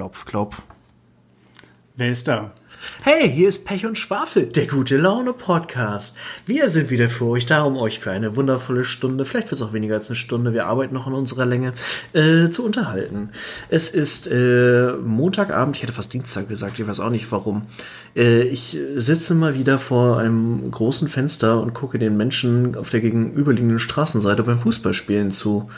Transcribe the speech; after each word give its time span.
Klopf, 0.00 0.24
klopf. 0.24 0.62
Wer 1.94 2.10
ist 2.10 2.26
da? 2.26 2.52
Hey, 3.02 3.30
hier 3.30 3.50
ist 3.50 3.66
Pech 3.66 3.84
und 3.84 3.98
Schwafel, 3.98 4.46
der 4.46 4.66
gute 4.66 4.96
Laune 4.96 5.34
Podcast. 5.34 6.16
Wir 6.46 6.70
sind 6.70 6.88
wieder 6.88 7.10
für 7.10 7.26
euch 7.26 7.44
da, 7.44 7.64
um 7.64 7.76
euch 7.76 7.98
für 8.00 8.10
eine 8.10 8.34
wundervolle 8.34 8.86
Stunde, 8.86 9.26
vielleicht 9.26 9.50
wird 9.50 9.60
es 9.60 9.66
auch 9.66 9.74
weniger 9.74 9.96
als 9.96 10.08
eine 10.08 10.16
Stunde, 10.16 10.54
wir 10.54 10.68
arbeiten 10.68 10.94
noch 10.94 11.06
an 11.06 11.12
unserer 11.12 11.44
Länge, 11.44 11.74
äh, 12.14 12.48
zu 12.48 12.64
unterhalten. 12.64 13.28
Es 13.68 13.90
ist 13.90 14.26
äh, 14.26 14.92
Montagabend, 15.04 15.76
ich 15.76 15.82
hätte 15.82 15.92
fast 15.92 16.14
Dienstag 16.14 16.48
gesagt, 16.48 16.78
ich 16.78 16.88
weiß 16.88 17.00
auch 17.00 17.10
nicht 17.10 17.30
warum. 17.30 17.66
Äh, 18.16 18.44
ich 18.44 18.78
sitze 18.96 19.34
mal 19.34 19.52
wieder 19.52 19.78
vor 19.78 20.18
einem 20.18 20.70
großen 20.70 21.08
Fenster 21.08 21.60
und 21.60 21.74
gucke 21.74 21.98
den 21.98 22.16
Menschen 22.16 22.74
auf 22.74 22.88
der 22.88 23.02
gegenüberliegenden 23.02 23.80
Straßenseite 23.80 24.44
beim 24.44 24.58
Fußballspielen 24.58 25.30
zu. 25.30 25.68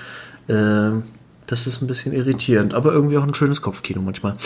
Äh, 0.46 0.93
das 1.53 1.66
ist 1.66 1.82
ein 1.82 1.87
bisschen 1.87 2.14
irritierend, 2.14 2.73
aber 2.73 2.93
irgendwie 2.93 3.19
auch 3.19 3.23
ein 3.23 3.34
schönes 3.34 3.61
Kopfkino 3.61 4.01
manchmal. 4.01 4.37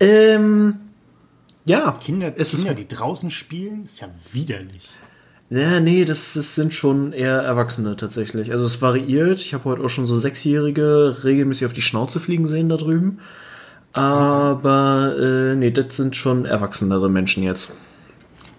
Ähm, 0.00 0.76
ja, 1.66 1.92
Kinder, 1.92 2.32
es 2.36 2.52
Kinder 2.52 2.70
ist, 2.70 2.78
die 2.78 2.88
draußen 2.88 3.30
spielen, 3.30 3.84
ist 3.84 4.00
ja 4.00 4.08
widerlich. 4.32 4.88
ja, 5.50 5.78
nee, 5.78 6.06
das, 6.06 6.32
das 6.32 6.54
sind 6.54 6.72
schon 6.72 7.12
eher 7.12 7.42
Erwachsene 7.42 7.96
tatsächlich. 7.96 8.50
Also 8.50 8.64
es 8.64 8.80
variiert. 8.80 9.42
Ich 9.42 9.52
habe 9.52 9.64
heute 9.64 9.84
auch 9.84 9.90
schon 9.90 10.06
so 10.06 10.18
Sechsjährige 10.18 11.18
regelmäßig 11.22 11.66
auf 11.66 11.74
die 11.74 11.82
Schnauze 11.82 12.18
fliegen 12.18 12.46
sehen 12.46 12.70
da 12.70 12.78
drüben. 12.78 13.18
Aber 13.92 15.14
äh, 15.20 15.54
nee, 15.54 15.70
das 15.70 15.96
sind 15.96 16.16
schon 16.16 16.46
erwachsenere 16.46 17.10
Menschen 17.10 17.42
jetzt. 17.42 17.72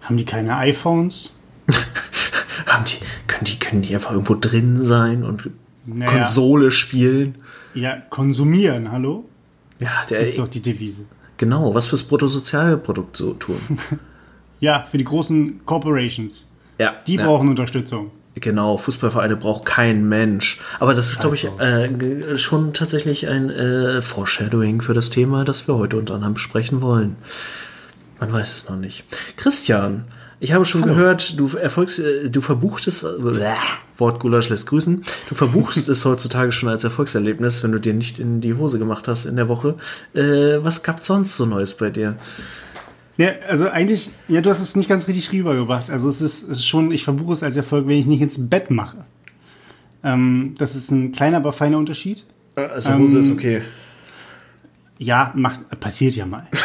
Haben 0.02 0.18
die 0.18 0.26
keine 0.26 0.58
iPhones? 0.58 1.32
Haben 2.68 2.86
die, 2.86 2.98
können 3.26 3.46
die, 3.46 3.58
können 3.58 3.82
die 3.82 3.96
einfach 3.96 4.12
irgendwo 4.12 4.36
drin 4.36 4.84
sein 4.84 5.24
und 5.24 5.50
Naja. 5.88 6.12
Konsole 6.12 6.70
spielen? 6.70 7.40
Ja, 7.76 7.98
konsumieren, 8.10 8.92
hallo? 8.92 9.26
Ja, 9.80 9.90
der 10.10 10.20
Ist 10.22 10.38
doch 10.40 10.48
die 10.48 10.62
Devise. 10.62 11.06
genau, 11.38 11.74
was 11.76 11.88
fürs 11.88 12.04
Bruttosozialprodukt 12.04 13.18
so 13.18 13.34
tun. 13.34 13.60
Ja, 14.62 14.86
für 14.90 14.98
die 14.98 15.04
großen 15.04 15.66
Corporations. 15.66 16.48
ja, 16.80 16.96
Die 17.06 17.16
ja. 17.16 17.26
brauchen 17.26 17.50
Unterstützung. 17.50 18.12
Genau, 18.36 18.78
Fußballvereine 18.78 19.36
braucht 19.36 19.66
kein 19.66 20.08
Mensch. 20.08 20.60
Aber 20.80 20.94
das 20.94 21.12
ist, 21.12 21.20
glaube 21.20 21.36
ich, 21.36 21.46
äh, 21.60 21.90
ge- 21.90 22.38
schon 22.38 22.72
tatsächlich 22.74 23.28
ein 23.28 23.50
äh, 23.50 24.02
Foreshadowing 24.02 24.80
für 24.82 24.94
das 24.94 25.10
Thema, 25.10 25.44
das 25.44 25.68
wir 25.68 25.76
heute 25.76 25.98
unter 25.98 26.16
anderem 26.16 26.36
besprechen 26.36 26.82
wollen. 26.82 27.18
Man 28.22 28.32
weiß 28.32 28.56
es 28.56 28.70
noch 28.70 28.78
nicht. 28.78 29.04
Christian, 29.36 30.06
ich 30.40 30.54
habe 30.54 30.66
schon 30.66 30.82
gehört, 30.82 31.40
du 31.40 31.48
erfolgst, 31.48 32.00
äh, 32.00 32.30
du 32.30 32.42
verbuchtest, 32.42 33.04
äh, 33.04 33.22
bläh, 33.22 33.54
Wort 33.98 34.20
Gulasch 34.20 34.50
lässt 34.50 34.68
grüßen, 34.68 35.02
du 35.30 35.36
verbuchst 35.36 35.88
es 35.88 36.04
heutzutage 36.06 36.52
schon 36.52 36.70
als 36.70 36.84
Erfolgserlebnis, 36.84 37.64
wenn 37.64 37.72
du 37.72 37.80
dir 37.80 37.94
nicht 37.94 38.20
in 38.20 38.42
die 38.42 38.54
Hose 38.54 38.80
gemacht 38.80 39.08
hast 39.08 39.26
in 39.26 39.38
der 39.38 39.48
Woche. 39.48 39.76
Äh, 40.14 40.64
was 40.64 40.84
gab's 40.84 41.08
sonst 41.08 41.38
so 41.38 41.46
Neues 41.46 41.76
bei 41.76 41.90
dir? 41.90 42.18
Ja, 43.18 43.30
also 43.48 43.70
eigentlich, 43.70 44.10
ja, 44.28 44.42
du 44.42 44.50
hast 44.50 44.60
es 44.60 44.76
nicht 44.76 44.90
ganz 44.90 45.08
richtig 45.08 45.32
rübergebracht. 45.32 45.90
Also 45.90 46.10
es 46.10 46.22
ist, 46.22 46.44
es 46.44 46.58
ist 46.58 46.68
schon, 46.68 46.92
ich 46.92 47.06
verbuche 47.06 47.32
es 47.32 47.44
als 47.44 47.56
Erfolg, 47.56 47.88
wenn 47.88 47.98
ich 47.98 48.06
nicht 48.06 48.22
ins 48.22 48.50
Bett 48.50 48.70
mache. 48.70 49.06
Ähm, 50.04 50.54
das 50.58 50.76
ist 50.76 50.92
ein 50.92 51.14
kleiner, 51.14 51.38
aber 51.38 51.54
feiner 51.54 51.78
Unterschied. 51.78 52.26
Also 52.56 52.98
Hose 52.98 53.20
ist 53.20 53.32
okay. 53.32 53.62
Ja, 54.98 55.32
macht, 55.36 55.80
passiert 55.80 56.16
ja 56.16 56.26
mal. 56.26 56.46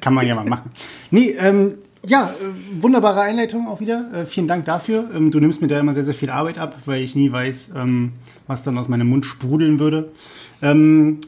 Kann 0.00 0.14
man 0.14 0.26
ja 0.26 0.34
mal 0.34 0.44
machen. 0.44 0.72
Nee, 1.10 1.34
ähm, 1.38 1.74
ja, 2.06 2.30
äh, 2.30 2.82
wunderbare 2.82 3.20
Einleitung 3.20 3.68
auch 3.68 3.80
wieder. 3.80 4.10
Äh, 4.14 4.26
vielen 4.26 4.48
Dank 4.48 4.64
dafür. 4.64 5.10
Ähm, 5.14 5.30
du 5.30 5.40
nimmst 5.40 5.60
mir 5.60 5.68
da 5.68 5.78
immer 5.78 5.94
sehr, 5.94 6.04
sehr 6.04 6.14
viel 6.14 6.30
Arbeit 6.30 6.58
ab, 6.58 6.76
weil 6.86 7.02
ich 7.02 7.14
nie 7.14 7.30
weiß, 7.30 7.72
ähm, 7.76 8.12
was 8.46 8.62
dann 8.62 8.78
aus 8.78 8.88
meinem 8.88 9.08
Mund 9.08 9.26
sprudeln 9.26 9.78
würde. 9.78 10.10
Ähm, 10.62 11.18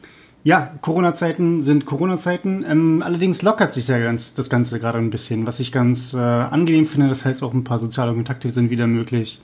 ja, 0.43 0.73
Corona-Zeiten 0.81 1.61
sind 1.61 1.85
Corona-Zeiten. 1.85 2.65
Ähm, 2.67 3.01
allerdings 3.03 3.41
lockert 3.43 3.71
sich 3.73 3.87
ja 3.87 3.99
ganz, 3.99 4.33
das 4.33 4.49
Ganze 4.49 4.79
gerade 4.79 4.97
ein 4.97 5.09
bisschen, 5.09 5.45
was 5.45 5.59
ich 5.59 5.71
ganz 5.71 6.13
äh, 6.13 6.17
angenehm 6.17 6.87
finde. 6.87 7.07
Das 7.07 7.23
heißt, 7.23 7.43
auch 7.43 7.53
ein 7.53 7.63
paar 7.63 7.79
soziale 7.79 8.13
Kontakte 8.13 8.51
sind 8.51 8.69
wieder 8.69 8.87
möglich. 8.87 9.41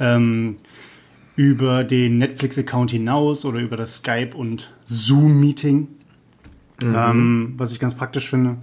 Ähm, 0.00 0.56
über 1.36 1.84
den 1.84 2.18
Netflix-Account 2.18 2.90
hinaus 2.90 3.44
oder 3.44 3.60
über 3.60 3.76
das 3.76 3.96
Skype- 3.96 4.36
und 4.36 4.72
Zoom-Meeting, 4.84 5.88
ähm, 6.82 7.54
was 7.56 7.72
ich 7.72 7.80
ganz 7.80 7.94
praktisch 7.94 8.28
finde. 8.28 8.56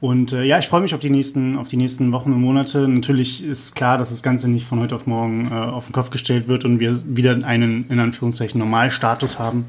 Und 0.00 0.32
äh, 0.32 0.44
ja, 0.44 0.58
ich 0.58 0.68
freue 0.68 0.82
mich 0.82 0.94
auf 0.94 1.00
die 1.00 1.10
nächsten, 1.10 1.56
auf 1.56 1.68
die 1.68 1.78
nächsten 1.78 2.12
Wochen 2.12 2.32
und 2.32 2.40
Monate. 2.40 2.86
Natürlich 2.86 3.42
ist 3.42 3.74
klar, 3.74 3.96
dass 3.96 4.10
das 4.10 4.22
Ganze 4.22 4.48
nicht 4.48 4.66
von 4.66 4.80
heute 4.80 4.94
auf 4.94 5.06
morgen 5.06 5.48
äh, 5.50 5.54
auf 5.54 5.86
den 5.86 5.92
Kopf 5.92 6.10
gestellt 6.10 6.48
wird 6.48 6.64
und 6.64 6.80
wir 6.80 7.00
wieder 7.06 7.38
einen 7.44 7.88
in 7.88 7.98
Anführungszeichen 7.98 8.58
Normalstatus 8.58 9.38
haben. 9.38 9.64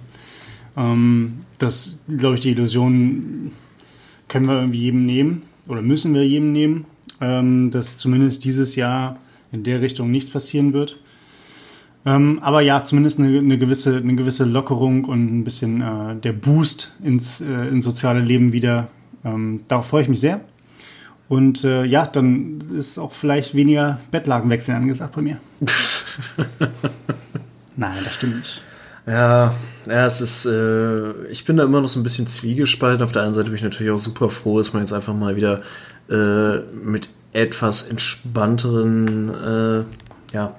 Ähm, 0.75 1.39
das, 1.59 1.97
glaube 2.17 2.35
ich, 2.35 2.41
die 2.41 2.51
Illusion 2.51 3.51
können 4.27 4.47
wir 4.47 4.55
irgendwie 4.55 4.81
jedem 4.81 5.05
nehmen 5.05 5.43
oder 5.67 5.81
müssen 5.81 6.13
wir 6.13 6.25
jedem 6.25 6.51
nehmen, 6.51 6.85
ähm, 7.21 7.71
dass 7.71 7.97
zumindest 7.97 8.43
dieses 8.43 8.75
Jahr 8.75 9.17
in 9.53 9.63
der 9.63 9.81
Richtung 9.81 10.11
nichts 10.11 10.29
passieren 10.29 10.73
wird. 10.73 10.99
Ähm, 12.05 12.39
aber 12.41 12.61
ja, 12.61 12.83
zumindest 12.83 13.19
eine, 13.19 13.37
eine, 13.37 13.57
gewisse, 13.57 13.97
eine 13.97 14.15
gewisse 14.15 14.45
Lockerung 14.45 15.05
und 15.05 15.39
ein 15.39 15.43
bisschen 15.43 15.81
äh, 15.81 16.15
der 16.15 16.33
Boost 16.33 16.95
ins, 17.03 17.41
äh, 17.41 17.67
ins 17.69 17.83
soziale 17.83 18.21
Leben 18.21 18.53
wieder. 18.53 18.89
Ähm, 19.27 19.61
darauf 19.67 19.87
freue 19.87 20.03
ich 20.03 20.09
mich 20.09 20.21
sehr. 20.21 20.41
Und 21.29 21.63
äh, 21.65 21.83
ja, 21.83 22.05
dann 22.05 22.61
ist 22.77 22.97
auch 22.97 23.11
vielleicht 23.11 23.53
weniger 23.53 23.99
Bettlagenwechsel 24.11 24.73
angesagt 24.75 25.15
bei 25.15 25.21
mir. 25.21 25.37
Nein, 27.75 27.97
das 28.03 28.15
stimmt 28.15 28.37
nicht. 28.37 28.61
Ja, 29.05 29.53
ja, 29.85 30.05
es 30.05 30.21
ist, 30.21 30.45
äh, 30.45 31.25
ich 31.27 31.45
bin 31.45 31.57
da 31.57 31.63
immer 31.63 31.81
noch 31.81 31.89
so 31.89 31.99
ein 31.99 32.03
bisschen 32.03 32.27
zwiegespalten. 32.27 33.03
Auf 33.03 33.11
der 33.11 33.23
einen 33.23 33.33
Seite 33.33 33.47
bin 33.47 33.55
ich 33.55 33.63
natürlich 33.63 33.91
auch 33.91 33.99
super 33.99 34.29
froh, 34.29 34.57
dass 34.57 34.73
man 34.73 34.81
jetzt 34.81 34.93
einfach 34.93 35.13
mal 35.13 35.35
wieder 35.35 35.61
äh, 36.09 36.59
mit 36.83 37.09
etwas 37.33 37.83
entspannteren, 37.83 39.29
äh, 39.29 39.83
ja, 40.33 40.55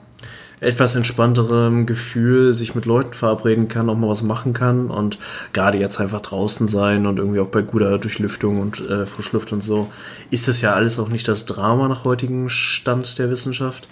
etwas 0.60 0.96
entspannterem 0.96 1.86
Gefühl 1.86 2.54
sich 2.54 2.74
mit 2.74 2.86
Leuten 2.86 3.14
verabreden 3.14 3.69
kann, 3.69 3.88
auch 3.88 3.96
mal 3.96 4.08
was 4.08 4.22
machen 4.22 4.52
kann 4.52 4.91
und 4.91 5.19
gerade 5.52 5.78
jetzt 5.78 6.00
einfach 6.00 6.20
draußen 6.20 6.69
sein 6.69 7.06
und 7.06 7.19
irgendwie 7.19 7.41
auch 7.41 7.48
bei 7.48 7.62
guter 7.62 7.98
Durchlüftung 7.98 8.60
und 8.60 8.80
äh, 8.88 9.06
Frischluft 9.06 9.52
und 9.52 9.62
so, 9.62 9.91
ist 10.30 10.48
das 10.48 10.60
ja 10.60 10.72
alles 10.74 10.98
auch 10.98 11.08
nicht 11.08 11.28
das 11.28 11.46
Drama 11.46 11.88
nach 11.88 12.04
heutigem 12.04 12.48
Stand 12.48 13.19
der 13.19 13.30
Wissenschaft. 13.30 13.88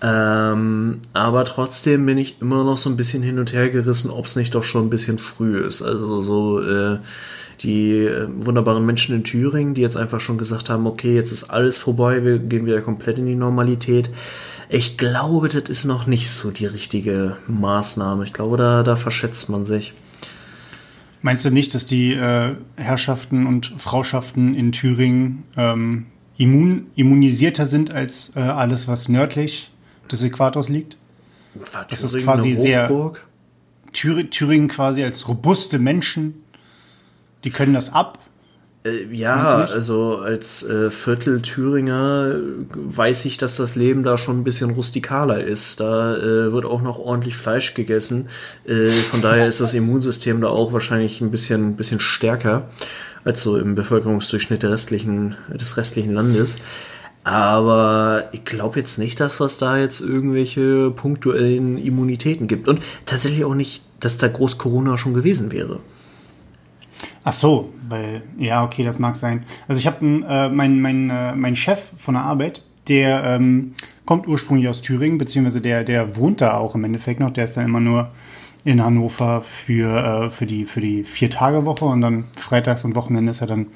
Ähm, 0.00 1.00
aber 1.12 1.44
trotzdem 1.44 2.06
bin 2.06 2.18
ich 2.18 2.40
immer 2.40 2.62
noch 2.62 2.76
so 2.76 2.88
ein 2.88 2.96
bisschen 2.96 3.22
hin 3.22 3.38
und 3.38 3.52
her 3.52 3.68
gerissen, 3.68 4.10
ob 4.10 4.26
es 4.26 4.36
nicht 4.36 4.54
doch 4.54 4.62
schon 4.62 4.86
ein 4.86 4.90
bisschen 4.90 5.18
früh 5.18 5.58
ist. 5.58 5.82
Also 5.82 6.22
so 6.22 6.62
äh, 6.62 6.98
die 7.62 8.04
äh, 8.04 8.28
wunderbaren 8.30 8.86
Menschen 8.86 9.16
in 9.16 9.24
Thüringen, 9.24 9.74
die 9.74 9.80
jetzt 9.80 9.96
einfach 9.96 10.20
schon 10.20 10.38
gesagt 10.38 10.70
haben, 10.70 10.86
okay, 10.86 11.14
jetzt 11.14 11.32
ist 11.32 11.50
alles 11.50 11.78
vorbei, 11.78 12.24
wir 12.24 12.38
gehen 12.38 12.66
wieder 12.66 12.80
komplett 12.80 13.18
in 13.18 13.26
die 13.26 13.34
Normalität. 13.34 14.10
Ich 14.68 14.98
glaube, 14.98 15.48
das 15.48 15.68
ist 15.70 15.84
noch 15.84 16.06
nicht 16.06 16.28
so 16.30 16.50
die 16.50 16.66
richtige 16.66 17.36
Maßnahme. 17.46 18.24
Ich 18.24 18.32
glaube, 18.32 18.56
da, 18.56 18.82
da 18.82 18.96
verschätzt 18.96 19.48
man 19.48 19.64
sich. 19.64 19.94
Meinst 21.22 21.44
du 21.44 21.50
nicht, 21.50 21.74
dass 21.74 21.86
die 21.86 22.12
äh, 22.12 22.54
Herrschaften 22.76 23.46
und 23.46 23.74
Frauschaften 23.78 24.54
in 24.54 24.72
Thüringen 24.72 25.44
ähm, 25.56 26.06
immun, 26.36 26.86
immunisierter 26.94 27.66
sind 27.66 27.90
als 27.90 28.32
äh, 28.36 28.40
alles, 28.40 28.86
was 28.86 29.08
nördlich 29.08 29.70
des 30.10 30.22
Äquators 30.22 30.68
liegt? 30.68 30.96
War 31.72 31.86
Das 31.88 32.02
ist 32.02 32.22
quasi 32.22 32.54
sehr-? 32.56 33.12
Thür 33.92 34.28
Thüringen 34.28 34.68
quasi 34.68 35.02
als 35.02 35.28
robuste 35.28 35.78
Menschen, 35.78 36.44
die 37.44 37.50
können 37.50 37.72
das 37.72 37.92
ab. 37.92 38.18
Äh, 38.84 39.12
ja, 39.12 39.64
also 39.64 40.18
als 40.18 40.62
äh, 40.62 40.90
Viertel 40.90 41.42
Thüringer 41.42 42.34
äh, 42.34 42.40
weiß 42.74 43.24
ich, 43.24 43.36
dass 43.38 43.56
das 43.56 43.74
Leben 43.74 44.02
da 44.02 44.16
schon 44.18 44.38
ein 44.40 44.44
bisschen 44.44 44.70
rustikaler 44.70 45.42
ist. 45.42 45.80
Da 45.80 46.16
äh, 46.16 46.52
wird 46.52 46.64
auch 46.64 46.82
noch 46.82 46.98
ordentlich 46.98 47.36
Fleisch 47.36 47.74
gegessen. 47.74 48.28
Äh, 48.66 48.90
von 48.90 49.20
daher 49.20 49.46
ist 49.48 49.60
das 49.60 49.74
Immunsystem 49.74 50.40
da 50.40 50.48
auch 50.48 50.72
wahrscheinlich 50.72 51.20
ein 51.20 51.30
bisschen, 51.30 51.76
bisschen 51.76 52.00
stärker 52.00 52.68
als 53.24 53.42
so 53.42 53.58
im 53.58 53.74
Bevölkerungsdurchschnitt 53.74 54.62
der 54.62 54.70
restlichen, 54.70 55.36
des 55.52 55.76
restlichen 55.76 56.14
Landes. 56.14 56.58
Aber 57.24 58.28
ich 58.32 58.44
glaube 58.44 58.78
jetzt 58.78 58.98
nicht, 58.98 59.20
dass 59.20 59.38
das 59.38 59.58
da 59.58 59.76
jetzt 59.76 60.00
irgendwelche 60.00 60.90
punktuellen 60.92 61.76
Immunitäten 61.76 62.46
gibt. 62.46 62.68
Und 62.68 62.80
tatsächlich 63.04 63.44
auch 63.44 63.54
nicht, 63.54 63.82
dass 64.00 64.16
da 64.18 64.28
groß 64.28 64.56
Corona 64.56 64.96
schon 64.96 65.14
gewesen 65.14 65.52
wäre. 65.52 65.80
Ach 67.24 67.34
so, 67.34 67.72
weil, 67.88 68.22
ja, 68.38 68.64
okay, 68.64 68.84
das 68.84 68.98
mag 68.98 69.16
sein. 69.16 69.44
Also 69.66 69.78
ich 69.78 69.86
habe 69.86 70.04
äh, 70.04 70.48
mein, 70.48 70.80
mein, 70.80 71.10
äh, 71.10 71.34
mein 71.34 71.56
Chef 71.56 71.92
von 71.96 72.14
der 72.14 72.24
Arbeit, 72.24 72.64
der 72.88 73.24
ähm, 73.24 73.74
kommt 74.04 74.26
ursprünglich 74.26 74.68
aus 74.68 74.82
Thüringen, 74.82 75.18
beziehungsweise 75.18 75.60
der, 75.60 75.84
der 75.84 76.16
wohnt 76.16 76.40
da 76.40 76.56
auch 76.56 76.74
im 76.74 76.84
Endeffekt 76.84 77.20
noch. 77.20 77.30
Der 77.30 77.44
ist 77.44 77.56
dann 77.56 77.66
immer 77.66 77.80
nur 77.80 78.10
in 78.64 78.82
Hannover 78.82 79.42
für, 79.42 80.26
äh, 80.26 80.30
für 80.30 80.46
die, 80.46 80.64
für 80.64 80.80
die 80.80 81.04
Vier-Tage-Woche 81.04 81.84
und 81.84 82.00
dann 82.00 82.24
freitags 82.36 82.84
und 82.84 82.94
Wochenende 82.94 83.30
ist 83.30 83.40
er 83.40 83.46
dann 83.46 83.66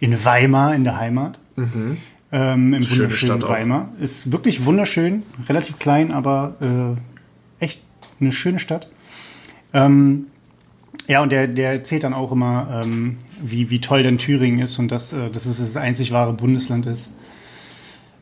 in 0.00 0.24
Weimar 0.24 0.74
in 0.74 0.84
der 0.84 0.98
Heimat. 0.98 1.38
Ähm, 2.30 2.74
Im 2.74 2.82
Schöne 2.82 3.04
wunderschönen 3.04 3.40
Stadt 3.40 3.44
auch. 3.44 3.48
Weimar. 3.50 3.88
Ist 4.00 4.30
wirklich 4.32 4.64
wunderschön, 4.64 5.22
relativ 5.48 5.78
klein, 5.78 6.12
aber 6.12 6.56
äh, 6.60 7.64
echt 7.64 7.82
eine 8.20 8.32
schöne 8.32 8.58
Stadt. 8.58 8.88
Ähm, 9.72 10.26
Ja, 11.08 11.22
und 11.22 11.32
der, 11.32 11.46
der 11.46 11.72
erzählt 11.72 12.04
dann 12.04 12.12
auch 12.12 12.32
immer, 12.32 12.82
ähm, 12.84 13.16
wie, 13.42 13.70
wie 13.70 13.80
toll 13.80 14.02
denn 14.02 14.18
Thüringen 14.18 14.60
ist 14.60 14.78
und 14.78 14.92
dass, 14.92 15.14
äh, 15.14 15.30
dass 15.30 15.46
es 15.46 15.58
das 15.58 15.76
einzig 15.78 16.12
wahre 16.12 16.34
Bundesland 16.34 16.86
ist. 16.86 17.10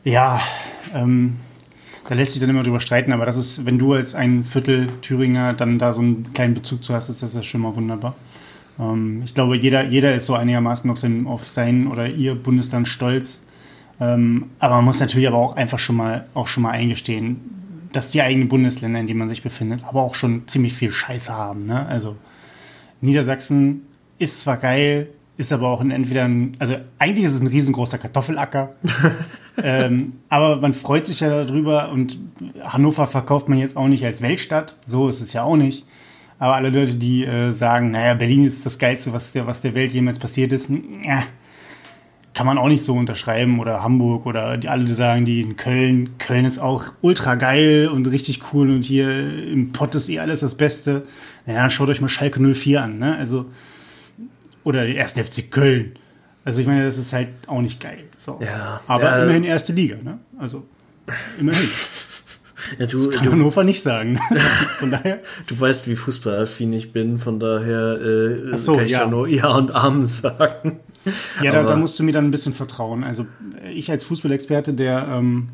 Ja, 0.05 0.39
ähm, 0.95 1.35
da 2.07 2.15
lässt 2.15 2.31
sich 2.31 2.39
dann 2.39 2.49
immer 2.49 2.63
drüber 2.63 2.79
streiten, 2.79 3.11
aber 3.11 3.25
das 3.25 3.35
ist, 3.35 3.65
wenn 3.65 3.77
du 3.77 3.93
als 3.93 4.15
ein 4.15 4.45
Viertel 4.45 4.87
Thüringer 5.01 5.53
dann 5.53 5.79
da 5.79 5.91
so 5.91 5.99
einen 5.99 6.31
kleinen 6.31 6.53
Bezug 6.53 6.81
zu 6.81 6.93
hast, 6.93 7.09
ist 7.09 7.21
das 7.21 7.33
ja 7.33 7.43
schon 7.43 7.59
mal 7.59 7.75
wunderbar. 7.75 8.15
Ähm, 8.79 9.21
ich 9.25 9.35
glaube, 9.35 9.57
jeder, 9.57 9.83
jeder 9.83 10.15
ist 10.15 10.25
so 10.25 10.35
einigermaßen 10.35 10.89
auf 10.89 10.97
sein, 10.97 11.27
auf 11.27 11.49
sein 11.49 11.87
oder 11.87 12.07
ihr 12.07 12.35
Bundesland 12.35 12.87
stolz. 12.87 13.43
Ähm, 13.99 14.45
aber 14.59 14.75
man 14.75 14.85
muss 14.85 15.01
natürlich 15.01 15.27
aber 15.27 15.37
auch 15.37 15.57
einfach 15.57 15.79
schon 15.79 15.97
mal, 15.97 16.27
auch 16.33 16.47
schon 16.47 16.63
mal 16.63 16.71
eingestehen, 16.71 17.89
dass 17.91 18.11
die 18.11 18.21
eigenen 18.21 18.47
Bundesländer, 18.47 19.01
in 19.01 19.07
denen 19.07 19.19
man 19.19 19.27
sich 19.27 19.43
befindet, 19.43 19.81
aber 19.83 20.03
auch 20.03 20.15
schon 20.15 20.47
ziemlich 20.47 20.73
viel 20.73 20.93
Scheiße 20.93 21.33
haben. 21.33 21.65
Ne? 21.65 21.85
Also 21.85 22.15
Niedersachsen 23.01 23.83
ist 24.19 24.41
zwar 24.41 24.57
geil, 24.57 25.09
ist 25.37 25.53
aber 25.53 25.67
auch 25.67 25.81
ein 25.81 25.91
entweder 25.91 26.25
ein, 26.25 26.55
also 26.59 26.75
eigentlich 26.97 27.25
ist 27.25 27.35
es 27.35 27.41
ein 27.41 27.47
riesengroßer 27.47 27.97
Kartoffelacker, 27.99 28.71
ähm, 29.63 30.13
aber 30.29 30.57
man 30.57 30.73
freut 30.73 31.05
sich 31.05 31.19
ja 31.19 31.43
darüber 31.43 31.91
und 31.91 32.17
Hannover 32.63 33.05
verkauft 33.05 33.47
man 33.49 33.59
jetzt 33.59 33.77
auch 33.77 33.87
nicht 33.87 34.03
als 34.03 34.21
Weltstadt, 34.21 34.77
so 34.85 35.09
ist 35.09 35.21
es 35.21 35.33
ja 35.33 35.43
auch 35.43 35.57
nicht. 35.57 35.85
Aber 36.39 36.55
alle 36.55 36.69
Leute, 36.69 36.95
die 36.95 37.25
äh, 37.25 37.51
sagen, 37.53 37.91
naja, 37.91 38.13
Berlin 38.13 38.45
ist 38.45 38.65
das 38.65 38.77
Geilste, 38.77 39.11
was 39.11 39.31
der, 39.31 39.47
was 39.47 39.61
der 39.61 39.73
Welt 39.73 39.91
jemals 39.91 40.19
passiert 40.19 40.53
ist, 40.53 40.69
ja, 40.69 41.23
kann 42.37 42.45
man 42.45 42.59
auch 42.59 42.67
nicht 42.67 42.85
so 42.85 42.93
unterschreiben. 42.93 43.59
Oder 43.59 43.81
Hamburg 43.81 44.27
oder 44.27 44.57
die 44.57 44.69
alle 44.69 44.85
die 44.85 44.93
sagen, 44.93 45.25
die 45.25 45.41
in 45.41 45.57
Köln, 45.57 46.19
Köln 46.19 46.45
ist 46.45 46.59
auch 46.59 46.83
ultra 47.01 47.33
geil 47.33 47.89
und 47.91 48.05
richtig 48.05 48.53
cool 48.53 48.69
und 48.69 48.83
hier 48.83 49.09
im 49.09 49.71
Pott 49.71 49.95
ist 49.95 50.09
eh 50.09 50.19
alles 50.19 50.41
das 50.41 50.55
Beste. 50.55 51.07
Naja, 51.47 51.69
schaut 51.69 51.89
euch 51.89 52.01
mal 52.01 52.09
Schalke 52.09 52.39
04 52.39 52.83
an, 52.83 52.99
ne? 52.99 53.17
Also, 53.17 53.45
oder 54.63 54.85
die 54.85 54.95
erste 54.95 55.23
FC 55.23 55.49
Köln. 55.49 55.93
Also 56.43 56.61
ich 56.61 56.67
meine, 56.67 56.85
das 56.85 56.97
ist 56.97 57.13
halt 57.13 57.29
auch 57.47 57.61
nicht 57.61 57.81
geil. 57.81 58.03
So. 58.17 58.39
Ja, 58.41 58.81
Aber 58.85 59.03
ja. 59.03 59.23
immerhin 59.23 59.43
erste 59.43 59.73
Liga, 59.73 59.95
ne? 60.03 60.19
Also 60.37 60.63
immerhin. 61.39 61.69
Ja, 62.77 62.85
du, 62.85 63.09
Kann 63.09 63.23
du, 63.23 63.31
Hannover 63.31 63.63
nicht 63.63 63.81
sagen. 63.81 64.19
Von 64.79 64.91
daher. 64.91 65.19
du 65.45 65.59
weißt, 65.59 65.87
wie 65.87 65.95
fußballaffin 65.95 66.73
ich 66.73 66.91
bin, 66.91 67.19
von 67.19 67.39
daher 67.39 68.01
äh, 68.01 68.57
so, 68.57 68.75
kann 68.75 68.85
ich 68.85 68.91
ja. 68.91 69.03
ja 69.03 69.07
nur 69.07 69.27
Ja 69.27 69.49
und 69.55 69.73
Amen 69.73 70.05
sagen. 70.05 70.79
Ja, 71.41 71.53
da, 71.53 71.63
da 71.63 71.75
musst 71.77 71.97
du 71.99 72.03
mir 72.03 72.11
dann 72.11 72.25
ein 72.25 72.31
bisschen 72.31 72.53
vertrauen. 72.53 73.05
Also 73.05 73.25
äh, 73.63 73.71
ich 73.71 73.89
als 73.89 74.03
Fußballexperte, 74.03 74.73
der 74.73 75.07
ähm, 75.09 75.49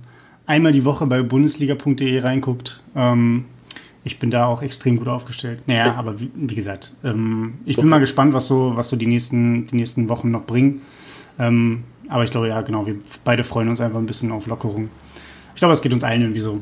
einmal 0.48 0.72
die 0.72 0.86
Woche 0.86 1.06
bei 1.06 1.22
bundesliga.de 1.22 2.19
reinguckt, 2.19 2.81
ähm, 2.95 3.45
ich 4.04 4.20
bin 4.20 4.32
da 4.32 4.46
auch 4.46 4.62
extrem 4.62 4.98
gut 4.98 5.08
aufgestellt. 5.08 5.60
Naja, 5.68 5.96
aber 5.96 6.20
wie, 6.20 6.30
wie 6.36 6.56
gesagt, 6.56 6.94
ähm, 7.04 7.56
ich 7.66 7.76
bin 7.76 7.86
Okay. 7.86 7.90
mal 7.90 8.00
gespannt, 8.00 8.34
was 8.34 8.48
so, 8.48 8.74
was 8.76 8.90
so 8.90 8.96
die 8.96 9.08
nächsten, 9.08 9.68
die 9.68 9.76
nächsten 9.76 10.10
Wochen 10.10 10.30
noch 10.32 10.44
bringen. 10.46 10.82
Ähm, 11.40 11.84
aber 12.10 12.24
ich 12.24 12.32
glaube, 12.32 12.50
ja, 12.50 12.62
genau, 12.62 12.86
wir 12.86 12.96
beide 13.24 13.44
freuen 13.44 13.70
uns 13.70 13.80
einfach 13.82 14.00
ein 14.00 14.06
bisschen 14.06 14.32
auf 14.32 14.46
Lockerung. 14.48 14.90
Ich 15.56 15.60
glaube, 15.60 15.74
es 15.74 15.82
geht 15.82 15.94
uns 15.94 16.04
allen 16.04 16.22
irgendwie 16.22 16.42
so. 16.42 16.62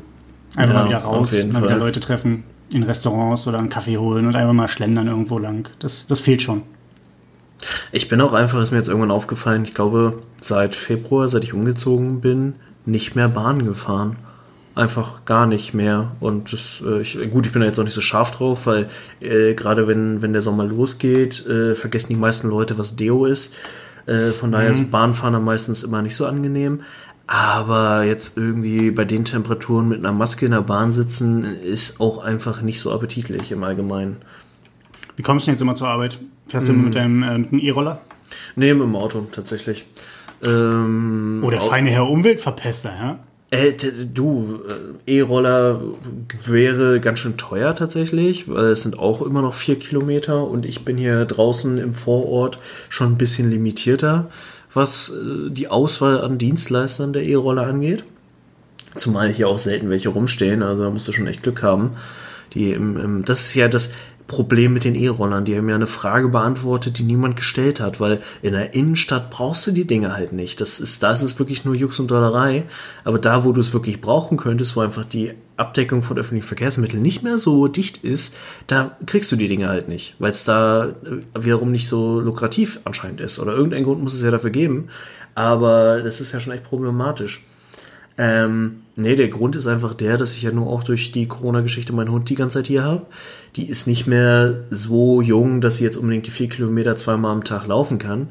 Einfach 0.56 0.74
Ja, 0.74 0.80
mal 0.82 0.88
wieder 0.88 0.98
raus, 0.98 1.32
mal 1.32 1.62
wieder 1.62 1.68
Fall. 1.70 1.78
Leute 1.78 2.00
treffen 2.00 2.44
in 2.72 2.82
Restaurants 2.84 3.46
oder 3.46 3.58
einen 3.58 3.68
Kaffee 3.68 3.98
holen 3.98 4.26
und 4.26 4.36
einfach 4.36 4.52
mal 4.54 4.68
schlendern 4.68 5.08
irgendwo 5.08 5.38
lang. 5.38 5.68
Das, 5.80 6.06
das 6.06 6.20
fehlt 6.20 6.42
schon. 6.42 6.62
Ich 7.92 8.08
bin 8.08 8.20
auch 8.20 8.32
einfach, 8.32 8.60
ist 8.60 8.70
mir 8.70 8.78
jetzt 8.78 8.88
irgendwann 8.88 9.10
aufgefallen, 9.10 9.64
ich 9.64 9.74
glaube, 9.74 10.22
seit 10.40 10.74
Februar, 10.74 11.28
seit 11.28 11.44
ich 11.44 11.54
umgezogen 11.54 12.20
bin, 12.20 12.54
nicht 12.86 13.14
mehr 13.14 13.28
Bahn 13.28 13.64
gefahren. 13.64 14.16
Einfach 14.74 15.24
gar 15.26 15.46
nicht 15.46 15.74
mehr. 15.74 16.12
Und 16.20 16.52
das, 16.52 16.82
äh, 16.86 17.00
ich, 17.02 17.18
gut, 17.30 17.46
ich 17.46 17.52
bin 17.52 17.60
da 17.60 17.66
jetzt 17.66 17.78
auch 17.78 17.84
nicht 17.84 17.92
so 17.92 18.00
scharf 18.00 18.30
drauf, 18.30 18.66
weil 18.66 18.88
äh, 19.20 19.54
gerade 19.54 19.86
wenn, 19.86 20.22
wenn 20.22 20.32
der 20.32 20.40
Sommer 20.42 20.64
losgeht, 20.64 21.46
äh, 21.46 21.74
vergessen 21.74 22.08
die 22.08 22.16
meisten 22.16 22.48
Leute, 22.48 22.78
was 22.78 22.96
Deo 22.96 23.26
ist. 23.26 23.54
Äh, 24.06 24.30
von 24.30 24.50
daher 24.50 24.70
ist 24.70 24.90
Bahnfahren 24.90 25.34
dann 25.34 25.44
meistens 25.44 25.82
immer 25.82 26.00
nicht 26.02 26.16
so 26.16 26.26
angenehm. 26.26 26.80
Aber 27.26 28.02
jetzt 28.04 28.36
irgendwie 28.36 28.90
bei 28.90 29.04
den 29.04 29.24
Temperaturen 29.24 29.88
mit 29.88 29.98
einer 29.98 30.12
Maske 30.12 30.46
in 30.46 30.52
der 30.52 30.62
Bahn 30.62 30.92
sitzen, 30.92 31.44
ist 31.44 32.00
auch 32.00 32.18
einfach 32.22 32.62
nicht 32.62 32.80
so 32.80 32.92
appetitlich 32.92 33.52
im 33.52 33.62
Allgemeinen. 33.62 34.16
Wie 35.16 35.22
kommst 35.22 35.46
du 35.46 35.50
denn 35.50 35.54
jetzt 35.54 35.62
immer 35.62 35.74
zur 35.74 35.88
Arbeit? 35.88 36.18
Fährst 36.48 36.68
du 36.68 36.72
immer 36.72 36.84
mit 36.84 36.94
deinem 36.94 37.22
äh, 37.22 37.58
E-Roller? 37.58 38.00
Nee, 38.56 38.72
mit 38.74 38.82
dem 38.82 38.96
Auto, 38.96 39.26
tatsächlich. 39.30 39.86
Ähm, 40.44 41.42
Oh, 41.44 41.50
der 41.50 41.60
feine 41.60 41.90
Herr 41.90 42.08
Umweltverpester, 42.08 42.90
ja? 42.90 43.18
Äh, 43.52 43.74
du, 44.14 44.62
äh, 45.06 45.18
E-Roller 45.18 45.82
wäre 46.46 47.00
ganz 47.00 47.18
schön 47.18 47.36
teuer 47.36 47.76
tatsächlich, 47.76 48.48
weil 48.48 48.68
es 48.68 48.80
sind 48.80 48.98
auch 48.98 49.20
immer 49.20 49.42
noch 49.42 49.52
vier 49.52 49.78
Kilometer 49.78 50.48
und 50.48 50.64
ich 50.64 50.86
bin 50.86 50.96
hier 50.96 51.26
draußen 51.26 51.76
im 51.76 51.92
Vorort 51.92 52.58
schon 52.88 53.12
ein 53.12 53.18
bisschen 53.18 53.50
limitierter, 53.50 54.30
was 54.72 55.10
äh, 55.10 55.50
die 55.50 55.68
Auswahl 55.68 56.22
an 56.22 56.38
Dienstleistern 56.38 57.12
der 57.12 57.24
E-Roller 57.24 57.66
angeht. 57.66 58.04
Zumal 58.96 59.28
hier 59.28 59.48
auch 59.48 59.58
selten 59.58 59.90
welche 59.90 60.08
rumstehen, 60.08 60.62
also 60.62 60.84
da 60.84 60.90
musst 60.90 61.08
du 61.08 61.12
schon 61.12 61.26
echt 61.26 61.42
Glück 61.42 61.62
haben. 61.62 61.90
Die 62.54 62.72
im, 62.72 62.96
im, 62.96 63.24
das 63.26 63.48
ist 63.48 63.54
ja 63.54 63.68
das 63.68 63.92
Problem 64.26 64.72
mit 64.72 64.84
den 64.84 64.94
E-Rollern. 64.94 65.44
Die 65.44 65.56
haben 65.56 65.68
ja 65.68 65.74
eine 65.74 65.86
Frage 65.86 66.28
beantwortet, 66.28 66.98
die 66.98 67.02
niemand 67.02 67.36
gestellt 67.36 67.80
hat, 67.80 68.00
weil 68.00 68.20
in 68.40 68.52
der 68.52 68.74
Innenstadt 68.74 69.30
brauchst 69.30 69.66
du 69.66 69.72
die 69.72 69.86
Dinge 69.86 70.14
halt 70.14 70.32
nicht. 70.32 70.60
Das 70.60 70.80
ist, 70.80 71.02
da 71.02 71.12
ist 71.12 71.22
es 71.22 71.38
wirklich 71.38 71.64
nur 71.64 71.74
Jux 71.74 72.00
und 72.00 72.10
Dollerei. 72.10 72.64
Aber 73.04 73.18
da, 73.18 73.44
wo 73.44 73.52
du 73.52 73.60
es 73.60 73.72
wirklich 73.72 74.00
brauchen 74.00 74.36
könntest, 74.36 74.76
wo 74.76 74.80
einfach 74.80 75.04
die 75.04 75.32
Abdeckung 75.56 76.02
von 76.02 76.18
öffentlichen 76.18 76.46
Verkehrsmitteln 76.46 77.02
nicht 77.02 77.22
mehr 77.22 77.38
so 77.38 77.68
dicht 77.68 78.04
ist, 78.04 78.36
da 78.66 78.96
kriegst 79.06 79.30
du 79.30 79.36
die 79.36 79.48
Dinge 79.48 79.68
halt 79.68 79.88
nicht, 79.88 80.14
weil 80.18 80.30
es 80.30 80.44
da 80.44 80.86
äh, 80.86 80.94
wiederum 81.38 81.70
nicht 81.70 81.86
so 81.86 82.20
lukrativ 82.20 82.80
anscheinend 82.84 83.20
ist. 83.20 83.38
Oder 83.38 83.52
irgendeinen 83.52 83.84
Grund 83.84 84.02
muss 84.02 84.14
es 84.14 84.22
ja 84.22 84.30
dafür 84.30 84.50
geben. 84.50 84.88
Aber 85.34 86.02
das 86.02 86.20
ist 86.20 86.32
ja 86.32 86.40
schon 86.40 86.52
echt 86.52 86.64
problematisch. 86.64 87.44
Ähm, 88.24 88.82
nee, 88.94 89.16
der 89.16 89.30
Grund 89.30 89.56
ist 89.56 89.66
einfach 89.66 89.94
der, 89.94 90.16
dass 90.16 90.36
ich 90.36 90.42
ja 90.42 90.52
nur 90.52 90.68
auch 90.68 90.84
durch 90.84 91.10
die 91.10 91.26
Corona-Geschichte 91.26 91.92
meinen 91.92 92.12
Hund 92.12 92.30
die 92.30 92.36
ganze 92.36 92.58
Zeit 92.58 92.68
hier 92.68 92.84
habe. 92.84 93.06
Die 93.56 93.68
ist 93.68 93.88
nicht 93.88 94.06
mehr 94.06 94.60
so 94.70 95.20
jung, 95.20 95.60
dass 95.60 95.78
sie 95.78 95.84
jetzt 95.84 95.96
unbedingt 95.96 96.28
die 96.28 96.30
vier 96.30 96.48
Kilometer 96.48 96.96
zweimal 96.96 97.32
am 97.32 97.42
Tag 97.42 97.66
laufen 97.66 97.98
kann. 97.98 98.28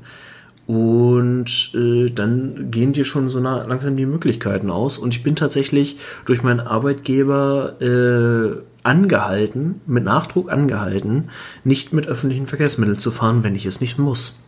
Und 0.66 1.74
äh, 1.76 2.10
dann 2.10 2.72
gehen 2.72 2.94
dir 2.94 3.04
schon 3.04 3.28
so 3.28 3.42
na- 3.42 3.66
langsam 3.68 3.98
die 3.98 4.06
Möglichkeiten 4.06 4.70
aus. 4.70 4.98
Und 4.98 5.14
ich 5.14 5.24
bin 5.24 5.36
tatsächlich 5.36 5.98
durch 6.26 6.42
meinen 6.42 6.62
Arbeitgeber 6.62 7.82
äh, 7.82 8.64
angehalten, 8.84 9.82
mit 9.88 10.06
Nachdruck 10.06 10.50
angehalten, 10.50 11.32
nicht 11.66 11.92
mit 11.92 12.08
öffentlichen 12.08 12.48
Verkehrsmitteln 12.48 12.98
zu 12.98 13.12
fahren, 13.12 13.44
wenn 13.44 13.56
ich 13.56 13.66
es 13.66 13.82
nicht 13.82 14.00
muss. 14.00 14.40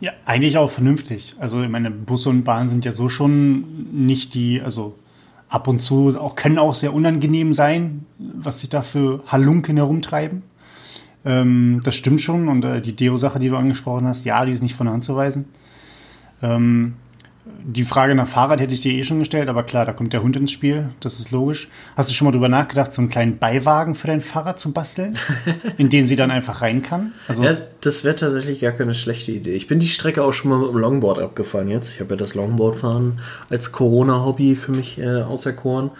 Ja, 0.00 0.12
eigentlich 0.24 0.56
auch 0.56 0.70
vernünftig. 0.70 1.34
Also, 1.38 1.62
ich 1.62 1.68
meine, 1.68 1.90
Busse 1.90 2.30
und 2.30 2.44
Bahn 2.44 2.70
sind 2.70 2.84
ja 2.84 2.92
so 2.92 3.08
schon 3.08 3.86
nicht 3.92 4.34
die, 4.34 4.60
also 4.60 4.96
ab 5.48 5.68
und 5.68 5.80
zu 5.80 6.18
auch, 6.18 6.36
können 6.36 6.58
auch 6.58 6.74
sehr 6.74 6.94
unangenehm 6.94 7.52
sein, 7.52 8.06
was 8.18 8.60
sich 8.60 8.70
da 8.70 8.82
für 8.82 9.22
Halunken 9.26 9.76
herumtreiben. 9.76 10.42
Ähm, 11.24 11.82
das 11.84 11.96
stimmt 11.96 12.22
schon. 12.22 12.48
Und 12.48 12.64
äh, 12.64 12.80
die 12.80 12.96
Deo-Sache, 12.96 13.38
die 13.38 13.48
du 13.48 13.56
angesprochen 13.56 14.06
hast, 14.06 14.24
ja, 14.24 14.44
die 14.46 14.52
ist 14.52 14.62
nicht 14.62 14.74
von 14.74 14.86
der 14.86 14.94
Hand 14.94 15.04
zu 15.04 15.16
weisen. 15.16 15.46
Ähm, 16.42 16.94
die 17.64 17.84
Frage 17.84 18.14
nach 18.14 18.28
Fahrrad 18.28 18.60
hätte 18.60 18.74
ich 18.74 18.80
dir 18.80 18.92
eh 18.92 19.04
schon 19.04 19.18
gestellt, 19.18 19.48
aber 19.48 19.62
klar, 19.62 19.86
da 19.86 19.92
kommt 19.92 20.12
der 20.12 20.22
Hund 20.22 20.36
ins 20.36 20.52
Spiel, 20.52 20.90
das 21.00 21.20
ist 21.20 21.30
logisch. 21.30 21.68
Hast 21.96 22.10
du 22.10 22.14
schon 22.14 22.26
mal 22.26 22.32
drüber 22.32 22.48
nachgedacht, 22.48 22.92
so 22.92 23.02
einen 23.02 23.08
kleinen 23.08 23.38
Beiwagen 23.38 23.94
für 23.94 24.06
dein 24.06 24.20
Fahrrad 24.20 24.58
zu 24.58 24.72
basteln, 24.72 25.10
in 25.78 25.90
den 25.90 26.06
sie 26.06 26.16
dann 26.16 26.30
einfach 26.30 26.62
rein 26.62 26.82
kann? 26.82 27.12
Also, 27.28 27.42
Ja, 27.42 27.56
das 27.80 28.04
wäre 28.04 28.16
tatsächlich 28.16 28.60
gar 28.60 28.72
keine 28.72 28.94
schlechte 28.94 29.32
Idee. 29.32 29.54
Ich 29.54 29.66
bin 29.66 29.78
die 29.78 29.88
Strecke 29.88 30.22
auch 30.22 30.32
schon 30.32 30.50
mal 30.50 30.58
mit 30.58 30.70
dem 30.70 30.78
Longboard 30.78 31.18
abgefahren 31.18 31.68
jetzt. 31.68 31.94
Ich 31.94 32.00
habe 32.00 32.10
ja 32.10 32.16
das 32.16 32.34
Longboardfahren 32.34 33.20
als 33.48 33.72
Corona-Hobby 33.72 34.54
für 34.54 34.72
mich 34.72 34.98
äh, 34.98 35.22
auserkoren. 35.22 35.90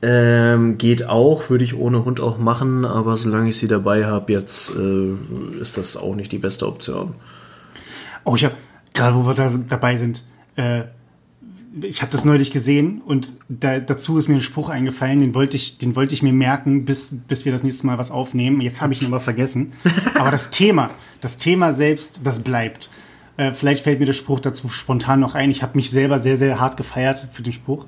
Ähm, 0.00 0.78
geht 0.78 1.08
auch, 1.08 1.50
würde 1.50 1.64
ich 1.64 1.76
ohne 1.76 2.04
Hund 2.04 2.20
auch 2.20 2.38
machen, 2.38 2.84
aber 2.84 3.16
solange 3.16 3.48
ich 3.48 3.58
sie 3.58 3.66
dabei 3.66 4.04
habe, 4.04 4.32
jetzt 4.32 4.72
äh, 4.76 5.14
ist 5.60 5.76
das 5.76 5.96
auch 5.96 6.14
nicht 6.14 6.30
die 6.30 6.38
beste 6.38 6.68
Option. 6.68 7.14
Oh, 8.24 8.36
ich 8.36 8.44
habe 8.44 8.54
gerade, 8.94 9.16
wo 9.16 9.26
wir 9.26 9.34
da 9.34 9.50
dabei 9.68 9.96
sind, 9.96 10.22
äh, 10.58 10.84
ich 11.82 12.02
habe 12.02 12.10
das 12.10 12.24
neulich 12.24 12.50
gesehen 12.50 13.00
und 13.04 13.32
da, 13.48 13.78
dazu 13.78 14.18
ist 14.18 14.28
mir 14.28 14.36
ein 14.36 14.42
Spruch 14.42 14.68
eingefallen, 14.68 15.20
den 15.20 15.34
wollte 15.34 15.56
ich, 15.56 15.78
den 15.78 15.94
wollte 15.96 16.14
ich 16.14 16.22
mir 16.22 16.32
merken, 16.32 16.84
bis, 16.84 17.10
bis 17.28 17.44
wir 17.44 17.52
das 17.52 17.62
nächste 17.62 17.86
Mal 17.86 17.98
was 17.98 18.10
aufnehmen. 18.10 18.60
Jetzt 18.60 18.80
habe 18.80 18.92
ich 18.92 19.02
ihn 19.02 19.08
aber 19.08 19.20
vergessen. 19.20 19.72
Aber 20.14 20.30
das 20.30 20.50
Thema, 20.50 20.90
das 21.20 21.36
Thema 21.36 21.74
selbst, 21.74 22.20
das 22.24 22.40
bleibt. 22.40 22.90
Äh, 23.36 23.52
vielleicht 23.52 23.84
fällt 23.84 24.00
mir 24.00 24.06
der 24.06 24.14
Spruch 24.14 24.40
dazu 24.40 24.68
spontan 24.68 25.20
noch 25.20 25.34
ein. 25.34 25.50
Ich 25.50 25.62
habe 25.62 25.76
mich 25.76 25.90
selber 25.90 26.18
sehr, 26.18 26.36
sehr 26.36 26.58
hart 26.58 26.76
gefeiert 26.76 27.28
für 27.32 27.42
den 27.42 27.52
Spruch. 27.52 27.86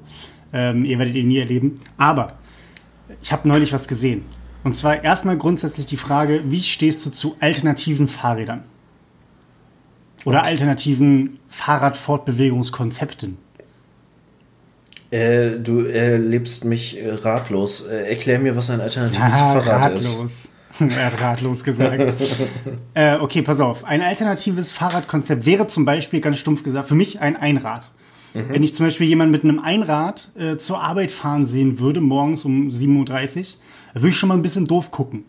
Ähm, 0.52 0.84
ihr 0.84 0.98
werdet 0.98 1.16
ihn 1.16 1.28
nie 1.28 1.38
erleben. 1.38 1.80
Aber 1.96 2.38
ich 3.22 3.32
habe 3.32 3.48
neulich 3.48 3.72
was 3.72 3.88
gesehen. 3.88 4.24
Und 4.62 4.74
zwar 4.74 5.02
erstmal 5.02 5.38
grundsätzlich 5.38 5.86
die 5.86 5.96
Frage, 5.96 6.42
wie 6.44 6.62
stehst 6.62 7.04
du 7.06 7.10
zu 7.10 7.34
alternativen 7.40 8.08
Fahrrädern? 8.08 8.64
Oder 10.24 10.42
alternativen 10.44 11.38
Fahrradfortbewegungskonzepten? 11.48 13.38
Äh, 15.10 15.58
du 15.58 15.80
erlebst 15.80 16.64
mich 16.64 17.02
äh, 17.02 17.10
ratlos. 17.10 17.86
Äh, 17.86 18.10
erklär 18.10 18.38
mir, 18.38 18.54
was 18.54 18.70
ein 18.70 18.80
alternatives 18.80 19.22
Ah, 19.34 19.60
Fahrrad 19.60 19.94
ist. 19.94 20.08
ratlos. 20.18 20.48
er 20.96 21.06
hat 21.06 21.20
ratlos 21.20 21.64
gesagt. 21.64 22.14
äh, 22.94 23.16
okay, 23.16 23.42
pass 23.42 23.60
auf. 23.60 23.84
Ein 23.84 24.02
alternatives 24.02 24.70
Fahrradkonzept 24.70 25.46
wäre 25.46 25.66
zum 25.66 25.84
Beispiel, 25.84 26.20
ganz 26.20 26.38
stumpf 26.38 26.62
gesagt, 26.62 26.88
für 26.88 26.94
mich 26.94 27.20
ein 27.20 27.36
Einrad. 27.36 27.90
Mhm. 28.34 28.44
Wenn 28.50 28.62
ich 28.62 28.74
zum 28.74 28.86
Beispiel 28.86 29.08
jemanden 29.08 29.32
mit 29.32 29.42
einem 29.42 29.58
Einrad 29.58 30.30
äh, 30.38 30.56
zur 30.58 30.80
Arbeit 30.80 31.10
fahren 31.10 31.44
sehen 31.44 31.80
würde, 31.80 32.00
morgens 32.00 32.44
um 32.44 32.68
7.30 32.68 33.38
Uhr, 33.40 33.44
würde 33.94 34.08
ich 34.08 34.16
schon 34.16 34.28
mal 34.28 34.36
ein 34.36 34.42
bisschen 34.42 34.66
doof 34.66 34.92
gucken. 34.92 35.24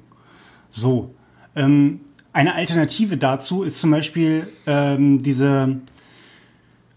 So. 0.70 1.16
Ähm, 1.56 2.02
eine 2.34 2.56
Alternative 2.56 3.18
dazu 3.18 3.64
ist 3.64 3.80
zum 3.80 3.92
Beispiel 3.92 4.48
ähm, 4.66 5.22
diese, 5.24 5.78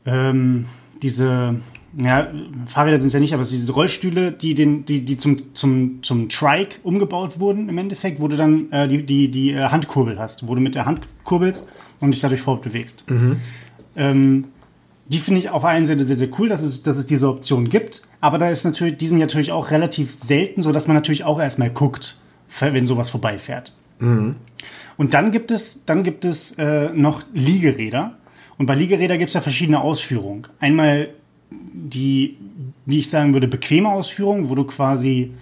ähm, 0.07 0.67
diese, 1.03 1.57
ja, 1.97 2.29
Fahrräder 2.67 2.99
sind 2.99 3.09
es 3.09 3.13
ja 3.13 3.21
nicht, 3.21 3.35
aber 3.35 3.43
es 3.43 3.51
sind 3.51 3.61
diese 3.61 3.73
Rollstühle, 3.73 4.33
die, 4.33 4.55
den, 4.55 4.85
die, 4.85 5.05
die 5.05 5.17
zum, 5.17 5.55
zum, 5.55 6.03
zum 6.03 6.29
Trike 6.29 6.77
umgebaut 6.83 7.41
wurden 7.41 7.69
im 7.69 7.79
Endeffekt, 7.79 8.21
wo 8.21 8.29
du 8.29 8.37
dann 8.37 8.71
äh, 8.71 8.89
die, 8.89 9.05
die, 9.05 9.31
die 9.31 9.53
äh, 9.53 9.65
Handkurbel 9.65 10.19
hast, 10.19 10.47
wo 10.47 10.55
du 10.55 10.61
mit 10.61 10.75
der 10.75 10.87
Hand 10.87 11.01
kurbelst 11.25 11.67
und 12.01 12.13
dich 12.13 12.21
dadurch 12.21 12.43
fortbewegst. 12.43 13.09
Mhm. 13.11 13.37
Ähm, 13.97 14.45
die 15.07 15.19
finde 15.19 15.41
ich 15.41 15.51
auf 15.51 15.63
der 15.63 15.71
einen 15.71 15.87
Seite 15.87 16.05
sehr, 16.05 16.17
sehr 16.17 16.29
cool, 16.39 16.49
dass 16.49 16.63
es, 16.63 16.83
dass 16.83 16.97
es 16.97 17.07
diese 17.07 17.29
Option 17.29 17.69
gibt. 17.69 18.03
Aber 18.21 18.39
da 18.39 18.49
ist 18.49 18.65
natürlich, 18.65 18.97
die 18.97 19.07
sind 19.07 19.19
natürlich 19.19 19.53
auch 19.53 19.71
relativ 19.71 20.13
selten, 20.13 20.63
sodass 20.63 20.87
man 20.89 20.95
natürlich 20.95 21.25
auch 21.25 21.39
erstmal 21.39 21.71
guckt, 21.71 22.21
wenn 22.61 22.87
sowas 22.87 23.11
vorbeifährt. 23.11 23.73
Mhm. 23.99 24.37
Und 24.97 25.15
dann 25.15 25.33
gibt 25.33 25.51
es, 25.51 25.85
dann 25.85 26.03
gibt 26.03 26.25
es 26.25 26.53
äh, 26.53 26.91
noch 26.93 27.23
Liegeräder. 27.33 28.17
Und 28.59 28.67
bei 28.67 28.75
Liegerädern 28.75 29.19
gibt 29.19 29.29
es 29.29 29.35
ja 29.35 29.41
verschiedene 29.41 29.81
Ausführungen. 29.81 30.47
Einmal 30.61 31.09
die, 31.51 32.37
wie 32.87 33.01
ich 33.01 33.11
sagen 33.11 33.33
würde, 33.33 33.49
bequeme 33.49 33.89
Ausführung, 33.89 34.49
wo 34.49 34.55
du 34.55 34.65
quasi 34.65 35.33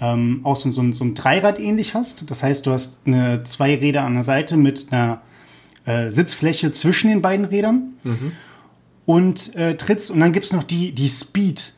ähm, 0.00 0.40
auch 0.42 0.56
so, 0.56 0.70
so, 0.70 0.92
so 0.92 1.04
ein 1.04 1.14
Dreirad 1.14 1.60
ähnlich 1.60 1.94
hast. 1.94 2.30
Das 2.30 2.42
heißt, 2.42 2.66
du 2.66 2.72
hast 2.72 2.98
eine, 3.06 3.44
zwei 3.44 3.74
Räder 3.76 4.02
an 4.02 4.14
der 4.14 4.24
Seite 4.24 4.56
mit 4.56 4.88
einer 4.90 5.22
äh, 5.84 6.10
Sitzfläche 6.10 6.72
zwischen 6.72 7.08
den 7.08 7.22
beiden 7.22 7.46
Rädern. 7.46 7.94
Mhm 8.02 8.32
und 9.06 9.54
äh, 9.54 9.76
trittst. 9.76 10.10
Und 10.10 10.20
dann 10.20 10.32
gibt 10.32 10.44
es 10.44 10.52
noch 10.52 10.64
die, 10.64 10.92
die 10.92 11.08
Speed. 11.08 11.72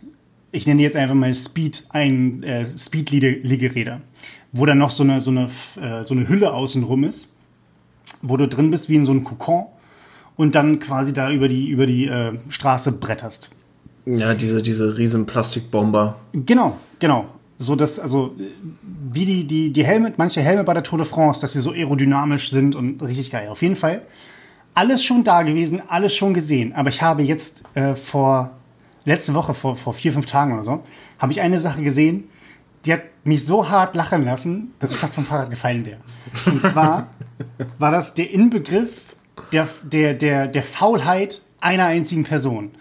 Ich 0.51 0.67
nenne 0.67 0.79
die 0.79 0.85
jetzt 0.85 0.97
einfach 0.97 1.15
mal 1.15 1.33
Speed, 1.33 1.85
ein 1.91 2.43
äh, 2.43 2.67
Speed-Liegeräder, 2.77 4.01
wo 4.53 4.67
dann 4.67 4.79
noch 4.79 4.91
so 4.91 5.03
eine, 5.03 5.21
so, 5.21 5.31
eine, 5.31 5.51
äh, 5.81 6.05
so 6.05 6.15
eine 6.15 6.29
Hülle 6.29 6.53
außenrum 6.53 7.05
ist, 7.05 7.35
wo 8.23 8.37
du 8.37 8.49
drin 8.49 8.71
bist 8.71 8.89
wie 8.89 8.97
in 8.97 9.05
so 9.05 9.13
einem 9.13 9.25
Kokon 9.25 9.67
und 10.37 10.55
dann 10.55 10.81
quasi 10.81 11.13
da 11.13 11.31
über 11.31 11.49
die, 11.49 11.69
über 11.69 11.87
die 11.87 12.07
äh, 12.07 12.39
Straße 12.49 12.93
bretterst. 12.93 13.51
Ja, 14.07 14.35
diese, 14.35 14.63
diese 14.63 14.97
riesen 14.97 15.27
Plastikbomber. 15.27 16.17
Genau, 16.33 16.79
genau. 16.99 17.27
So 17.59 17.75
dass, 17.75 17.99
also, 17.99 18.35
wie 19.13 19.25
die, 19.25 19.45
die, 19.45 19.73
die 19.73 19.85
Helme, 19.85 20.13
manche 20.17 20.41
Helme 20.41 20.65
bei 20.65 20.73
der 20.75 20.83
Tour 20.83 20.99
de 20.99 21.07
France, 21.07 21.41
dass 21.41 21.53
sie 21.53 21.61
so 21.61 21.73
aerodynamisch 21.73 22.51
sind 22.51 22.75
und 22.75 23.03
richtig 23.03 23.31
geil. 23.31 23.49
Auf 23.49 23.63
jeden 23.63 23.77
Fall 23.77 24.03
alles 24.79 25.03
schon 25.03 25.25
da 25.25 25.43
gewesen, 25.43 25.83
alles 25.89 26.15
schon 26.15 26.35
gesehen. 26.35 26.73
Aber 26.73 26.89
ich 26.89 27.03
habe 27.03 27.23
jetzt 27.23 27.65
äh, 27.75 27.97
vor, 27.97 28.53
letzte 29.05 29.35
Woche, 29.35 29.53
vor, 29.53 29.77
vor 29.77 29.93
vier, 29.93 30.13
fünf 30.13 30.27
Tagen 30.27 30.53
oder 30.53 30.63
so, 30.63 30.85
habe 31.19 31.33
ich 31.33 31.41
eine 31.41 31.59
Sache 31.59 31.83
gesehen, 31.83 32.25
die 32.85 32.93
hat 32.93 33.03
mich 33.25 33.45
so 33.45 33.69
hart 33.69 33.95
lachen 33.95 34.25
lassen, 34.25 34.73
dass 34.79 34.93
ich 34.93 34.97
fast 34.97 35.15
vom 35.15 35.25
Fahrrad 35.25 35.51
gefallen 35.51 35.85
wäre. 35.85 36.01
Und 36.47 36.63
zwar 36.63 37.09
war 37.79 37.93
das 37.93 38.15
der 38.15 38.31
Inbegriff 38.31 39.03
der, 39.53 39.69
der, 39.83 40.15
der, 40.15 40.47
der 40.47 40.63
Faulheit 40.63 41.43
einer 41.61 41.87
einzigen 41.87 42.25
Person. 42.25 42.73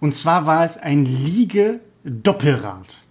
Und 0.00 0.14
zwar 0.14 0.46
war 0.46 0.64
es 0.64 0.78
ein 0.78 1.04
Liege-Doppelrad. 1.04 3.02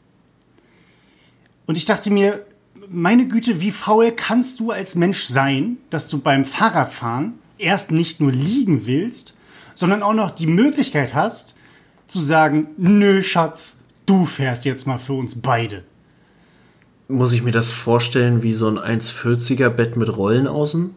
Und 1.66 1.78
ich 1.78 1.86
dachte 1.86 2.12
mir, 2.12 2.46
meine 2.90 3.28
Güte, 3.28 3.62
wie 3.62 3.72
faul 3.72 4.12
kannst 4.12 4.60
du 4.60 4.72
als 4.72 4.96
Mensch 4.96 5.26
sein, 5.26 5.78
dass 5.90 6.10
du 6.10 6.20
beim 6.20 6.44
Fahrradfahren 6.44 7.34
erst 7.58 7.92
nicht 7.92 8.20
nur 8.20 8.32
liegen 8.32 8.86
willst, 8.86 9.36
sondern 9.76 10.04
auch 10.04 10.14
noch 10.14 10.32
die 10.32 10.48
Möglichkeit 10.48 11.14
hast, 11.14 11.56
zu 12.08 12.20
sagen, 12.20 12.68
nö, 12.78 13.24
Schatz, 13.24 13.78
du 14.06 14.26
fährst 14.26 14.66
jetzt 14.66 14.86
mal 14.86 14.98
für 14.98 15.14
uns 15.14 15.34
beide. 15.42 15.86
Muss 17.12 17.34
ich 17.34 17.44
mir 17.44 17.52
das 17.52 17.72
vorstellen 17.72 18.42
wie 18.42 18.54
so 18.54 18.70
ein 18.70 18.78
1,40er 18.78 19.70
Bett 19.70 19.98
mit 19.98 20.16
Rollen 20.16 20.48
außen? 20.48 20.96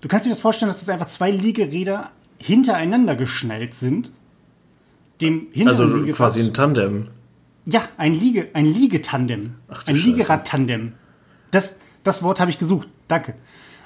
Du 0.00 0.08
kannst 0.08 0.26
dir 0.26 0.30
das 0.30 0.40
vorstellen, 0.40 0.70
dass 0.70 0.80
das 0.80 0.88
einfach 0.88 1.08
zwei 1.08 1.30
Liegeräder 1.30 2.10
hintereinander 2.38 3.16
geschnallt 3.16 3.74
sind. 3.74 4.10
Dem 5.20 5.48
also 5.66 6.04
quasi 6.12 6.40
ein 6.40 6.54
Tandem. 6.54 7.08
Ja, 7.66 7.88
ein 7.98 8.14
Liege, 8.14 8.48
ein 8.54 8.64
Liegetandem. 8.64 9.54
Ach, 9.68 9.86
ein 9.86 9.94
Liegerad-Tandem. 9.94 10.92
Das, 11.50 11.76
das 12.04 12.22
Wort 12.22 12.40
habe 12.40 12.50
ich 12.50 12.58
gesucht. 12.58 12.88
Danke. 13.08 13.34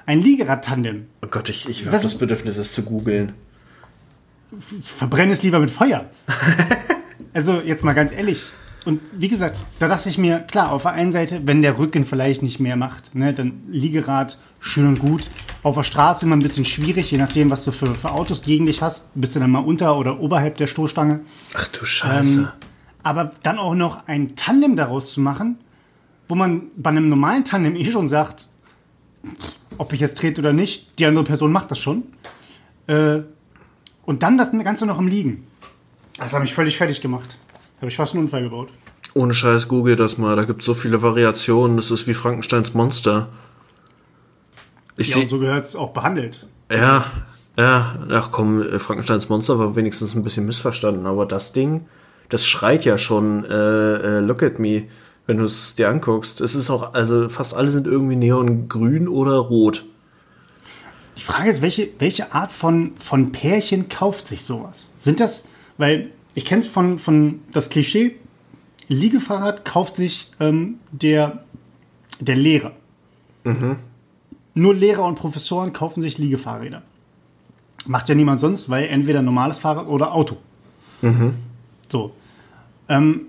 Ein 0.06 0.20
Liegerad-Tandem. 0.20 1.06
Oh 1.22 1.26
Gott, 1.28 1.48
ich, 1.48 1.68
ich 1.68 1.86
habe 1.86 1.98
das 1.98 2.14
Bedürfnis, 2.14 2.56
es 2.56 2.72
zu 2.72 2.84
googeln. 2.84 3.32
Verbrenne 4.82 5.32
es 5.32 5.42
lieber 5.42 5.58
mit 5.58 5.70
Feuer. 5.70 6.08
also, 7.32 7.60
jetzt 7.60 7.82
mal 7.82 7.94
ganz 7.94 8.12
ehrlich. 8.12 8.52
Und 8.84 9.00
wie 9.12 9.28
gesagt, 9.28 9.64
da 9.78 9.88
dachte 9.88 10.10
ich 10.10 10.18
mir, 10.18 10.40
klar, 10.40 10.70
auf 10.70 10.82
der 10.82 10.92
einen 10.92 11.12
Seite, 11.12 11.46
wenn 11.46 11.62
der 11.62 11.78
Rücken 11.78 12.04
vielleicht 12.04 12.42
nicht 12.42 12.60
mehr 12.60 12.76
macht, 12.76 13.14
ne, 13.14 13.32
dann 13.32 13.62
Liegerad 13.68 14.38
schön 14.60 14.86
und 14.86 14.98
gut. 14.98 15.30
Auf 15.62 15.76
der 15.76 15.84
Straße 15.84 16.26
immer 16.26 16.36
ein 16.36 16.40
bisschen 16.40 16.66
schwierig, 16.66 17.10
je 17.10 17.18
nachdem, 17.18 17.50
was 17.50 17.64
du 17.64 17.72
für, 17.72 17.94
für 17.94 18.10
Autos 18.10 18.42
gegen 18.42 18.66
dich 18.66 18.82
hast. 18.82 19.08
Bist 19.14 19.36
du 19.36 19.40
dann 19.40 19.50
mal 19.50 19.60
unter 19.60 19.96
oder 19.96 20.20
oberhalb 20.20 20.58
der 20.58 20.66
Stoßstange. 20.66 21.20
Ach 21.54 21.68
du 21.68 21.84
Scheiße. 21.84 22.40
Ähm, 22.40 22.48
aber 23.02 23.32
dann 23.42 23.58
auch 23.58 23.74
noch 23.74 24.06
ein 24.06 24.36
Tandem 24.36 24.76
daraus 24.76 25.12
zu 25.12 25.20
machen, 25.20 25.58
wo 26.28 26.34
man 26.34 26.64
bei 26.76 26.90
einem 26.90 27.08
normalen 27.08 27.44
Tandem 27.44 27.76
eh 27.76 27.90
schon 27.90 28.08
sagt, 28.08 28.48
ob 29.78 29.92
ich 29.94 30.00
jetzt 30.00 30.18
trete 30.18 30.42
oder 30.42 30.52
nicht. 30.52 30.98
Die 30.98 31.06
andere 31.06 31.24
Person 31.24 31.52
macht 31.52 31.70
das 31.70 31.78
schon. 31.78 32.02
Äh, 32.86 33.20
und 34.04 34.22
dann 34.22 34.36
das 34.36 34.52
Ganze 34.52 34.84
noch 34.84 34.98
im 34.98 35.08
Liegen. 35.08 35.46
Das 36.18 36.34
hat 36.34 36.42
mich 36.42 36.54
völlig 36.54 36.76
fertig 36.76 37.00
gemacht. 37.00 37.38
Habe 37.84 37.90
ich 37.90 37.98
fast 37.98 38.14
einen 38.14 38.24
Unfall 38.24 38.44
gebaut. 38.44 38.70
Ohne 39.12 39.34
Scheiß, 39.34 39.68
google 39.68 39.94
das 39.94 40.16
mal. 40.16 40.36
Da 40.36 40.44
gibt 40.44 40.60
es 40.60 40.64
so 40.64 40.72
viele 40.72 41.02
Variationen. 41.02 41.76
Das 41.76 41.90
ist 41.90 42.06
wie 42.06 42.14
Frankensteins 42.14 42.72
Monster. 42.72 43.28
Ich 44.96 45.14
ja, 45.14 45.20
und 45.20 45.28
so 45.28 45.38
gehört 45.38 45.66
es 45.66 45.76
auch 45.76 45.92
behandelt. 45.92 46.46
Ja, 46.72 47.04
ja. 47.58 47.98
Ach 48.10 48.30
komm, 48.30 48.62
äh, 48.62 48.78
Frankensteins 48.78 49.28
Monster 49.28 49.58
war 49.58 49.76
wenigstens 49.76 50.14
ein 50.14 50.24
bisschen 50.24 50.46
missverstanden. 50.46 51.04
Aber 51.04 51.26
das 51.26 51.52
Ding, 51.52 51.84
das 52.30 52.46
schreit 52.46 52.86
ja 52.86 52.96
schon, 52.96 53.44
äh, 53.44 53.94
äh, 53.96 54.20
look 54.20 54.42
at 54.42 54.58
me 54.58 54.84
wenn 55.26 55.36
du 55.36 55.44
es 55.44 55.74
dir 55.74 55.90
anguckst. 55.90 56.40
Es 56.40 56.54
ist 56.54 56.70
auch, 56.70 56.94
also 56.94 57.28
fast 57.28 57.52
alle 57.52 57.70
sind 57.70 57.86
irgendwie 57.86 58.16
neongrün 58.16 59.08
oder 59.08 59.36
rot. 59.36 59.84
Die 61.18 61.22
Frage 61.22 61.50
ist, 61.50 61.60
welche, 61.60 61.88
welche 61.98 62.32
Art 62.32 62.50
von, 62.50 62.92
von 62.98 63.30
Pärchen 63.30 63.90
kauft 63.90 64.28
sich 64.28 64.42
sowas? 64.42 64.90
Sind 64.96 65.20
das, 65.20 65.44
weil 65.76 66.12
ich 66.34 66.44
kenne 66.44 66.62
es 66.62 66.68
von, 66.68 66.98
von 66.98 67.40
das 67.52 67.70
Klischee, 67.70 68.16
Liegefahrrad 68.88 69.64
kauft 69.64 69.96
sich 69.96 70.30
ähm, 70.40 70.76
der, 70.90 71.44
der 72.20 72.36
Lehrer. 72.36 72.72
Mhm. 73.44 73.76
Nur 74.54 74.74
Lehrer 74.74 75.04
und 75.04 75.16
Professoren 75.16 75.72
kaufen 75.72 76.00
sich 76.00 76.18
Liegefahrräder. 76.18 76.82
Macht 77.86 78.08
ja 78.08 78.14
niemand 78.14 78.40
sonst, 78.40 78.68
weil 78.68 78.88
entweder 78.88 79.22
normales 79.22 79.58
Fahrrad 79.58 79.88
oder 79.88 80.12
Auto. 80.12 80.36
Mhm. 81.02 81.34
So. 81.90 82.12
Ähm, 82.88 83.22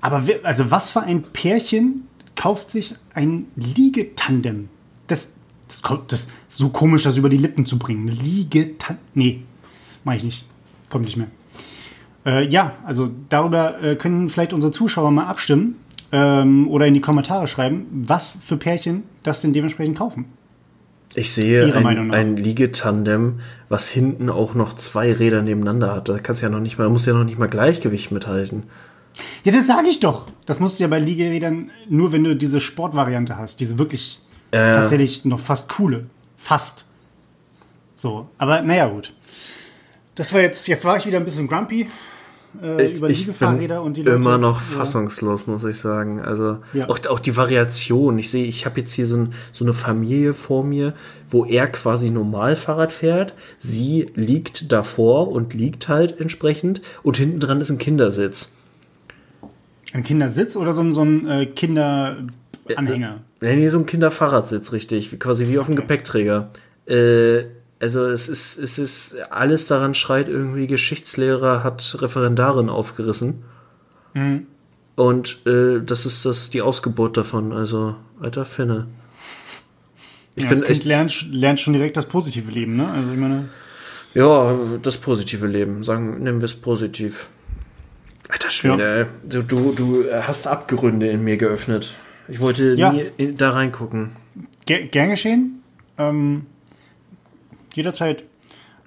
aber 0.00 0.24
also 0.42 0.70
was 0.70 0.90
für 0.90 1.00
ein 1.00 1.22
Pärchen 1.22 2.08
kauft 2.34 2.70
sich 2.70 2.94
ein 3.14 3.46
Liegetandem? 3.56 4.68
Das, 5.06 5.32
das, 5.68 5.82
das 6.08 6.20
ist 6.22 6.30
so 6.48 6.70
komisch, 6.70 7.04
das 7.04 7.16
über 7.16 7.28
die 7.28 7.36
Lippen 7.36 7.66
zu 7.66 7.78
bringen. 7.78 8.08
Liegetandem. 8.08 9.04
Nee, 9.14 9.42
mache 10.04 10.16
ich 10.16 10.24
nicht. 10.24 10.44
Kommt 10.88 11.04
nicht 11.04 11.16
mehr. 11.16 11.28
Äh, 12.24 12.46
ja, 12.48 12.74
also 12.84 13.10
darüber 13.28 13.82
äh, 13.82 13.96
können 13.96 14.28
vielleicht 14.30 14.52
unsere 14.52 14.72
Zuschauer 14.72 15.10
mal 15.10 15.26
abstimmen 15.26 15.76
ähm, 16.12 16.68
oder 16.68 16.86
in 16.86 16.94
die 16.94 17.00
Kommentare 17.00 17.48
schreiben, 17.48 17.86
was 17.90 18.36
für 18.40 18.56
Pärchen 18.56 19.02
das 19.22 19.40
denn 19.40 19.52
dementsprechend 19.52 19.98
kaufen. 19.98 20.26
Ich 21.14 21.32
sehe 21.32 21.74
ein, 21.74 22.10
ein 22.10 22.36
Liegetandem, 22.36 23.40
was 23.68 23.88
hinten 23.88 24.30
auch 24.30 24.54
noch 24.54 24.74
zwei 24.74 25.12
Räder 25.12 25.42
nebeneinander 25.42 25.94
hat. 25.94 26.08
Da 26.08 26.18
kannst 26.18 26.42
ja 26.42 26.48
noch 26.48 26.60
nicht 26.60 26.78
mal, 26.78 26.88
muss 26.88 27.04
ja 27.04 27.12
noch 27.12 27.24
nicht 27.24 27.38
mal 27.38 27.48
Gleichgewicht 27.48 28.12
mithalten. 28.12 28.62
Ja, 29.44 29.52
das 29.52 29.66
sage 29.66 29.88
ich 29.88 30.00
doch. 30.00 30.28
Das 30.46 30.58
musst 30.58 30.78
du 30.78 30.84
ja 30.84 30.88
bei 30.88 30.98
Liegerädern 30.98 31.70
nur, 31.88 32.12
wenn 32.12 32.24
du 32.24 32.34
diese 32.34 32.60
Sportvariante 32.60 33.36
hast. 33.36 33.60
Diese 33.60 33.78
wirklich 33.78 34.20
äh. 34.52 34.56
tatsächlich 34.56 35.24
noch 35.26 35.40
fast 35.40 35.68
coole. 35.68 36.06
Fast. 36.38 36.86
So, 37.94 38.28
aber 38.38 38.62
naja, 38.62 38.88
gut. 38.88 39.12
Das 40.14 40.32
war 40.32 40.40
jetzt, 40.40 40.68
jetzt 40.68 40.84
war 40.84 40.96
ich 40.96 41.06
wieder 41.06 41.18
ein 41.18 41.24
bisschen 41.24 41.48
grumpy 41.48 41.88
äh, 42.60 42.86
ich, 42.86 42.96
über 42.96 43.08
Liegefahrräder 43.08 43.82
und 43.82 43.96
die 43.96 44.02
Leute. 44.02 44.16
Immer 44.16 44.38
noch 44.38 44.60
fassungslos, 44.60 45.44
ja. 45.46 45.52
muss 45.52 45.64
ich 45.64 45.78
sagen. 45.78 46.20
Also 46.20 46.58
ja. 46.72 46.88
auch, 46.88 46.98
auch 47.06 47.20
die 47.20 47.36
Variation. 47.36 48.18
Ich 48.18 48.30
sehe, 48.30 48.44
ich 48.44 48.66
habe 48.66 48.80
jetzt 48.80 48.92
hier 48.92 49.06
so, 49.06 49.16
ein, 49.16 49.34
so 49.52 49.64
eine 49.64 49.72
Familie 49.72 50.34
vor 50.34 50.64
mir, 50.64 50.94
wo 51.28 51.44
er 51.44 51.66
quasi 51.68 52.10
normal 52.10 52.56
Fahrrad 52.56 52.92
fährt. 52.92 53.34
Sie 53.58 54.06
liegt 54.14 54.72
davor 54.72 55.28
und 55.28 55.54
liegt 55.54 55.88
halt 55.88 56.20
entsprechend 56.20 56.82
und 57.02 57.16
hinten 57.16 57.40
dran 57.40 57.60
ist 57.60 57.70
ein 57.70 57.78
Kindersitz. 57.78 58.52
Ein 59.92 60.04
Kindersitz 60.04 60.56
oder 60.56 60.72
so 60.72 60.82
ein, 60.82 60.92
so 60.92 61.02
ein 61.02 61.28
äh, 61.28 61.46
Kinder. 61.46 62.16
Anhänger. 62.76 63.20
Ja, 63.40 63.54
nee, 63.54 63.68
so 63.68 63.78
ein 63.78 63.86
Kinderfahrradsitz, 63.86 64.72
richtig. 64.72 65.18
Quasi 65.18 65.48
wie 65.48 65.58
auf 65.58 65.66
dem 65.66 65.76
Gepäckträger. 65.76 66.50
Äh, 66.86 67.44
also 67.82 68.06
es 68.06 68.28
ist, 68.28 68.58
es 68.58 68.78
ist, 68.78 69.16
alles 69.30 69.66
daran 69.66 69.94
schreit 69.94 70.28
irgendwie, 70.28 70.68
Geschichtslehrer 70.68 71.64
hat 71.64 71.98
Referendarin 72.00 72.68
aufgerissen. 72.68 73.42
Mhm. 74.14 74.46
Und 74.94 75.44
äh, 75.46 75.80
das 75.84 76.06
ist 76.06 76.24
das 76.24 76.50
die 76.50 76.62
Ausgeburt 76.62 77.16
davon. 77.16 77.52
Also, 77.52 77.96
alter 78.20 78.44
Finne. 78.44 78.86
Ich 80.36 80.44
ja, 80.44 80.48
bin 80.48 80.58
das 80.58 80.66
kind 80.66 80.78
echt, 80.78 80.84
lernt, 80.84 81.26
lernt 81.32 81.60
schon 81.60 81.72
direkt 81.72 81.96
das 81.96 82.06
positive 82.06 82.50
Leben, 82.50 82.76
ne? 82.76 82.88
Also 82.88 83.12
ich 83.12 83.18
meine. 83.18 83.48
Ja, 84.14 84.54
das 84.82 84.98
positive 84.98 85.46
Leben. 85.46 85.82
Sagen, 85.82 86.22
nennen 86.22 86.40
wir 86.40 86.46
es 86.46 86.54
positiv. 86.54 87.30
Alter 88.28 88.50
Schwede, 88.50 89.08
ja. 89.24 89.28
du, 89.28 89.42
du, 89.42 89.72
du 89.72 90.04
hast 90.12 90.46
Abgründe 90.46 91.08
in 91.08 91.24
mir 91.24 91.36
geöffnet. 91.36 91.94
Ich 92.28 92.40
wollte 92.40 92.74
ja. 92.74 92.92
nie 92.92 93.10
in, 93.16 93.36
da 93.36 93.50
reingucken. 93.50 94.10
Ger 94.66 94.82
gern 94.82 95.10
geschehen. 95.10 95.62
Ähm, 95.98 96.46
jederzeit. 97.74 98.24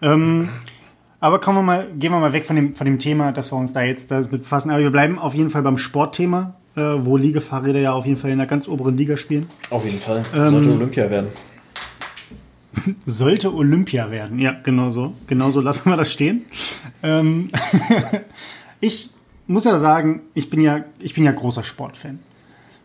Ähm, 0.01 0.49
aber 1.19 1.39
kommen 1.39 1.57
wir 1.59 1.63
mal, 1.63 1.87
gehen 1.97 2.11
wir 2.11 2.19
mal 2.19 2.33
weg 2.33 2.45
von 2.45 2.55
dem, 2.55 2.75
von 2.75 2.85
dem 2.85 2.99
Thema, 2.99 3.31
dass 3.31 3.51
wir 3.51 3.57
uns 3.57 3.73
da 3.73 3.81
jetzt 3.81 4.11
damit 4.11 4.29
befassen. 4.29 4.69
Aber 4.69 4.79
wir 4.79 4.91
bleiben 4.91 5.17
auf 5.17 5.33
jeden 5.33 5.49
Fall 5.49 5.61
beim 5.61 5.77
Sportthema, 5.77 6.55
äh, 6.75 6.81
wo 6.81 7.17
Liegefahrräder 7.17 7.79
ja 7.79 7.93
auf 7.93 8.05
jeden 8.05 8.17
Fall 8.17 8.31
in 8.31 8.37
der 8.37 8.47
ganz 8.47 8.67
oberen 8.67 8.97
Liga 8.97 9.17
spielen. 9.17 9.47
Auf 9.69 9.85
jeden 9.85 9.99
Fall. 9.99 10.25
Sollte 10.33 10.69
ähm, 10.69 10.75
Olympia 10.75 11.09
werden. 11.09 11.27
Sollte 13.05 13.53
Olympia 13.53 14.11
werden, 14.11 14.39
ja, 14.39 14.55
genau 14.63 14.91
so. 14.91 15.13
Genau 15.27 15.51
so 15.51 15.61
lassen 15.61 15.89
wir 15.89 15.97
das 15.97 16.11
stehen. 16.11 16.43
Ähm 17.01 17.49
ich 18.79 19.09
muss 19.47 19.65
ja 19.65 19.79
sagen, 19.79 20.21
ich 20.33 20.49
bin 20.49 20.61
ja, 20.61 20.83
ich 20.99 21.13
bin 21.13 21.23
ja 21.23 21.31
großer 21.31 21.63
Sportfan. 21.63 22.19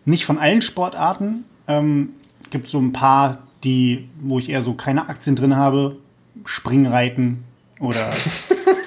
Nicht 0.04 0.24
von 0.24 0.38
allen 0.38 0.62
Sportarten. 0.62 1.44
Ähm, 1.66 2.10
es 2.42 2.50
gibt 2.50 2.68
so 2.68 2.78
ein 2.78 2.92
paar, 2.92 3.38
die, 3.64 4.08
wo 4.20 4.38
ich 4.38 4.50
eher 4.50 4.62
so 4.62 4.74
keine 4.74 5.08
Aktien 5.08 5.36
drin 5.36 5.56
habe. 5.56 5.96
Springreiten 6.44 7.44
oder 7.80 8.12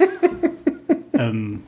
ähm, 1.13 1.63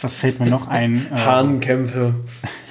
was 0.00 0.16
fällt 0.16 0.40
mir 0.40 0.50
noch 0.50 0.68
ein? 0.68 1.06
Äh, 1.10 1.16
Hahnenkämpfe. 1.16 2.14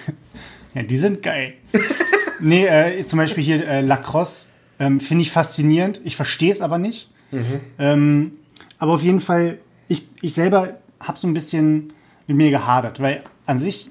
ja, 0.73 0.83
die 0.83 0.97
sind 0.97 1.23
geil. 1.23 1.53
nee, 2.39 2.65
äh, 2.65 3.05
zum 3.07 3.17
Beispiel 3.17 3.43
hier 3.43 3.67
äh, 3.67 3.81
Lacrosse 3.81 4.47
ähm, 4.79 4.99
finde 4.99 5.23
ich 5.23 5.31
faszinierend. 5.31 6.01
Ich 6.03 6.15
verstehe 6.15 6.51
es 6.51 6.61
aber 6.61 6.77
nicht. 6.77 7.09
Mhm. 7.31 7.59
Ähm, 7.79 8.31
aber 8.77 8.93
auf 8.93 9.03
jeden 9.03 9.21
Fall, 9.21 9.59
ich, 9.87 10.07
ich 10.21 10.33
selber 10.33 10.77
habe 10.99 11.17
so 11.17 11.27
ein 11.27 11.33
bisschen 11.33 11.93
mit 12.27 12.37
mir 12.37 12.51
gehadert, 12.51 12.99
weil 12.99 13.23
an 13.45 13.59
sich, 13.59 13.89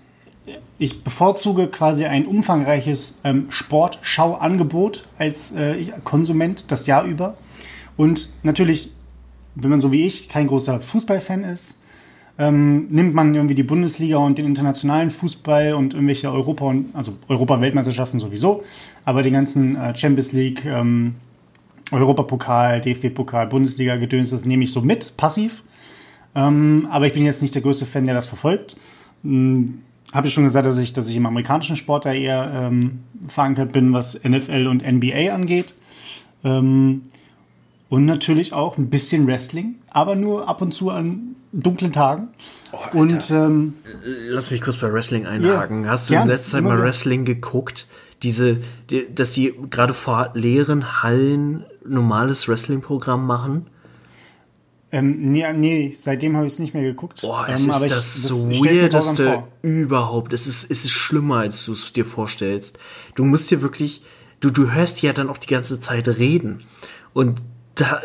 ich 0.79 1.05
bevorzuge 1.05 1.69
quasi 1.69 2.05
ein 2.05 2.27
umfangreiches 2.27 3.19
ähm, 3.25 3.47
Sportschauangebot 3.49 5.05
als 5.19 5.53
äh, 5.53 5.87
Konsument 6.05 6.71
das 6.71 6.87
Jahr 6.87 7.05
über. 7.05 7.37
Und 7.97 8.31
natürlich, 8.43 8.93
wenn 9.55 9.71
man 9.71 9.81
so 9.81 9.93
wie 9.93 10.05
ich 10.05 10.29
kein 10.29 10.49
großer 10.49 10.81
Fußballfan 10.81 11.45
ist, 11.45 11.81
ähm, 12.39 12.87
nimmt 12.89 13.15
man 13.15 13.35
irgendwie 13.35 13.55
die 13.55 13.63
Bundesliga 13.63 14.17
und 14.17 14.39
den 14.39 14.47
internationalen 14.47 15.11
Fußball 15.11 15.75
und 15.75 15.95
irgendwelche 15.95 16.33
Europa- 16.33 16.65
und 16.65 16.95
also 16.95 17.13
Europa-Weltmeisterschaften 17.29 18.19
sowieso, 18.19 18.65
aber 19.05 19.23
den 19.23 19.35
ganzen 19.35 19.77
äh, 19.77 19.97
Champions 19.97 20.33
League, 20.33 20.65
ähm, 20.65 21.15
Europapokal, 21.93 22.81
DFB-Pokal, 22.81 23.49
Bundesliga-Gedöns, 23.49 24.31
das 24.31 24.47
nehme 24.47 24.65
ich 24.65 24.73
so 24.73 24.81
mit, 24.81 25.17
passiv. 25.19 25.63
Ähm, 26.35 26.89
aber 26.91 27.07
ich 27.07 27.13
bin 27.13 27.25
jetzt 27.27 27.43
nicht 27.43 27.55
der 27.55 27.61
größte 27.61 27.85
Fan, 27.85 28.07
der 28.07 28.15
das 28.15 28.27
verfolgt. 28.27 28.79
Hm, 29.23 29.83
Habe 30.13 30.29
ich 30.29 30.35
schon 30.35 30.45
gesagt, 30.45 30.67
dass 30.67 30.79
ich, 30.79 30.93
dass 30.93 31.09
ich 31.09 31.17
im 31.17 31.27
amerikanischen 31.27 31.77
Sport 31.77 32.05
da 32.05 32.13
eher 32.13 32.51
ähm, 32.55 33.01
verankert 33.29 33.73
bin, 33.73 33.93
was 33.93 34.23
NFL 34.23 34.67
und 34.67 34.87
NBA 34.87 35.35
angeht. 35.35 35.75
Ähm, 36.45 37.03
und 37.89 38.05
natürlich 38.05 38.53
auch 38.53 38.79
ein 38.79 38.89
bisschen 38.89 39.27
Wrestling, 39.27 39.77
aber 39.91 40.15
nur 40.15 40.49
ab 40.49 40.63
und 40.63 40.73
zu 40.73 40.91
an 40.91 41.37
dunklen 41.53 41.93
Tagen. 41.93 42.29
Oh, 42.73 42.99
und 42.99 43.31
ähm, 43.31 43.75
lass 44.29 44.51
mich 44.51 44.63
kurz 44.63 44.79
bei 44.79 44.93
Wrestling 44.93 45.27
einhaken. 45.27 45.83
Yeah, 45.83 45.91
Hast 45.91 46.11
du 46.11 46.15
in 46.15 46.27
letzter 46.27 46.59
Zeit 46.59 46.65
mal 46.65 46.81
Wrestling 46.81 47.25
geguckt? 47.25 47.87
Diese, 48.23 48.61
die, 48.89 49.13
dass 49.15 49.33
die 49.33 49.53
gerade 49.71 49.95
vor 49.95 50.31
leeren 50.35 51.03
Hallen 51.03 51.65
normales 51.87 52.49
Wrestling-Programm 52.49 53.27
machen? 53.27 53.67
Ähm, 54.95 55.33
nee, 55.33 55.51
nee, 55.55 55.97
seitdem 55.99 56.37
habe 56.37 56.47
ich 56.47 56.53
es 56.53 56.59
nicht 56.59 56.75
mehr 56.75 56.83
geguckt. 56.83 57.23
Boah, 57.23 57.47
es 57.49 57.65
ähm, 57.65 57.71
ist 57.71 57.83
das, 57.91 58.31
ich, 58.51 58.61
das 58.61 58.61
weirdeste 58.61 59.45
überhaupt. 59.63 60.35
Es 60.35 60.47
ist, 60.47 60.71
es 60.71 60.85
ist 60.85 60.91
schlimmer, 60.91 61.39
als 61.39 61.65
du 61.65 61.73
es 61.73 61.95
dir 61.95 62.05
vorstellst. 62.05 62.79
Du 63.15 63.25
musst 63.25 63.51
dir 63.51 63.63
wirklich, 63.63 64.03
du, 64.41 64.51
du 64.51 64.71
hörst 64.71 65.01
ja 65.01 65.15
dann 65.15 65.31
auch 65.31 65.39
die 65.39 65.47
ganze 65.47 65.81
Zeit 65.81 66.09
reden. 66.09 66.63
Und 67.15 67.41
da, 67.75 68.03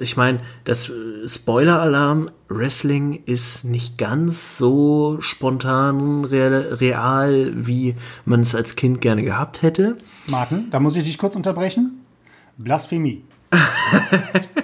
ich 0.00 0.16
meine, 0.16 0.40
das 0.64 0.90
Spoiler-Alarm, 1.24 2.30
Wrestling 2.48 3.22
ist 3.26 3.64
nicht 3.64 3.96
ganz 3.96 4.58
so 4.58 5.18
spontan 5.20 6.24
real, 6.24 6.76
real 6.80 7.52
wie 7.54 7.94
man 8.24 8.40
es 8.40 8.56
als 8.56 8.74
Kind 8.74 9.00
gerne 9.00 9.22
gehabt 9.22 9.62
hätte. 9.62 9.98
Martin, 10.26 10.68
da 10.72 10.80
muss 10.80 10.96
ich 10.96 11.04
dich 11.04 11.16
kurz 11.16 11.36
unterbrechen. 11.36 12.00
Blasphemie. 12.58 13.22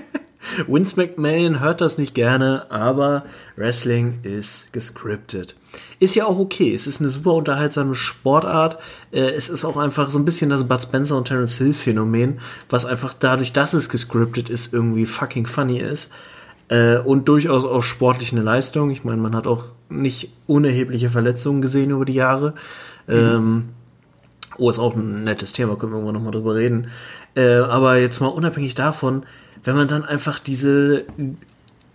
Vince 0.66 0.96
McMahon 0.96 1.60
hört 1.60 1.80
das 1.80 1.98
nicht 1.98 2.14
gerne, 2.14 2.66
aber 2.70 3.24
Wrestling 3.56 4.20
ist 4.22 4.72
gescriptet. 4.72 5.56
Ist 5.98 6.14
ja 6.14 6.24
auch 6.24 6.38
okay. 6.38 6.74
Es 6.74 6.86
ist 6.86 7.00
eine 7.00 7.10
super 7.10 7.34
unterhaltsame 7.34 7.94
Sportart. 7.94 8.78
Äh, 9.12 9.30
es 9.30 9.48
ist 9.48 9.64
auch 9.64 9.76
einfach 9.76 10.10
so 10.10 10.18
ein 10.18 10.24
bisschen 10.24 10.50
das 10.50 10.66
Bud 10.66 10.82
Spencer 10.82 11.16
und 11.16 11.28
Terence 11.28 11.58
Hill 11.58 11.74
Phänomen, 11.74 12.40
was 12.68 12.86
einfach 12.86 13.14
dadurch, 13.18 13.52
dass 13.52 13.74
es 13.74 13.88
gescriptet 13.88 14.48
ist, 14.50 14.72
irgendwie 14.72 15.06
fucking 15.06 15.46
funny 15.46 15.78
ist. 15.78 16.10
Äh, 16.68 16.98
und 16.98 17.28
durchaus 17.28 17.64
auch 17.64 17.82
sportlich 17.82 18.32
eine 18.32 18.42
Leistung. 18.42 18.90
Ich 18.90 19.04
meine, 19.04 19.20
man 19.20 19.34
hat 19.34 19.46
auch 19.46 19.64
nicht 19.88 20.32
unerhebliche 20.46 21.10
Verletzungen 21.10 21.62
gesehen 21.62 21.90
über 21.90 22.04
die 22.04 22.14
Jahre. 22.14 22.54
Mhm. 23.06 23.14
Ähm, 23.14 23.68
oh, 24.56 24.70
ist 24.70 24.78
auch 24.78 24.94
ein 24.94 25.24
nettes 25.24 25.52
Thema, 25.52 25.76
können 25.76 25.92
wir 25.92 25.96
irgendwann 25.96 26.14
nochmal 26.14 26.32
drüber 26.32 26.54
reden. 26.54 26.88
Äh, 27.34 27.56
aber 27.56 27.98
jetzt 27.98 28.20
mal 28.20 28.28
unabhängig 28.28 28.74
davon, 28.74 29.24
wenn 29.64 29.76
man 29.76 29.88
dann 29.88 30.04
einfach 30.04 30.38
diese, 30.38 31.04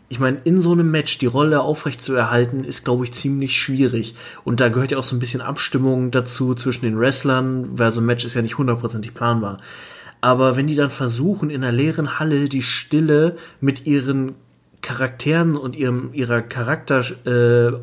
ich 0.10 0.20
meine, 0.20 0.38
in 0.44 0.60
so 0.60 0.72
einem 0.72 0.92
Match 0.92 1.18
die 1.18 1.26
Rolle 1.26 1.62
aufrecht 1.62 2.02
zu 2.02 2.14
erhalten, 2.14 2.64
ist, 2.64 2.86
glaube 2.86 3.06
ich, 3.06 3.14
ziemlich 3.14 3.60
schwierig. 3.60 4.16
Und 4.44 4.62
da 4.62 4.70
gehört 4.70 4.92
ja 4.92 4.98
auch 4.98 5.04
so 5.04 5.16
ein 5.16 5.20
bisschen 5.20 5.42
Abstimmung 5.42 6.12
dazu 6.12 6.54
zwischen 6.56 6.86
den 6.86 7.00
Wrestlern, 7.00 7.78
weil 7.78 7.92
so 7.92 8.02
ein 8.02 8.06
Match 8.06 8.26
ist 8.26 8.36
ja 8.36 8.42
nicht 8.42 8.58
hundertprozentig 8.58 9.14
planbar. 9.14 9.60
Aber 10.22 10.58
wenn 10.58 10.68
die 10.68 10.76
dann 10.76 10.90
versuchen, 10.90 11.50
in 11.50 11.64
einer 11.64 11.72
leeren 11.72 12.20
Halle 12.20 12.50
die 12.50 12.64
Stille 12.64 13.38
mit 13.62 13.86
ihren 13.86 14.36
Charakteren 14.82 15.56
und 15.56 15.76
ihrem, 15.76 16.14
ihrer 16.14 16.42
Charakter 16.42 17.04
äh, 17.26 17.78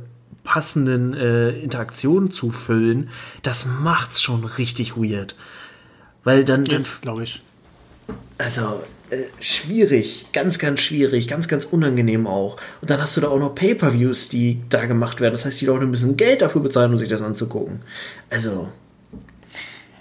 passenden 0.45 1.15
äh, 1.15 1.51
Interaktionen 1.51 2.33
zu 2.33 2.51
füllen, 2.51 3.11
das 3.43 3.67
macht's 3.67 4.23
schon 4.23 4.45
richtig 4.45 4.97
weird. 4.97 5.37
Weil 6.25 6.45
dann, 6.45 6.65
dann 6.65 6.85
glaube 7.01 7.25
ich. 7.25 7.43
Also, 8.39 8.83
äh, 9.13 9.27
schwierig, 9.41 10.27
ganz, 10.33 10.59
ganz 10.59 10.81
schwierig, 10.81 11.29
ganz, 11.29 11.47
ganz 11.47 11.67
unangenehm 11.67 12.27
auch. 12.27 12.57
Und 12.81 12.89
dann 12.89 12.99
hast 12.99 13.15
du 13.15 13.21
da 13.21 13.29
auch 13.29 13.39
noch 13.39 13.55
Pay-per-Views, 13.55 14.31
die 14.31 14.61
da 14.71 14.87
gemacht 14.87 15.21
werden. 15.21 15.35
Das 15.35 15.45
heißt, 15.45 15.61
die 15.61 15.67
Leute 15.67 15.85
müssen 15.85 16.17
Geld 16.17 16.41
dafür 16.41 16.63
bezahlen, 16.63 16.93
um 16.93 16.99
sich 16.99 17.11
das 17.11 17.21
anzugucken. 17.21 17.81
Also. 18.31 18.69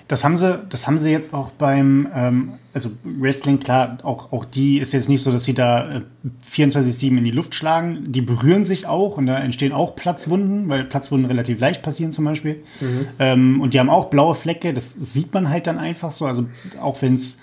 Das 0.08 0.24
haben 0.24 0.38
sie, 0.38 0.60
das 0.70 0.88
haben 0.88 0.98
sie 1.00 1.10
jetzt 1.10 1.34
auch 1.34 1.52
beim, 1.52 2.08
ähm, 2.14 2.54
also 2.74 2.92
Wrestling, 3.04 3.60
klar, 3.60 3.98
auch, 4.04 4.32
auch 4.32 4.46
die 4.46 4.78
ist 4.78 4.94
jetzt 4.94 5.10
nicht 5.10 5.22
so, 5.24 5.32
dass 5.32 5.44
sie 5.44 5.54
da 5.54 5.98
äh, 5.98 6.02
24-7 6.50 7.18
in 7.18 7.24
die 7.24 7.32
Luft 7.32 7.54
schlagen. 7.56 8.12
Die 8.12 8.22
berühren 8.22 8.64
sich 8.64 8.88
auch 8.88 9.18
und 9.18 9.26
da 9.26 9.40
entstehen 9.40 9.74
auch 9.74 9.96
Platzwunden, 9.98 10.70
weil 10.70 10.86
Platzwunden 10.86 11.28
relativ 11.28 11.60
leicht 11.60 11.82
passieren 11.82 12.14
zum 12.14 12.26
Beispiel. 12.26 12.64
Mhm. 12.80 13.08
Ähm, 13.20 13.62
und 13.62 13.74
die 13.74 13.80
haben 13.80 13.90
auch 13.90 14.10
blaue 14.10 14.36
Flecke, 14.36 14.74
das 14.74 14.94
sieht 14.94 15.34
man 15.34 15.50
halt 15.50 15.68
dann 15.68 15.78
einfach 15.78 16.12
so. 16.12 16.26
Also 16.26 16.46
auch 16.82 17.02
wenn 17.02 17.16
es 17.16 17.38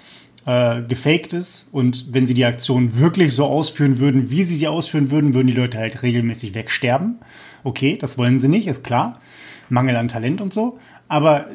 äh, 0.49 0.81
gefaked 0.81 1.35
ist 1.35 1.69
und 1.73 2.15
wenn 2.15 2.25
sie 2.25 2.33
die 2.33 2.47
Aktion 2.47 2.99
wirklich 2.99 3.35
so 3.35 3.45
ausführen 3.45 3.99
würden, 3.99 4.31
wie 4.31 4.45
sie 4.45 4.55
sie 4.55 4.67
ausführen 4.67 5.11
würden, 5.11 5.35
würden 5.35 5.47
die 5.47 5.53
Leute 5.53 5.77
halt 5.77 6.03
regelmäßig 6.03 6.55
wegsterben. 6.55 7.17
Okay, 7.65 7.99
das 8.01 8.17
wollen 8.17 8.39
sie 8.39 8.49
nicht, 8.49 8.67
ist 8.67 8.83
klar. 8.83 9.21
Mangel 9.69 9.95
an 9.97 10.09
Talent 10.09 10.41
und 10.41 10.55
so. 10.55 10.79
Aber 11.07 11.49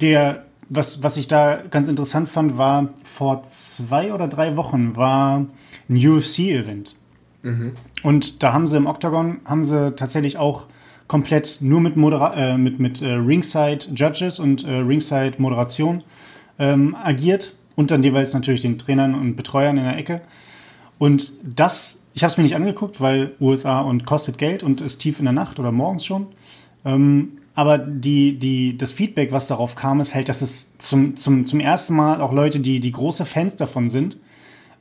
der, 0.00 0.44
was, 0.68 1.02
was 1.02 1.16
ich 1.16 1.26
da 1.26 1.60
ganz 1.68 1.88
interessant 1.88 2.28
fand, 2.28 2.56
war 2.56 2.90
vor 3.02 3.42
zwei 3.42 4.14
oder 4.14 4.28
drei 4.28 4.54
Wochen 4.56 4.94
war 4.94 5.46
ein 5.88 5.96
UFC-Event. 5.96 6.94
Mhm. 7.42 7.72
Und 8.04 8.44
da 8.44 8.52
haben 8.52 8.68
sie 8.68 8.76
im 8.76 8.86
Octagon, 8.86 9.40
haben 9.44 9.64
sie 9.64 9.92
tatsächlich 9.96 10.38
auch 10.38 10.66
komplett 11.08 11.58
nur 11.62 11.80
mit, 11.80 11.96
Modera 11.96 12.34
äh, 12.36 12.56
mit, 12.56 12.78
mit 12.78 13.02
äh, 13.02 13.10
Ringside 13.14 13.86
Judges 13.92 14.38
und 14.38 14.62
äh, 14.62 14.70
Ringside 14.70 15.34
Moderation 15.38 16.04
ähm, 16.60 16.94
agiert 16.94 17.54
und 17.80 17.90
dann 17.90 18.02
jeweils 18.02 18.34
natürlich 18.34 18.60
den 18.60 18.78
Trainern 18.78 19.14
und 19.14 19.36
Betreuern 19.36 19.78
in 19.78 19.84
der 19.84 19.96
Ecke. 19.96 20.20
Und 20.98 21.32
das, 21.42 22.02
ich 22.12 22.22
habe 22.22 22.30
es 22.30 22.36
mir 22.36 22.42
nicht 22.42 22.54
angeguckt, 22.54 23.00
weil 23.00 23.32
USA 23.40 23.80
und 23.80 24.04
kostet 24.04 24.36
Geld 24.36 24.62
und 24.62 24.82
ist 24.82 24.98
tief 24.98 25.18
in 25.18 25.24
der 25.24 25.32
Nacht 25.32 25.58
oder 25.58 25.72
morgens 25.72 26.04
schon. 26.04 26.26
Ähm, 26.84 27.38
aber 27.54 27.78
die, 27.78 28.38
die, 28.38 28.76
das 28.76 28.92
Feedback, 28.92 29.32
was 29.32 29.46
darauf 29.46 29.76
kam, 29.76 29.98
ist 30.02 30.14
halt, 30.14 30.28
dass 30.28 30.42
es 30.42 30.76
zum, 30.76 31.16
zum, 31.16 31.46
zum 31.46 31.58
ersten 31.58 31.96
Mal 31.96 32.20
auch 32.20 32.34
Leute, 32.34 32.60
die, 32.60 32.80
die 32.80 32.92
große 32.92 33.24
Fans 33.24 33.56
davon 33.56 33.88
sind, 33.88 34.18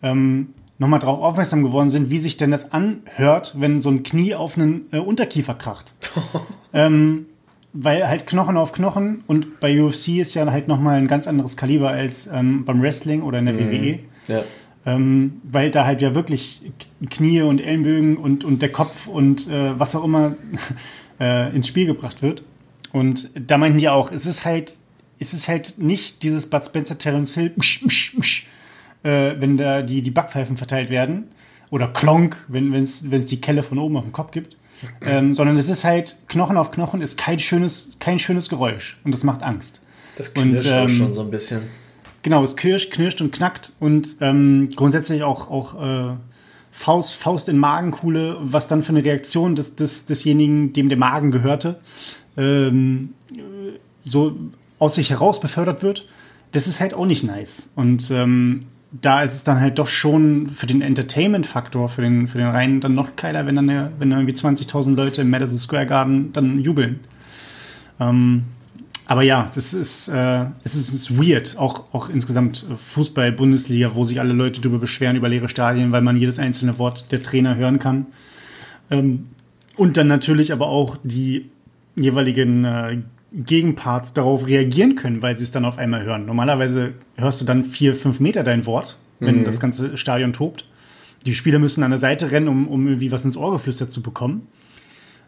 ähm, 0.03 0.49
nochmal 0.77 0.99
darauf 0.99 1.21
aufmerksam 1.21 1.63
geworden 1.63 1.87
sind, 1.87 2.11
wie 2.11 2.17
sich 2.17 2.35
denn 2.35 2.51
das 2.51 2.73
anhört, 2.73 3.55
wenn 3.57 3.79
so 3.79 3.89
ein 3.89 4.03
Knie 4.03 4.35
auf 4.35 4.57
einen 4.57 4.87
äh, 4.91 4.99
Unterkiefer 4.99 5.53
kracht. 5.53 5.93
ähm, 6.73 7.27
weil 7.73 8.07
halt 8.07 8.25
Knochen 8.25 8.57
auf 8.57 8.71
Knochen 8.71 9.23
und 9.27 9.59
bei 9.59 9.81
UFC 9.81 10.19
ist 10.19 10.33
ja 10.33 10.49
halt 10.51 10.67
nochmal 10.67 10.97
ein 10.97 11.07
ganz 11.07 11.27
anderes 11.27 11.55
Kaliber 11.55 11.89
als 11.89 12.27
ähm, 12.27 12.65
beim 12.65 12.81
Wrestling 12.81 13.21
oder 13.21 13.39
in 13.39 13.45
der 13.45 13.53
mhm. 13.55 13.71
WWE. 13.71 13.99
Ja. 14.27 14.43
Ähm, 14.85 15.41
weil 15.43 15.71
da 15.71 15.85
halt 15.85 16.01
ja 16.01 16.15
wirklich 16.15 16.61
Knie 17.09 17.41
und 17.41 17.59
Ellenbögen 17.59 18.17
und, 18.17 18.43
und 18.43 18.61
der 18.61 18.71
Kopf 18.71 19.07
und 19.07 19.47
äh, 19.47 19.77
was 19.79 19.95
auch 19.95 20.03
immer 20.03 20.35
äh, 21.19 21.53
ins 21.55 21.67
Spiel 21.67 21.85
gebracht 21.85 22.21
wird. 22.21 22.43
Und 22.91 23.29
da 23.35 23.57
meinten 23.57 23.77
die 23.77 23.89
auch, 23.89 24.11
es 24.11 24.25
ist 24.25 24.45
halt, 24.45 24.77
es 25.19 25.33
ist 25.33 25.47
halt 25.47 25.75
nicht 25.77 26.23
dieses 26.23 26.49
Bud 26.49 26.65
Spencer 26.65 26.97
Terence 26.97 27.35
Hill, 27.35 27.51
msch, 27.55 27.83
msch, 27.83 28.17
msch, 28.17 28.47
äh, 29.03 29.35
wenn 29.39 29.57
da 29.57 29.81
die, 29.81 30.01
die 30.01 30.11
Backpfeifen 30.11 30.57
verteilt 30.57 30.89
werden. 30.89 31.25
Oder 31.69 31.89
Klonk, 31.89 32.43
wenn 32.47 32.73
es 32.73 33.01
die 33.01 33.41
Kelle 33.41 33.61
von 33.61 33.77
oben 33.77 33.97
auf 33.97 34.03
dem 34.03 34.11
Kopf 34.11 34.31
gibt. 34.31 34.57
Ähm, 35.05 35.33
sondern 35.33 35.57
es 35.57 35.69
ist 35.69 35.83
halt 35.83 36.17
Knochen 36.27 36.57
auf 36.57 36.71
Knochen, 36.71 37.01
ist 37.01 37.17
kein 37.17 37.39
schönes, 37.39 37.91
kein 37.99 38.19
schönes 38.19 38.49
Geräusch 38.49 38.97
und 39.03 39.11
das 39.11 39.23
macht 39.23 39.43
Angst. 39.43 39.81
Das 40.15 40.33
knirscht 40.33 40.65
und, 40.65 40.71
ähm, 40.71 40.85
auch 40.85 40.89
schon 40.89 41.13
so 41.13 41.21
ein 41.21 41.31
bisschen. 41.31 41.61
Genau, 42.21 42.43
es 42.43 42.55
knirscht, 42.55 42.91
knirscht 42.91 43.21
und 43.21 43.31
knackt 43.31 43.73
und 43.79 44.17
ähm, 44.21 44.69
grundsätzlich 44.75 45.23
auch, 45.23 45.49
auch 45.49 46.11
äh, 46.11 46.15
Faust, 46.71 47.13
Faust 47.13 47.49
in 47.49 47.57
Magenkuhle, 47.57 48.37
was 48.41 48.67
dann 48.67 48.83
für 48.83 48.89
eine 48.89 49.03
Reaktion 49.03 49.55
des, 49.55 49.75
des, 49.75 50.05
desjenigen, 50.05 50.73
dem 50.73 50.89
der 50.89 50.97
Magen 50.97 51.31
gehörte, 51.31 51.79
ähm, 52.37 53.13
so 54.03 54.37
aus 54.77 54.95
sich 54.95 55.09
heraus 55.09 55.39
befördert 55.39 55.83
wird. 55.83 56.07
Das 56.51 56.67
ist 56.67 56.79
halt 56.79 56.93
auch 56.93 57.05
nicht 57.05 57.23
nice. 57.23 57.69
Und 57.75 58.09
ähm, 58.11 58.61
da 58.91 59.23
ist 59.23 59.33
es 59.33 59.43
dann 59.43 59.59
halt 59.59 59.77
doch 59.77 59.87
schon 59.87 60.49
für 60.49 60.65
den 60.65 60.81
Entertainment-Faktor, 60.81 61.89
für 61.89 62.01
den, 62.01 62.27
für 62.27 62.39
den 62.39 62.47
Rhein 62.47 62.81
dann 62.81 62.93
noch 62.93 63.15
geiler, 63.15 63.45
wenn 63.45 63.55
dann, 63.55 63.67
wenn 63.67 64.09
dann 64.09 64.19
irgendwie 64.19 64.35
20.000 64.35 64.95
Leute 64.95 65.21
im 65.21 65.29
Madison 65.29 65.59
Square 65.59 65.85
Garden 65.85 66.33
dann 66.33 66.59
jubeln. 66.59 67.01
Ähm, 67.99 68.45
aber 69.05 69.23
ja, 69.23 69.49
das 69.53 69.73
ist, 69.73 70.07
äh, 70.07 70.45
es 70.63 70.75
ist, 70.75 70.93
ist 70.93 71.17
weird. 71.17 71.57
Auch, 71.57 71.85
auch 71.93 72.09
insgesamt 72.09 72.65
Fußball-Bundesliga, 72.77 73.95
wo 73.95 74.05
sich 74.05 74.19
alle 74.19 74.33
Leute 74.33 74.61
darüber 74.61 74.79
beschweren, 74.79 75.15
über 75.15 75.29
leere 75.29 75.49
Stadien, 75.49 75.91
weil 75.91 76.01
man 76.01 76.17
jedes 76.17 76.39
einzelne 76.39 76.77
Wort 76.77 77.11
der 77.11 77.21
Trainer 77.21 77.55
hören 77.55 77.79
kann. 77.79 78.07
Ähm, 78.91 79.29
und 79.75 79.97
dann 79.97 80.07
natürlich 80.07 80.51
aber 80.51 80.67
auch 80.67 80.97
die 81.03 81.49
jeweiligen 81.95 82.65
äh, 82.65 82.97
Gegenparts 83.31 84.13
darauf 84.13 84.47
reagieren 84.47 84.95
können, 84.95 85.21
weil 85.21 85.37
sie 85.37 85.43
es 85.43 85.51
dann 85.51 85.65
auf 85.65 85.77
einmal 85.77 86.03
hören. 86.03 86.25
Normalerweise 86.25 86.93
hörst 87.15 87.41
du 87.41 87.45
dann 87.45 87.63
vier, 87.63 87.95
fünf 87.95 88.19
Meter 88.19 88.43
dein 88.43 88.65
Wort, 88.65 88.97
wenn 89.19 89.41
mhm. 89.41 89.43
das 89.43 89.59
ganze 89.59 89.97
Stadion 89.97 90.33
tobt. 90.33 90.65
Die 91.25 91.35
Spieler 91.35 91.59
müssen 91.59 91.83
an 91.83 91.91
der 91.91 91.99
Seite 91.99 92.31
rennen, 92.31 92.47
um, 92.47 92.67
um 92.67 92.87
irgendwie 92.87 93.11
was 93.11 93.25
ins 93.25 93.37
Ohr 93.37 93.51
geflüstert 93.51 93.91
zu 93.91 94.01
bekommen. 94.01 94.47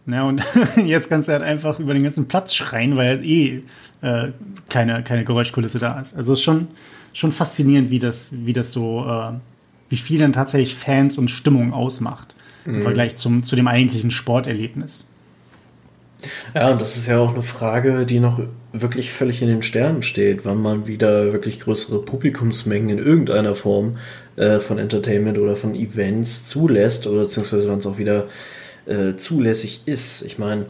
Ja, 0.07 0.23
und 0.23 0.41
jetzt 0.85 1.09
kannst 1.09 1.27
du 1.27 1.33
halt 1.33 1.43
einfach 1.43 1.79
über 1.79 1.93
den 1.93 2.03
ganzen 2.03 2.27
Platz 2.27 2.55
schreien, 2.55 2.97
weil 2.97 3.09
halt 3.09 3.25
eh 3.25 3.61
äh, 4.01 4.29
keine, 4.69 5.03
keine 5.03 5.23
Geräuschkulisse 5.23 5.79
da 5.79 5.99
ist. 5.99 6.15
Also 6.15 6.33
es 6.33 6.39
ist 6.39 6.43
schon, 6.43 6.69
schon 7.13 7.31
faszinierend, 7.31 7.91
wie 7.91 7.99
das, 7.99 8.31
wie 8.31 8.53
das 8.53 8.71
so, 8.71 9.05
äh, 9.05 9.33
wie 9.89 9.97
viel 9.97 10.19
dann 10.19 10.33
tatsächlich 10.33 10.75
Fans 10.75 11.17
und 11.17 11.29
Stimmung 11.29 11.73
ausmacht 11.73 12.35
im 12.65 12.77
mhm. 12.77 12.81
Vergleich 12.81 13.17
zum, 13.17 13.43
zu 13.43 13.55
dem 13.55 13.67
eigentlichen 13.67 14.09
Sporterlebnis. 14.09 15.05
Ja, 16.53 16.71
und 16.71 16.81
das 16.81 16.97
ist 16.97 17.07
ja 17.07 17.19
auch 17.19 17.33
eine 17.33 17.43
Frage, 17.43 18.05
die 18.05 18.19
noch 18.19 18.41
wirklich 18.73 19.11
völlig 19.11 19.41
in 19.41 19.47
den 19.47 19.63
Sternen 19.63 20.03
steht, 20.03 20.45
wann 20.45 20.61
man 20.61 20.87
wieder 20.87 21.33
wirklich 21.33 21.59
größere 21.59 22.01
Publikumsmengen 22.03 22.89
in 22.89 23.05
irgendeiner 23.05 23.55
Form 23.55 23.97
äh, 24.37 24.59
von 24.59 24.77
Entertainment 24.77 25.37
oder 25.37 25.55
von 25.55 25.75
Events 25.75 26.45
zulässt 26.45 27.07
oder 27.07 27.23
beziehungsweise 27.23 27.67
wann 27.69 27.79
es 27.79 27.85
auch 27.85 27.97
wieder 27.97 28.27
äh, 28.85 29.15
zulässig 29.15 29.81
ist. 29.85 30.21
Ich 30.21 30.37
meine, 30.37 30.67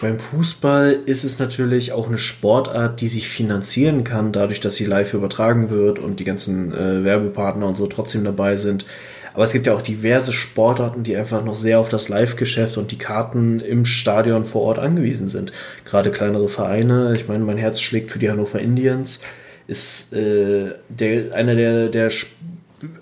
beim 0.00 0.18
Fußball 0.18 0.98
ist 1.06 1.24
es 1.24 1.38
natürlich 1.38 1.92
auch 1.92 2.08
eine 2.08 2.18
Sportart, 2.18 3.00
die 3.00 3.08
sich 3.08 3.28
finanzieren 3.28 4.04
kann, 4.04 4.32
dadurch, 4.32 4.60
dass 4.60 4.76
sie 4.76 4.86
live 4.86 5.14
übertragen 5.14 5.70
wird 5.70 5.98
und 5.98 6.20
die 6.20 6.24
ganzen 6.24 6.72
äh, 6.72 7.04
Werbepartner 7.04 7.66
und 7.66 7.76
so 7.76 7.86
trotzdem 7.86 8.24
dabei 8.24 8.56
sind. 8.56 8.86
Aber 9.34 9.44
es 9.44 9.52
gibt 9.52 9.66
ja 9.66 9.74
auch 9.74 9.82
diverse 9.82 10.32
Sportarten, 10.32 11.02
die 11.02 11.16
einfach 11.16 11.44
noch 11.44 11.54
sehr 11.54 11.80
auf 11.80 11.88
das 11.88 12.08
Live-Geschäft 12.08 12.76
und 12.76 12.92
die 12.92 12.98
Karten 12.98 13.60
im 13.60 13.86
Stadion 13.86 14.44
vor 14.44 14.62
Ort 14.62 14.78
angewiesen 14.78 15.28
sind. 15.28 15.52
Gerade 15.84 16.10
kleinere 16.10 16.48
Vereine, 16.48 17.12
ich 17.14 17.28
meine, 17.28 17.44
mein 17.44 17.56
Herz 17.56 17.80
schlägt 17.80 18.12
für 18.12 18.18
die 18.18 18.30
Hannover 18.30 18.60
Indians, 18.60 19.20
ist 19.66 20.12
äh, 20.12 20.72
der, 20.88 21.34
einer 21.34 21.54
der, 21.54 21.88
der 21.88 22.10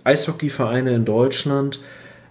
Eishockeyvereine 0.05 0.95
in 0.95 1.05
Deutschland 1.05 1.81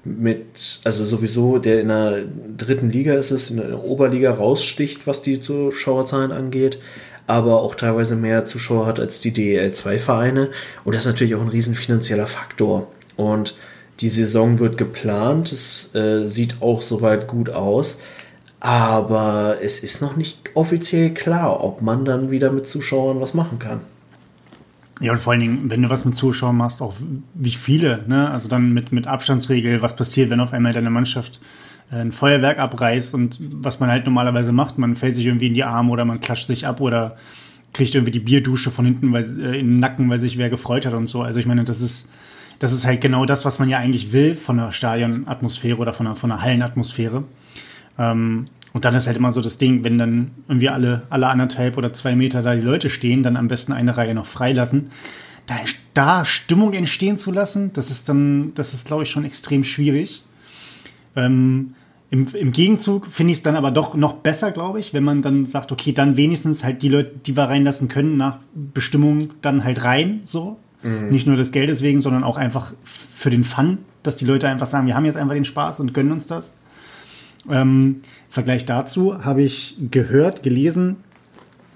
mit, 0.05 0.79
also 0.85 1.03
sowieso, 1.03 1.57
der 1.57 1.81
in 1.81 1.89
der 1.89 2.23
dritten 2.57 2.89
Liga 2.89 3.15
ist 3.15 3.31
es, 3.31 3.49
in 3.51 3.57
der 3.57 3.83
Oberliga 3.83 4.31
raussticht, 4.31 5.07
was 5.07 5.21
die 5.21 5.39
Zuschauerzahlen 5.39 6.31
angeht 6.31 6.79
aber 7.29 7.61
auch 7.61 7.75
teilweise 7.75 8.15
mehr 8.15 8.47
Zuschauer 8.47 8.87
hat 8.87 8.99
als 8.99 9.21
die 9.21 9.31
DEL2-Vereine. 9.31 10.49
Und 10.83 10.95
das 10.95 11.03
ist 11.03 11.11
natürlich 11.11 11.35
auch 11.35 11.41
ein 11.41 11.47
riesen 11.47 11.75
finanzieller 11.75 12.25
Faktor. 12.25 12.87
Und 13.17 13.55
die 13.99 14.09
Saison 14.09 14.59
wird 14.59 14.77
geplant, 14.77 15.51
es 15.51 15.93
äh, 15.95 16.27
sieht 16.27 16.61
auch 16.61 16.81
soweit 16.81 17.27
gut 17.27 17.49
aus, 17.49 17.99
aber 18.59 19.57
es 19.61 19.79
ist 19.79 20.01
noch 20.01 20.15
nicht 20.15 20.51
offiziell 20.53 21.13
klar, 21.13 21.63
ob 21.63 21.81
man 21.81 22.05
dann 22.05 22.31
wieder 22.31 22.51
mit 22.51 22.67
Zuschauern 22.67 23.21
was 23.21 23.33
machen 23.33 23.59
kann. 23.59 23.81
Ja, 25.01 25.13
und 25.13 25.19
vor 25.19 25.31
allen 25.31 25.41
Dingen, 25.41 25.69
wenn 25.69 25.81
du 25.81 25.89
was 25.89 26.03
mit 26.03 26.15
Zuschauern 26.15 26.57
machst, 26.57 26.81
auch 26.81 26.93
wie 27.33 27.51
viele, 27.51 28.03
ne? 28.07 28.29
Also 28.29 28.49
dann 28.49 28.73
mit, 28.73 28.91
mit 28.91 29.07
Abstandsregel, 29.07 29.81
was 29.81 29.95
passiert, 29.95 30.29
wenn 30.29 30.41
auf 30.41 30.51
einmal 30.51 30.73
deine 30.73 30.89
Mannschaft 30.89 31.39
äh, 31.89 31.95
ein 31.95 32.11
Feuerwerk 32.11 32.59
abreißt 32.59 33.13
und 33.13 33.37
was 33.39 33.79
man 33.79 33.89
halt 33.89 34.05
normalerweise 34.05 34.51
macht, 34.51 34.77
man 34.77 34.97
fällt 34.97 35.15
sich 35.15 35.25
irgendwie 35.25 35.47
in 35.47 35.53
die 35.53 35.63
Arme 35.63 35.91
oder 35.91 36.03
man 36.03 36.19
klatscht 36.19 36.47
sich 36.47 36.67
ab 36.67 36.81
oder 36.81 37.15
kriegt 37.71 37.95
irgendwie 37.95 38.11
die 38.11 38.19
Bierdusche 38.19 38.71
von 38.71 38.83
hinten 38.83 39.13
weil, 39.13 39.23
äh, 39.23 39.59
in 39.59 39.71
den 39.71 39.79
Nacken, 39.79 40.09
weil 40.09 40.19
sich 40.19 40.37
wer 40.37 40.49
gefreut 40.49 40.85
hat 40.85 40.93
und 40.93 41.07
so. 41.07 41.21
Also 41.21 41.39
ich 41.39 41.45
meine, 41.45 41.63
das 41.63 41.79
ist, 41.79 42.09
das 42.59 42.73
ist 42.73 42.85
halt 42.85 43.01
genau 43.01 43.25
das, 43.25 43.45
was 43.45 43.59
man 43.59 43.69
ja 43.69 43.77
eigentlich 43.77 44.11
will 44.11 44.35
von 44.35 44.57
der 44.57 44.71
Stadionatmosphäre 44.71 45.77
oder 45.77 45.93
von 45.93 46.05
der, 46.05 46.15
von 46.15 46.29
der 46.29 46.41
Hallenatmosphäre. 46.41 47.23
Ähm, 47.97 48.47
und 48.73 48.85
dann 48.85 48.93
ist 48.93 49.07
halt 49.07 49.17
immer 49.17 49.31
so 49.31 49.41
das 49.41 49.57
Ding, 49.57 49.83
wenn 49.83 49.97
dann 49.97 50.31
irgendwie 50.47 50.69
alle, 50.69 51.03
alle 51.09 51.27
anderthalb 51.27 51.77
oder 51.77 51.93
zwei 51.93 52.15
Meter 52.15 52.43
da 52.43 52.55
die 52.55 52.61
Leute 52.61 52.89
stehen, 52.89 53.23
dann 53.23 53.37
am 53.37 53.47
besten 53.47 53.73
eine 53.73 53.97
Reihe 53.97 54.13
noch 54.13 54.27
freilassen. 54.27 54.91
Da, 55.47 55.55
da 55.93 56.25
Stimmung 56.25 56.73
entstehen 56.73 57.17
zu 57.17 57.31
lassen, 57.31 57.73
das 57.73 57.89
ist 57.89 58.09
dann, 58.09 58.53
das 58.53 58.73
ist, 58.73 58.85
glaube 58.85 59.03
ich, 59.03 59.09
schon 59.09 59.25
extrem 59.25 59.63
schwierig. 59.63 60.23
Ähm, 61.15 61.73
im, 62.11 62.27
Im 62.33 62.51
Gegenzug 62.51 63.07
finde 63.07 63.31
ich 63.31 63.39
es 63.39 63.43
dann 63.43 63.55
aber 63.55 63.71
doch 63.71 63.95
noch 63.95 64.13
besser, 64.13 64.51
glaube 64.51 64.79
ich, 64.79 64.93
wenn 64.93 65.03
man 65.03 65.21
dann 65.21 65.45
sagt, 65.45 65.71
okay, 65.71 65.91
dann 65.91 66.17
wenigstens 66.17 66.63
halt 66.63 66.81
die 66.81 66.89
Leute, 66.89 67.11
die 67.25 67.37
wir 67.37 67.43
reinlassen 67.43 67.87
können, 67.87 68.17
nach 68.17 68.39
Bestimmung 68.53 69.31
dann 69.41 69.63
halt 69.63 69.83
rein, 69.83 70.21
so. 70.25 70.57
Mhm. 70.81 71.09
Nicht 71.09 71.27
nur 71.27 71.35
des 71.35 71.51
Geldes 71.51 71.81
wegen, 71.81 71.99
sondern 71.99 72.23
auch 72.23 72.37
einfach 72.37 72.73
für 72.83 73.29
den 73.29 73.43
Fun, 73.43 73.79
dass 74.03 74.15
die 74.15 74.25
Leute 74.25 74.47
einfach 74.47 74.67
sagen, 74.67 74.87
wir 74.87 74.95
haben 74.95 75.05
jetzt 75.05 75.17
einfach 75.17 75.33
den 75.33 75.45
Spaß 75.45 75.79
und 75.79 75.93
gönnen 75.93 76.11
uns 76.11 76.27
das. 76.27 76.53
Ähm, 77.49 78.01
Vergleich 78.29 78.65
dazu 78.65 79.23
habe 79.23 79.41
ich 79.41 79.75
gehört, 79.91 80.43
gelesen, 80.43 80.97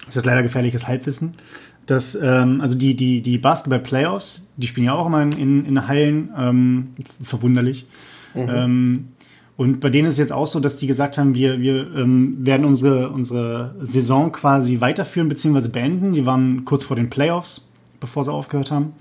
das 0.05 0.17
ist 0.17 0.25
leider 0.25 0.43
gefährliches 0.43 0.87
Halbwissen, 0.87 1.33
dass 1.85 2.15
ähm, 2.15 2.61
also 2.61 2.75
die, 2.75 2.95
die, 2.95 3.21
die 3.21 3.37
Basketball-Playoffs, 3.37 4.47
die 4.55 4.67
spielen 4.67 4.85
ja 4.85 4.93
auch 4.93 5.07
immer 5.07 5.23
in, 5.23 5.65
in 5.65 5.87
Hallen, 5.87 6.29
ähm, 6.37 6.87
verwunderlich. 7.21 7.87
Mhm. 8.35 8.49
Ähm, 8.49 9.07
und 9.55 9.79
bei 9.79 9.89
denen 9.89 10.07
ist 10.07 10.15
es 10.15 10.19
jetzt 10.19 10.31
auch 10.31 10.47
so, 10.47 10.59
dass 10.59 10.77
die 10.77 10.87
gesagt 10.87 11.17
haben, 11.17 11.35
wir, 11.35 11.59
wir 11.59 11.95
ähm, 11.95 12.37
werden 12.39 12.65
unsere, 12.65 13.09
unsere 13.09 13.75
Saison 13.81 14.31
quasi 14.31 14.81
weiterführen 14.81 15.29
bzw. 15.29 15.69
beenden. 15.69 16.13
Die 16.13 16.25
waren 16.25 16.65
kurz 16.65 16.83
vor 16.83 16.95
den 16.95 17.09
Playoffs 17.09 17.61
bevor 18.03 18.25
sie 18.25 18.31
aufgehört 18.31 18.69
haben. 18.69 18.93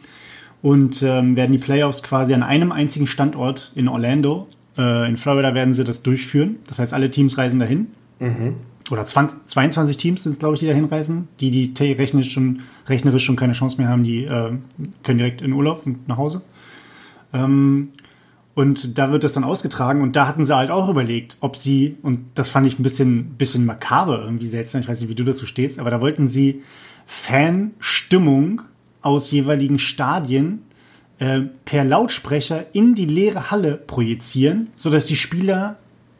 Und 0.62 1.02
ähm, 1.02 1.36
werden 1.36 1.50
die 1.50 1.58
Playoffs 1.58 2.04
quasi 2.04 2.34
an 2.34 2.44
einem 2.44 2.70
einzigen 2.70 3.08
Standort 3.08 3.72
in 3.74 3.88
Orlando, 3.88 4.46
äh, 4.78 5.08
in 5.08 5.16
Florida, 5.16 5.54
werden 5.54 5.74
sie 5.74 5.82
das 5.82 6.02
durchführen. 6.02 6.56
Das 6.68 6.78
heißt, 6.78 6.94
alle 6.94 7.10
Teams 7.10 7.36
reisen 7.36 7.58
dahin. 7.58 7.88
Mhm. 8.20 8.54
Oder 8.92 9.04
20, 9.04 9.46
22 9.46 9.96
Teams 9.96 10.22
sind 10.22 10.32
es, 10.32 10.38
glaube 10.38 10.54
ich, 10.54 10.60
die 10.60 10.66
dahin 10.66 10.84
reisen. 10.84 11.26
Die, 11.40 11.50
die 11.50 11.92
rechnerisch 11.92 12.32
schon, 12.32 12.60
rechnerisch 12.86 13.24
schon 13.24 13.34
keine 13.34 13.54
Chance 13.54 13.78
mehr 13.78 13.88
haben, 13.88 14.04
die 14.04 14.24
äh, 14.24 14.52
können 15.02 15.18
direkt 15.18 15.42
in 15.42 15.52
Urlaub 15.52 15.84
und 15.84 16.06
nach 16.06 16.16
Hause. 16.16 16.42
Ähm, 17.32 17.88
und 18.54 18.98
da 18.98 19.10
wird 19.10 19.24
das 19.24 19.32
dann 19.32 19.44
ausgetragen 19.44 20.02
und 20.02 20.14
da 20.14 20.28
hatten 20.28 20.44
sie 20.44 20.54
halt 20.54 20.70
auch 20.70 20.88
überlegt, 20.88 21.38
ob 21.40 21.56
sie, 21.56 21.96
und 22.02 22.26
das 22.34 22.50
fand 22.50 22.66
ich 22.66 22.78
ein 22.78 22.82
bisschen, 22.82 23.30
bisschen 23.30 23.64
makaber, 23.64 24.22
irgendwie 24.24 24.46
seltsam, 24.46 24.82
ich 24.82 24.88
weiß 24.88 25.00
nicht, 25.00 25.08
wie 25.08 25.14
du 25.14 25.24
dazu 25.24 25.46
stehst, 25.46 25.80
aber 25.80 25.90
da 25.90 26.00
wollten 26.02 26.28
sie 26.28 26.62
Fanstimmung 27.06 28.62
aus 29.02 29.30
jeweiligen 29.30 29.78
Stadien 29.78 30.62
äh, 31.18 31.40
per 31.64 31.84
Lautsprecher 31.84 32.66
in 32.72 32.94
die 32.94 33.06
leere 33.06 33.50
Halle 33.50 33.76
projizieren, 33.76 34.68
sodass 34.76 35.06
die 35.06 35.16
Spieler 35.16 35.76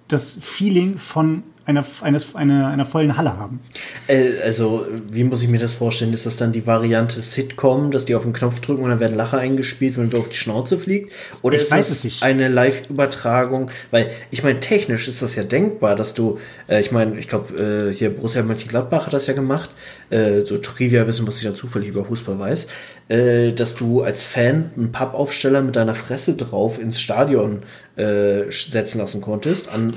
das 0.08 0.38
Feeling 0.40 0.98
von 0.98 1.42
einer, 1.64 1.84
eines, 2.00 2.34
einer, 2.34 2.68
einer 2.68 2.84
vollen 2.84 3.16
Halle 3.16 3.36
haben. 3.36 3.60
Äh, 4.08 4.40
also, 4.44 4.86
wie 5.10 5.24
muss 5.24 5.42
ich 5.42 5.48
mir 5.48 5.58
das 5.58 5.74
vorstellen? 5.74 6.12
Ist 6.12 6.26
das 6.26 6.36
dann 6.36 6.52
die 6.52 6.66
Variante 6.66 7.20
Sitcom, 7.20 7.90
dass 7.90 8.04
die 8.04 8.14
auf 8.14 8.22
den 8.22 8.32
Knopf 8.32 8.60
drücken 8.60 8.82
und 8.82 8.90
dann 8.90 9.00
werden 9.00 9.16
Lacher 9.16 9.38
eingespielt, 9.38 9.96
wenn 9.96 10.10
du 10.10 10.18
auf 10.18 10.28
die 10.28 10.36
Schnauze 10.36 10.78
fliegt? 10.78 11.12
Oder 11.42 11.56
Ich 11.56 11.62
ist 11.62 11.72
das 11.72 12.22
eine 12.22 12.48
Live-Übertragung? 12.48 13.70
Weil, 13.90 14.10
ich 14.30 14.42
meine, 14.42 14.60
technisch 14.60 15.08
ist 15.08 15.22
das 15.22 15.36
ja 15.36 15.44
denkbar, 15.44 15.96
dass 15.96 16.14
du, 16.14 16.38
äh, 16.68 16.80
ich 16.80 16.92
meine, 16.92 17.18
ich 17.18 17.28
glaube, 17.28 17.90
äh, 17.90 17.94
hier 17.94 18.10
Borussia 18.10 18.42
Mönchengladbach 18.42 19.06
hat 19.06 19.12
das 19.12 19.26
ja 19.26 19.34
gemacht, 19.34 19.70
äh, 20.10 20.44
so 20.44 20.58
Trivia 20.58 21.06
wissen, 21.06 21.26
was 21.26 21.38
ich 21.38 21.44
dann 21.44 21.56
zufällig 21.56 21.88
über 21.88 22.04
Fußball 22.04 22.38
weiß, 22.38 22.68
äh, 23.08 23.52
dass 23.52 23.74
du 23.74 24.02
als 24.02 24.22
Fan 24.22 24.70
einen 24.76 24.92
Pappaufsteller 24.92 25.62
mit 25.62 25.76
deiner 25.76 25.94
Fresse 25.94 26.36
drauf 26.36 26.80
ins 26.80 27.00
Stadion 27.00 27.62
äh, 27.96 28.50
setzen 28.50 28.98
lassen 28.98 29.20
konntest, 29.20 29.70
an, 29.70 29.94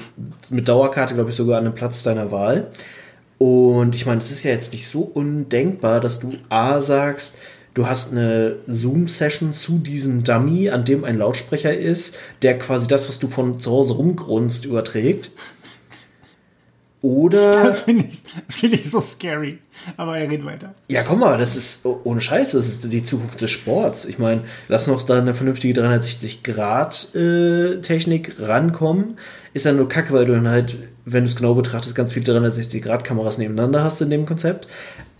mit 0.49 0.67
Dauerkarte, 0.67 1.13
glaube 1.13 1.29
ich, 1.29 1.35
sogar 1.35 1.59
an 1.59 1.65
einem 1.65 1.75
Platz 1.75 2.03
deiner 2.03 2.31
Wahl. 2.31 2.67
Und 3.37 3.95
ich 3.95 4.05
meine, 4.05 4.19
es 4.19 4.31
ist 4.31 4.43
ja 4.43 4.51
jetzt 4.51 4.73
nicht 4.73 4.87
so 4.87 5.01
undenkbar, 5.01 5.99
dass 5.99 6.19
du 6.19 6.33
A 6.49 6.81
sagst, 6.81 7.37
du 7.73 7.87
hast 7.87 8.11
eine 8.11 8.55
Zoom-Session 8.67 9.53
zu 9.53 9.79
diesem 9.79 10.23
Dummy, 10.23 10.69
an 10.69 10.85
dem 10.85 11.03
ein 11.03 11.17
Lautsprecher 11.17 11.75
ist, 11.77 12.17
der 12.41 12.57
quasi 12.57 12.87
das, 12.87 13.09
was 13.09 13.19
du 13.19 13.27
von 13.27 13.59
zu 13.59 13.71
Hause 13.71 13.93
rumgrunzt, 13.93 14.65
überträgt. 14.65 15.31
Oder. 17.05 17.63
Das 17.65 17.81
finde 17.81 18.05
ich, 18.09 18.17
das 18.47 18.55
finde 18.55 18.77
ich 18.77 18.89
so 18.89 18.99
scary. 18.99 19.59
Aber 19.95 20.17
er 20.17 20.27
redet 20.29 20.45
weiter. 20.45 20.73
Ja, 20.87 21.03
komm 21.03 21.19
mal, 21.19 21.37
das 21.37 21.55
ist 21.55 21.85
oh- 21.85 22.01
ohne 22.03 22.19
Scheiß, 22.19 22.53
das 22.53 22.67
ist 22.67 22.91
die 22.91 23.03
Zukunft 23.03 23.39
des 23.41 23.51
Sports. 23.51 24.05
Ich 24.05 24.17
meine, 24.17 24.41
lass 24.69 24.87
noch 24.87 25.03
da 25.03 25.19
eine 25.19 25.35
vernünftige 25.35 25.79
360-Grad-Technik 25.79 28.37
rankommen. 28.39 29.19
Ist 29.53 29.67
ja 29.67 29.73
nur 29.73 29.87
kacke, 29.87 30.13
weil 30.13 30.25
du 30.25 30.33
dann 30.33 30.47
halt, 30.47 30.75
wenn 31.05 31.25
du 31.25 31.29
es 31.29 31.35
genau 31.35 31.53
betrachtest, 31.53 31.93
ganz 31.93 32.11
viele 32.13 32.33
360-Grad-Kameras 32.33 33.37
nebeneinander 33.37 33.83
hast 33.83 34.01
in 34.01 34.09
dem 34.09 34.25
Konzept. 34.25 34.67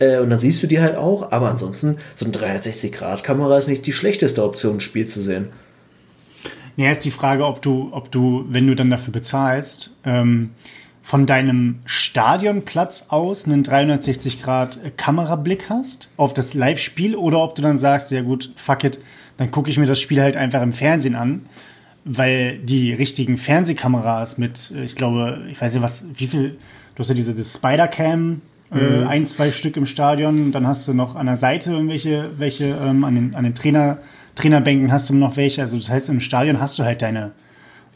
Äh, 0.00 0.18
und 0.18 0.30
dann 0.30 0.40
siehst 0.40 0.60
du 0.64 0.66
die 0.66 0.80
halt 0.80 0.96
auch. 0.96 1.30
Aber 1.30 1.50
ansonsten, 1.50 1.98
so 2.16 2.24
eine 2.24 2.34
360-Grad-Kamera 2.34 3.58
ist 3.58 3.68
nicht 3.68 3.86
die 3.86 3.92
schlechteste 3.92 4.42
Option, 4.42 4.78
ein 4.78 4.80
Spiel 4.80 5.06
zu 5.06 5.22
sehen. 5.22 5.50
Naja, 6.76 6.90
ist 6.90 7.04
die 7.04 7.12
Frage, 7.12 7.46
ob 7.46 7.62
du, 7.62 7.90
ob 7.92 8.10
du, 8.10 8.44
wenn 8.48 8.66
du 8.66 8.74
dann 8.74 8.90
dafür 8.90 9.12
bezahlst, 9.12 9.90
ähm, 10.04 10.50
von 11.06 11.24
deinem 11.24 11.76
Stadionplatz 11.84 13.06
aus 13.10 13.46
einen 13.46 13.62
360-Grad-Kamerablick 13.62 15.70
hast 15.70 16.10
auf 16.16 16.34
das 16.34 16.54
Live-Spiel 16.54 17.14
oder 17.14 17.44
ob 17.44 17.54
du 17.54 17.62
dann 17.62 17.78
sagst, 17.78 18.10
ja 18.10 18.22
gut, 18.22 18.52
fuck 18.56 18.82
it, 18.82 18.98
dann 19.36 19.52
gucke 19.52 19.70
ich 19.70 19.78
mir 19.78 19.86
das 19.86 20.00
Spiel 20.00 20.20
halt 20.20 20.36
einfach 20.36 20.62
im 20.62 20.72
Fernsehen 20.72 21.14
an, 21.14 21.46
weil 22.04 22.58
die 22.58 22.92
richtigen 22.92 23.36
Fernsehkameras 23.36 24.36
mit, 24.36 24.72
äh, 24.74 24.82
ich 24.82 24.96
glaube, 24.96 25.44
ich 25.48 25.62
weiß 25.62 25.74
nicht 25.74 25.82
was, 25.84 26.06
wie 26.16 26.26
viel, 26.26 26.58
du 26.96 26.98
hast 26.98 27.08
ja 27.08 27.14
diese, 27.14 27.34
diese 27.34 27.56
Spider-Cam, 27.56 28.40
äh, 28.72 29.04
ein, 29.04 29.28
zwei 29.28 29.52
Stück 29.52 29.76
im 29.76 29.86
Stadion, 29.86 30.50
dann 30.50 30.66
hast 30.66 30.88
du 30.88 30.92
noch 30.92 31.14
an 31.14 31.26
der 31.26 31.36
Seite 31.36 31.70
irgendwelche, 31.70 32.30
welche 32.36 32.70
ähm, 32.70 33.04
an 33.04 33.14
den, 33.14 33.36
an 33.36 33.44
den 33.44 33.54
Trainer, 33.54 33.98
Trainerbänken 34.34 34.90
hast 34.90 35.08
du 35.08 35.14
noch 35.14 35.36
welche, 35.36 35.62
also 35.62 35.76
das 35.76 35.88
heißt, 35.88 36.08
im 36.08 36.18
Stadion 36.18 36.60
hast 36.60 36.80
du 36.80 36.82
halt 36.82 37.00
deine, 37.00 37.30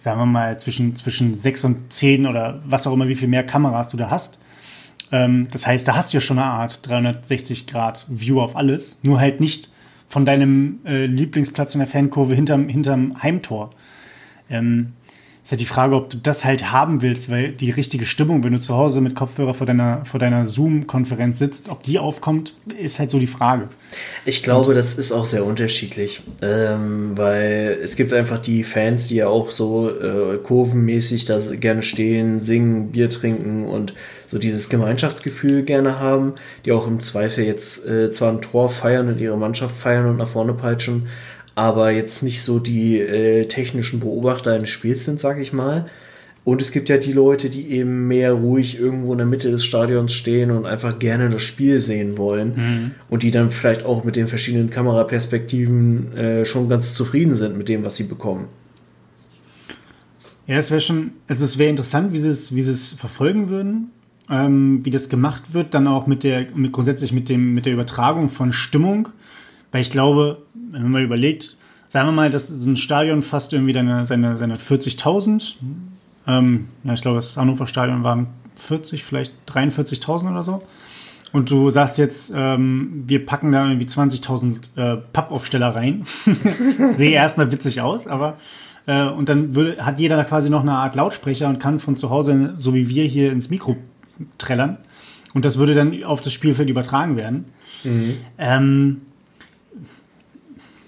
sagen 0.00 0.18
wir 0.18 0.26
mal, 0.26 0.58
zwischen, 0.58 0.96
zwischen 0.96 1.34
sechs 1.34 1.62
und 1.62 1.92
zehn 1.92 2.26
oder 2.26 2.62
was 2.64 2.86
auch 2.86 2.94
immer, 2.94 3.08
wie 3.08 3.16
viel 3.16 3.28
mehr 3.28 3.44
Kameras 3.44 3.90
du 3.90 3.98
da 3.98 4.08
hast. 4.08 4.38
Ähm, 5.12 5.48
das 5.50 5.66
heißt, 5.66 5.86
da 5.86 5.94
hast 5.94 6.12
du 6.12 6.16
ja 6.16 6.20
schon 6.22 6.38
eine 6.38 6.46
Art 6.46 6.88
360 6.88 7.66
Grad 7.66 8.06
View 8.08 8.40
auf 8.40 8.56
alles, 8.56 8.98
nur 9.02 9.20
halt 9.20 9.40
nicht 9.40 9.70
von 10.08 10.24
deinem 10.24 10.80
äh, 10.86 11.04
Lieblingsplatz 11.04 11.74
in 11.74 11.80
der 11.80 11.86
Fankurve 11.86 12.34
hinterm, 12.34 12.68
hinterm 12.68 13.22
Heimtor. 13.22 13.70
Ähm, 14.48 14.94
ist 15.50 15.54
ja 15.54 15.58
die 15.58 15.66
Frage, 15.66 15.96
ob 15.96 16.10
du 16.10 16.16
das 16.16 16.44
halt 16.44 16.70
haben 16.70 17.02
willst, 17.02 17.28
weil 17.28 17.50
die 17.50 17.70
richtige 17.70 18.06
Stimmung, 18.06 18.44
wenn 18.44 18.52
du 18.52 18.60
zu 18.60 18.76
Hause 18.76 19.00
mit 19.00 19.16
Kopfhörer 19.16 19.52
vor 19.52 19.66
deiner, 19.66 20.04
vor 20.04 20.20
deiner 20.20 20.46
Zoom-Konferenz 20.46 21.40
sitzt, 21.40 21.68
ob 21.70 21.82
die 21.82 21.98
aufkommt, 21.98 22.54
ist 22.78 23.00
halt 23.00 23.10
so 23.10 23.18
die 23.18 23.26
Frage. 23.26 23.68
Ich 24.24 24.44
glaube, 24.44 24.74
das 24.74 24.94
ist 24.94 25.10
auch 25.10 25.26
sehr 25.26 25.44
unterschiedlich, 25.44 26.22
ähm, 26.40 27.18
weil 27.18 27.76
es 27.82 27.96
gibt 27.96 28.12
einfach 28.12 28.38
die 28.38 28.62
Fans, 28.62 29.08
die 29.08 29.16
ja 29.16 29.26
auch 29.26 29.50
so 29.50 29.90
äh, 29.90 30.38
kurvenmäßig 30.38 31.24
da 31.24 31.40
gerne 31.58 31.82
stehen, 31.82 32.38
singen, 32.38 32.92
Bier 32.92 33.10
trinken 33.10 33.64
und 33.64 33.94
so 34.28 34.38
dieses 34.38 34.68
Gemeinschaftsgefühl 34.68 35.64
gerne 35.64 35.98
haben, 35.98 36.34
die 36.64 36.70
auch 36.70 36.86
im 36.86 37.00
Zweifel 37.00 37.42
jetzt 37.42 37.84
äh, 37.88 38.12
zwar 38.12 38.30
ein 38.30 38.40
Tor 38.40 38.70
feiern 38.70 39.08
und 39.08 39.18
ihre 39.18 39.36
Mannschaft 39.36 39.76
feiern 39.76 40.06
und 40.06 40.18
nach 40.18 40.28
vorne 40.28 40.54
peitschen, 40.54 41.08
aber 41.60 41.90
jetzt 41.90 42.22
nicht 42.22 42.42
so 42.42 42.58
die 42.58 42.98
äh, 42.98 43.44
technischen 43.44 44.00
Beobachter 44.00 44.52
eines 44.52 44.70
Spiels 44.70 45.04
sind, 45.04 45.20
sag 45.20 45.38
ich 45.38 45.52
mal. 45.52 45.84
Und 46.42 46.62
es 46.62 46.72
gibt 46.72 46.88
ja 46.88 46.96
die 46.96 47.12
Leute, 47.12 47.50
die 47.50 47.70
eben 47.70 48.08
mehr 48.08 48.32
ruhig 48.32 48.80
irgendwo 48.80 49.12
in 49.12 49.18
der 49.18 49.26
Mitte 49.26 49.50
des 49.50 49.62
Stadions 49.62 50.14
stehen 50.14 50.50
und 50.50 50.64
einfach 50.64 50.98
gerne 50.98 51.28
das 51.28 51.42
Spiel 51.42 51.78
sehen 51.78 52.16
wollen. 52.16 52.94
Und 53.10 53.22
die 53.22 53.30
dann 53.30 53.50
vielleicht 53.50 53.84
auch 53.84 54.04
mit 54.04 54.16
den 54.16 54.26
verschiedenen 54.26 54.70
Kameraperspektiven 54.70 56.16
äh, 56.16 56.44
schon 56.46 56.70
ganz 56.70 56.94
zufrieden 56.94 57.34
sind 57.34 57.58
mit 57.58 57.68
dem, 57.68 57.84
was 57.84 57.96
sie 57.96 58.04
bekommen. 58.04 58.46
Ja, 60.46 60.56
es 60.56 60.70
wäre 60.70 60.80
schon, 60.80 61.12
also 61.28 61.44
es 61.44 61.58
wäre 61.58 61.68
interessant, 61.68 62.14
wie 62.14 62.20
sie 62.20 62.30
es, 62.30 62.54
wie 62.54 62.62
sie 62.62 62.72
es 62.72 62.88
verfolgen 62.88 63.50
würden, 63.50 63.90
ähm, 64.30 64.80
wie 64.82 64.90
das 64.90 65.10
gemacht 65.10 65.52
wird, 65.52 65.74
dann 65.74 65.86
auch 65.86 66.06
mit 66.06 66.24
der, 66.24 66.46
mit 66.54 66.72
grundsätzlich 66.72 67.12
mit 67.12 67.28
dem, 67.28 67.52
mit 67.52 67.66
der 67.66 67.74
Übertragung 67.74 68.30
von 68.30 68.54
Stimmung. 68.54 69.10
Weil 69.72 69.82
ich 69.82 69.90
glaube, 69.90 70.42
wenn 70.54 70.82
man 70.82 70.92
mal 70.92 71.02
überlegt, 71.02 71.56
sagen 71.88 72.08
wir 72.08 72.12
mal, 72.12 72.30
dass 72.30 72.48
so 72.48 72.68
ein 72.68 72.76
Stadion 72.76 73.22
fast 73.22 73.52
irgendwie 73.52 73.72
deine, 73.72 74.06
seine, 74.06 74.36
seine 74.36 74.56
40.000, 74.56 75.54
ähm, 76.26 76.68
ja, 76.84 76.94
ich 76.94 77.02
glaube, 77.02 77.16
das 77.16 77.36
Hannover 77.36 77.66
Stadion 77.66 78.04
waren 78.04 78.28
40, 78.56 79.04
vielleicht 79.04 79.34
43.000 79.48 80.30
oder 80.30 80.42
so. 80.42 80.62
Und 81.32 81.50
du 81.50 81.70
sagst 81.70 81.98
jetzt, 81.98 82.32
ähm, 82.34 83.04
wir 83.06 83.24
packen 83.24 83.52
da 83.52 83.68
irgendwie 83.68 83.86
20.000 83.86 84.76
äh, 84.76 84.96
Pappaufsteller 85.12 85.74
rein. 85.74 86.04
Sehe 86.92 87.12
erstmal 87.12 87.52
witzig 87.52 87.80
aus, 87.80 88.08
aber 88.08 88.36
äh, 88.86 89.08
und 89.08 89.28
dann 89.28 89.54
würde, 89.54 89.84
hat 89.84 90.00
jeder 90.00 90.16
da 90.16 90.24
quasi 90.24 90.50
noch 90.50 90.62
eine 90.62 90.72
Art 90.72 90.96
Lautsprecher 90.96 91.48
und 91.48 91.60
kann 91.60 91.78
von 91.78 91.96
zu 91.96 92.10
Hause, 92.10 92.54
so 92.58 92.74
wie 92.74 92.88
wir 92.88 93.04
hier, 93.04 93.30
ins 93.30 93.50
Mikro 93.50 93.76
trällern. 94.38 94.78
Und 95.32 95.44
das 95.44 95.58
würde 95.58 95.74
dann 95.74 96.02
auf 96.02 96.20
das 96.20 96.32
Spielfeld 96.32 96.68
übertragen 96.68 97.16
werden. 97.16 97.44
Ähm, 98.38 99.02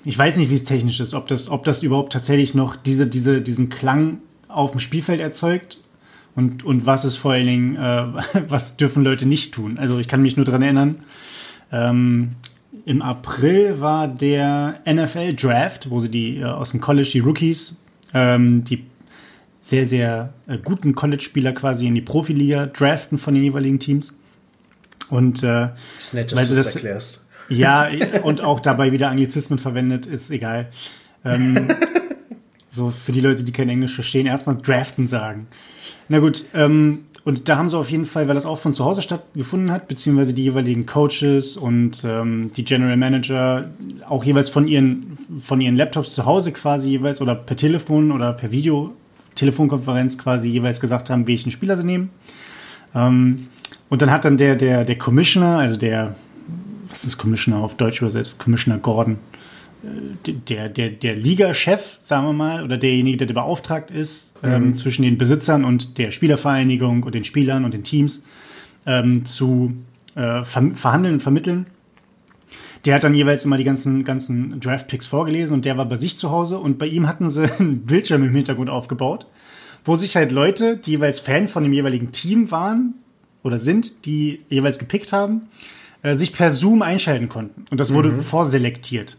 ich 0.05 0.19
weiß 0.19 0.37
nicht, 0.39 0.51
wie 0.51 0.55
es 0.55 0.65
technisch 0.65 1.01
ist, 1.01 1.15
ob 1.15 1.29
das, 1.29 1.49
ob 1.49 1.65
das 1.65 1.83
überhaupt 1.83 2.13
tatsächlich 2.13 2.55
noch 2.55 2.77
diese, 2.77 3.07
diese, 3.07 3.41
diesen 3.41 3.69
Klang 3.69 4.19
auf 4.49 4.73
dem 4.73 4.81
Spielfeld 4.81 5.21
erzeugt 5.21 5.79
und, 6.35 6.65
und 6.65 6.87
was 6.87 7.05
ist 7.05 7.17
vor 7.17 7.33
allen 7.33 7.47
Dingen, 7.47 7.77
äh, 7.77 8.07
was 8.49 8.77
dürfen 8.77 9.05
Leute 9.05 9.27
nicht 9.27 9.53
tun. 9.55 9.79
Also 9.79 9.99
ich 9.99 10.09
kann 10.09 10.23
mich 10.23 10.37
nur 10.37 10.45
daran 10.47 10.63
erinnern, 10.63 10.99
ähm, 11.71 12.31
im 12.87 13.01
April 13.03 13.81
war 13.81 14.09
der 14.09 14.81
NFL 14.87 15.35
Draft, 15.35 15.91
wo 15.91 16.01
sie 16.01 16.09
die 16.09 16.39
äh, 16.39 16.45
aus 16.45 16.71
dem 16.73 16.81
College, 16.81 17.09
die 17.13 17.21
Rookies, 17.21 17.77
ähm, 18.15 18.65
die 18.65 18.85
sehr, 19.61 19.87
sehr 19.87 20.33
äh, 20.49 20.59
guten 20.59 20.95
College-Spieler 20.95 21.53
quasi 21.53 21.87
in 21.87 21.95
die 21.95 22.01
Profiliga 22.01 22.67
draften 22.67 23.19
von 23.19 23.35
den 23.35 23.43
jeweiligen 23.45 23.79
Teams. 23.79 24.15
Und 25.11 25.43
äh, 25.45 25.69
Ist 25.99 26.15
nett, 26.15 26.33
Weil 26.35 26.41
dass 26.41 26.49
du 26.49 26.55
du 26.57 26.63
das- 26.63 26.75
erklärst. 26.75 27.27
Ja, 27.53 27.89
und 28.23 28.41
auch 28.41 28.61
dabei 28.61 28.93
wieder 28.93 29.11
Anglizismen 29.11 29.59
verwendet, 29.59 30.07
ist 30.07 30.31
egal. 30.31 30.69
Ähm, 31.25 31.69
so 32.71 32.91
für 32.91 33.13
die 33.13 33.21
Leute, 33.21 33.45
die 33.45 33.53
kein 33.53 33.69
Englisch 33.69 33.95
verstehen, 33.95 34.27
erstmal 34.27 34.57
draften 34.57 35.07
sagen. 35.07 35.47
Na 36.09 36.19
gut, 36.19 36.45
ähm, 36.55 37.05
und 37.25 37.49
da 37.49 37.57
haben 37.57 37.69
sie 37.69 37.79
auf 37.79 37.91
jeden 37.91 38.05
Fall, 38.05 38.27
weil 38.27 38.35
das 38.35 38.47
auch 38.47 38.59
von 38.59 38.75
zu 38.75 38.85
Hause 38.85 39.01
stattgefunden 39.03 39.71
hat, 39.71 39.87
beziehungsweise 39.87 40.33
die 40.33 40.43
jeweiligen 40.43 40.87
Coaches 40.87 41.57
und 41.57 42.05
ähm, 42.05 42.51
die 42.57 42.65
General 42.65 42.97
Manager 42.97 43.71
auch 44.09 44.25
jeweils 44.25 44.49
von 44.49 44.67
ihren, 44.67 45.19
von 45.41 45.61
ihren 45.61 45.77
Laptops 45.77 46.15
zu 46.15 46.27
Hause 46.27 46.51
quasi 46.51 46.91
jeweils 46.91 47.21
oder 47.21 47.37
per 47.37 47.57
Telefon 47.57 48.11
oder 48.11 48.33
per 48.33 48.51
Video, 48.51 48.93
Telefonkonferenz 49.37 50.19
quasi 50.19 50.49
jeweils 50.49 50.81
gesagt 50.81 51.11
haben, 51.11 51.29
welchen 51.29 51.53
Spieler 51.53 51.77
sie 51.77 51.85
nehmen. 51.85 52.11
Ähm, 52.95 53.49
und 53.89 54.03
dann 54.03 54.11
hat 54.11 54.25
dann 54.25 54.37
der, 54.37 54.57
der, 54.57 54.85
der 54.85 54.99
Commissioner, 54.99 55.59
also 55.59 55.77
der, 55.77 56.17
ist 57.05 57.19
Commissioner 57.19 57.59
auf 57.59 57.77
Deutsch 57.77 58.01
übersetzt? 58.01 58.39
Commissioner 58.39 58.79
Gordon. 58.79 59.19
Äh, 59.83 60.33
Der, 60.49 60.69
der, 60.69 60.91
der 60.91 61.17
Liga-Chef, 61.17 61.97
sagen 62.01 62.27
wir 62.27 62.33
mal, 62.33 62.65
oder 62.65 62.77
derjenige, 62.79 63.27
der 63.27 63.35
beauftragt 63.35 63.91
ist, 63.91 64.35
ähm, 64.43 64.75
zwischen 64.75 65.03
den 65.03 65.19
Besitzern 65.19 65.65
und 65.65 65.99
der 65.99 66.11
Spielervereinigung 66.11 67.03
und 67.03 67.15
den 67.15 67.25
Spielern 67.25 67.65
und 67.65 67.75
den 67.75 67.83
Teams 67.85 68.23
ähm, 68.87 69.25
zu 69.25 69.73
äh, 70.15 70.45
ver 70.45 70.71
verhandeln 70.75 71.15
und 71.15 71.21
vermitteln. 71.21 71.67
Der 72.85 72.97
hat 72.97 73.05
dann 73.05 73.15
jeweils 73.15 73.45
immer 73.45 73.59
die 73.59 73.65
ganzen, 73.65 74.03
ganzen 74.05 74.59
Draft-Picks 74.61 75.07
vorgelesen 75.07 75.55
und 75.55 75.65
der 75.65 75.77
war 75.77 75.87
bei 75.87 75.97
sich 75.97 76.19
zu 76.19 76.31
Hause 76.31 76.59
und 76.59 76.79
bei 76.79 76.87
ihm 76.87 77.07
hatten 77.07 77.31
sie 77.31 77.51
einen 77.59 77.87
Bildschirm 77.87 78.25
im 78.25 78.35
Hintergrund 78.35 78.71
aufgebaut, 78.71 79.27
wo 79.85 79.97
sich 79.97 80.17
halt 80.17 80.33
Leute, 80.33 80.77
die 80.77 80.93
jeweils 80.93 81.21
Fan 81.21 81.49
von 81.49 81.63
dem 81.63 81.73
jeweiligen 81.73 82.13
Team 82.13 82.51
waren 82.51 82.95
oder 83.43 83.59
sind, 83.59 84.05
die 84.05 84.41
jeweils 84.49 84.79
gepickt 84.79 85.13
haben, 85.13 85.43
äh, 86.03 86.17
sich 86.17 86.33
per 86.33 86.51
Zoom 86.51 86.83
einschalten 86.83 87.29
konnten. 87.29 87.65
Und 87.71 87.81
das 87.81 87.93
wurde 87.93 88.11
vorselektiert. 88.23 89.17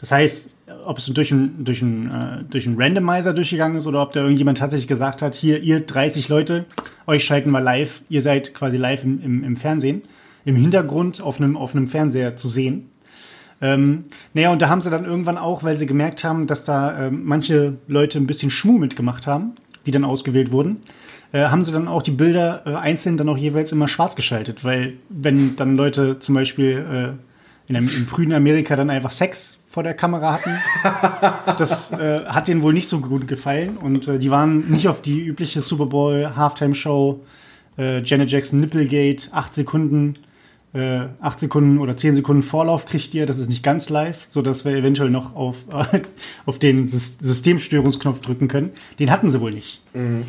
Das 0.00 0.12
heißt, 0.12 0.50
ob 0.86 0.98
es 0.98 1.06
durch 1.06 1.32
einen 1.32 1.64
durch 1.64 1.82
einen, 1.82 2.10
äh, 2.10 2.44
durch 2.48 2.66
einen 2.66 2.80
Randomizer 2.80 3.34
durchgegangen 3.34 3.78
ist 3.78 3.86
oder 3.86 4.02
ob 4.02 4.12
da 4.12 4.20
irgendjemand 4.20 4.58
tatsächlich 4.58 4.88
gesagt 4.88 5.22
hat, 5.22 5.34
hier, 5.34 5.62
ihr 5.62 5.80
30 5.80 6.28
Leute, 6.28 6.64
euch 7.06 7.24
schalten 7.24 7.50
wir 7.50 7.60
live, 7.60 8.02
ihr 8.08 8.22
seid 8.22 8.54
quasi 8.54 8.76
live 8.76 9.04
im, 9.04 9.20
im, 9.22 9.44
im 9.44 9.56
Fernsehen, 9.56 10.02
im 10.44 10.56
Hintergrund 10.56 11.20
auf 11.20 11.40
einem, 11.40 11.56
auf 11.56 11.74
einem 11.74 11.88
Fernseher 11.88 12.36
zu 12.36 12.48
sehen. 12.48 12.90
Ähm, 13.60 14.04
naja, 14.32 14.52
und 14.52 14.60
da 14.62 14.68
haben 14.68 14.80
sie 14.80 14.90
dann 14.90 15.04
irgendwann 15.04 15.38
auch, 15.38 15.62
weil 15.62 15.76
sie 15.76 15.86
gemerkt 15.86 16.24
haben, 16.24 16.46
dass 16.46 16.64
da 16.64 17.06
äh, 17.06 17.10
manche 17.10 17.76
Leute 17.86 18.18
ein 18.18 18.26
bisschen 18.26 18.50
Schmuh 18.50 18.78
mitgemacht 18.78 19.26
haben, 19.26 19.52
die 19.86 19.90
dann 19.90 20.04
ausgewählt 20.04 20.50
wurden, 20.50 20.78
äh, 21.34 21.48
haben 21.48 21.64
sie 21.64 21.72
dann 21.72 21.88
auch 21.88 22.02
die 22.02 22.12
Bilder 22.12 22.62
äh, 22.64 22.74
einzeln 22.76 23.16
dann 23.16 23.28
auch 23.28 23.36
jeweils 23.36 23.72
immer 23.72 23.88
schwarz 23.88 24.14
geschaltet, 24.14 24.64
weil 24.64 24.94
wenn 25.08 25.56
dann 25.56 25.76
Leute 25.76 26.20
zum 26.20 26.36
Beispiel 26.36 27.16
äh, 27.68 27.68
in 27.70 27.76
einem, 27.76 27.88
im 27.88 28.06
frühen 28.06 28.32
Amerika 28.32 28.76
dann 28.76 28.88
einfach 28.88 29.10
Sex 29.10 29.58
vor 29.66 29.82
der 29.82 29.94
Kamera 29.94 30.34
hatten, 30.34 31.56
das 31.58 31.90
äh, 31.90 32.24
hat 32.26 32.46
denen 32.46 32.62
wohl 32.62 32.72
nicht 32.72 32.88
so 32.88 33.00
gut 33.00 33.26
gefallen 33.26 33.76
und 33.78 34.06
äh, 34.06 34.20
die 34.20 34.30
waren 34.30 34.70
nicht 34.70 34.86
auf 34.86 35.02
die 35.02 35.20
übliche 35.20 35.60
Super 35.60 35.86
Bowl 35.86 36.36
Halftime 36.36 36.76
Show, 36.76 37.24
äh, 37.76 38.00
Janet 38.02 38.30
Jackson 38.30 38.60
Nipplegate, 38.60 39.28
acht 39.32 39.56
Sekunden 39.56 40.14
äh, 40.72 41.06
8 41.20 41.38
Sekunden 41.38 41.78
oder 41.78 41.96
10 41.96 42.16
Sekunden 42.16 42.42
Vorlauf 42.42 42.84
kriegt 42.86 43.14
ihr. 43.14 43.26
Das 43.26 43.38
ist 43.38 43.48
nicht 43.48 43.62
ganz 43.62 43.90
live, 43.90 44.24
so 44.26 44.42
dass 44.42 44.64
wir 44.64 44.72
eventuell 44.72 45.08
noch 45.08 45.36
auf, 45.36 45.66
auf 46.46 46.58
den 46.58 46.84
Systemstörungsknopf 46.84 48.20
drücken 48.20 48.48
können. 48.48 48.72
Den 48.98 49.12
hatten 49.12 49.30
sie 49.30 49.40
wohl 49.40 49.52
nicht. 49.52 49.82
Mhm. 49.94 50.24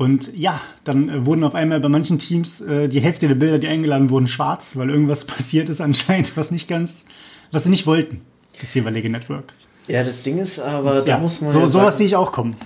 Und 0.00 0.34
ja, 0.34 0.62
dann 0.84 1.10
äh, 1.10 1.26
wurden 1.26 1.44
auf 1.44 1.54
einmal 1.54 1.78
bei 1.78 1.90
manchen 1.90 2.18
Teams 2.18 2.62
äh, 2.62 2.88
die 2.88 3.00
Hälfte 3.00 3.28
der 3.28 3.34
Bilder, 3.34 3.58
die 3.58 3.68
eingeladen 3.68 4.08
wurden, 4.08 4.28
schwarz, 4.28 4.74
weil 4.78 4.88
irgendwas 4.88 5.24
passiert 5.26 5.68
ist 5.68 5.82
anscheinend, 5.82 6.38
was 6.38 6.50
nicht 6.50 6.68
ganz, 6.68 7.04
was 7.52 7.64
sie 7.64 7.68
nicht 7.68 7.86
wollten, 7.86 8.22
das 8.62 8.72
jeweilige 8.72 9.10
Network. 9.10 9.52
Ja, 9.88 10.02
das 10.02 10.22
Ding 10.22 10.38
ist 10.38 10.58
aber, 10.58 11.02
da 11.02 11.12
ja, 11.12 11.18
muss 11.18 11.42
man. 11.42 11.50
So, 11.50 11.60
ja 11.60 11.68
sowas 11.68 11.98
sehe 11.98 12.06
ich 12.06 12.16
auch 12.16 12.32
kommen. 12.32 12.56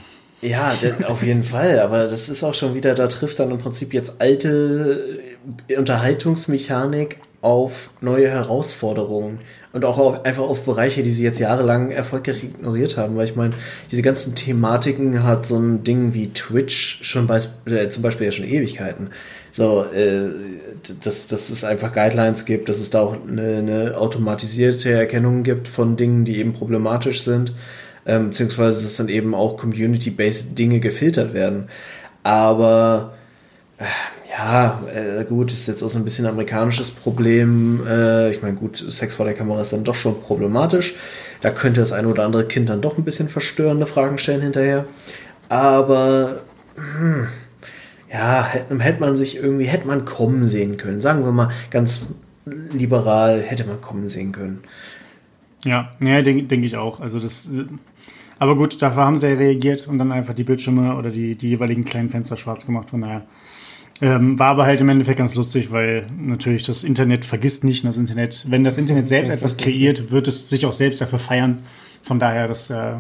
Ja, 0.43 0.77
auf 1.09 1.25
jeden 1.25 1.43
Fall. 1.55 1.81
Aber 1.81 2.07
das 2.07 2.29
ist 2.29 2.45
auch 2.45 2.55
schon 2.55 2.77
wieder, 2.77 2.95
da 2.95 3.09
trifft 3.09 3.41
dann 3.41 3.51
im 3.51 3.59
Prinzip 3.59 3.95
jetzt 3.95 4.21
alte 4.21 5.19
Unterhaltungsmechanik 5.77 7.19
auf 7.41 7.91
neue 8.01 8.29
Herausforderungen 8.29 9.41
und 9.75 9.85
auch 9.85 9.99
auf, 9.99 10.25
einfach 10.25 10.45
auf 10.45 10.65
Bereiche, 10.65 11.03
die 11.03 11.11
sie 11.11 11.25
jetzt 11.25 11.39
jahrelang 11.39 11.91
erfolgreich 11.91 12.43
ignoriert 12.43 12.97
haben. 12.97 13.17
Weil 13.17 13.27
ich 13.27 13.37
meine, 13.37 13.53
diese 13.91 14.01
ganzen 14.01 14.35
Thematiken 14.35 15.23
hat 15.23 15.45
so 15.47 15.59
ein 15.59 15.85
Ding 15.85 16.15
wie 16.15 16.33
Twitch 16.33 17.01
schon 17.03 17.27
bei, 17.27 17.41
äh, 17.67 17.91
zum 17.91 18.03
Beispiel 18.03 18.27
ja 18.27 18.33
schon 18.33 18.47
Ewigkeiten. 18.47 19.11
So, 19.51 19.85
äh, 19.85 20.31
dass, 21.03 21.27
dass 21.27 21.51
es 21.51 21.65
einfach 21.65 21.93
Guidelines 21.93 22.47
gibt, 22.47 22.69
dass 22.71 22.81
es 22.81 22.91
da 22.91 23.01
auch 23.01 23.17
eine, 23.29 23.59
eine 23.59 23.97
automatisierte 23.99 24.91
Erkennung 24.91 25.43
gibt 25.43 25.69
von 25.69 25.97
Dingen, 25.97 26.25
die 26.25 26.39
eben 26.39 26.55
problematisch 26.55 27.23
sind 27.23 27.53
ähm, 28.07 28.27
beziehungsweise 28.27 28.83
dass 28.83 28.97
dann 28.97 29.09
eben 29.09 29.35
auch 29.35 29.57
community-based 29.57 30.59
Dinge 30.59 30.81
gefiltert 30.81 31.35
werden. 31.35 31.69
Aber 32.23 33.15
äh, 33.79 33.85
ja, 34.37 34.81
äh, 34.93 35.25
gut, 35.25 35.53
ist 35.53 35.69
jetzt 35.69 35.83
auch 35.83 35.91
so 35.91 35.99
ein 35.99 36.05
bisschen 36.05 36.27
ein 36.27 36.33
amerikanisches 36.33 36.91
Problem. 36.91 37.87
Äh, 37.87 38.31
ich 38.31 38.43
meine, 38.43 38.57
gut, 38.57 38.77
Sex 38.77 39.15
vor 39.15 39.27
der 39.27 39.35
Kamera 39.35 39.61
ist 39.61 39.73
dann 39.73 39.85
doch 39.85 39.95
schon 39.95 40.21
problematisch. 40.21 40.97
Da 41.41 41.51
könnte 41.51 41.81
das 41.81 41.93
eine 41.93 42.09
oder 42.09 42.25
andere 42.25 42.47
Kind 42.47 42.69
dann 42.69 42.81
doch 42.81 42.99
ein 42.99 43.05
bisschen 43.05 43.29
verstörende 43.29 43.87
Fragen 43.87 44.19
stellen 44.19 44.43
hinterher. 44.43 44.87
Aber 45.49 46.41
hm, 46.75 47.29
ja, 48.11 48.45
hätte, 48.45 49.01
man 49.01 49.17
sich 49.17 49.37
irgendwie, 49.37 49.67
hätte 49.67 49.87
man 49.87 50.05
kommen 50.05 50.45
sehen 50.45 50.79
können. 50.79 51.01
Sagen 51.01 51.25
wir 51.25 51.31
mal 51.31 51.51
ganz 51.71 52.15
liberal, 52.45 53.41
hätte 53.41 53.65
man 53.65 53.81
kommen 53.81 54.09
sehen 54.09 54.33
können. 54.33 54.63
Ja, 55.65 55.93
ja 56.01 56.23
denke 56.23 56.45
denk 56.45 56.65
ich 56.65 56.77
auch. 56.77 57.01
Also 57.01 57.21
das 57.21 57.49
aber 58.39 58.57
gut, 58.57 58.83
dafür 58.83 59.05
haben 59.05 59.17
sie 59.17 59.29
ja 59.29 59.37
reagiert 59.37 59.87
und 59.87 59.99
dann 59.99 60.11
einfach 60.11 60.35
die 60.35 60.43
Bildschirme 60.43 60.97
oder 60.97 61.11
die, 61.11 61.37
die 61.37 61.51
jeweiligen 61.51 61.85
kleinen 61.85 62.11
Fenster 62.11 62.37
schwarz 62.37 62.67
gemacht. 62.67 62.91
Von 62.91 63.03
daher 63.03 63.23
ähm, 64.01 64.39
war 64.39 64.49
aber 64.49 64.67
halt 64.67 64.81
im 64.81 64.89
Endeffekt 64.89 65.19
ganz 65.19 65.35
lustig, 65.35 65.71
weil 65.71 66.07
natürlich 66.19 66.65
das 66.65 66.83
Internet 66.83 67.25
vergisst 67.25 67.65
nicht. 67.65 67.85
Das 67.85 67.97
Internet, 67.97 68.47
wenn 68.49 68.65
das 68.65 68.77
Internet 68.77 69.07
selbst 69.07 69.31
etwas 69.31 69.57
kreiert, 69.57 70.11
wird 70.11 70.27
es 70.27 70.49
sich 70.49 70.67
auch 70.67 70.73
selbst 70.73 71.01
dafür 71.01 71.19
feiern. 71.19 71.61
Von 72.03 72.19
daher, 72.19 72.49
das, 72.49 72.71
äh, 72.71 72.95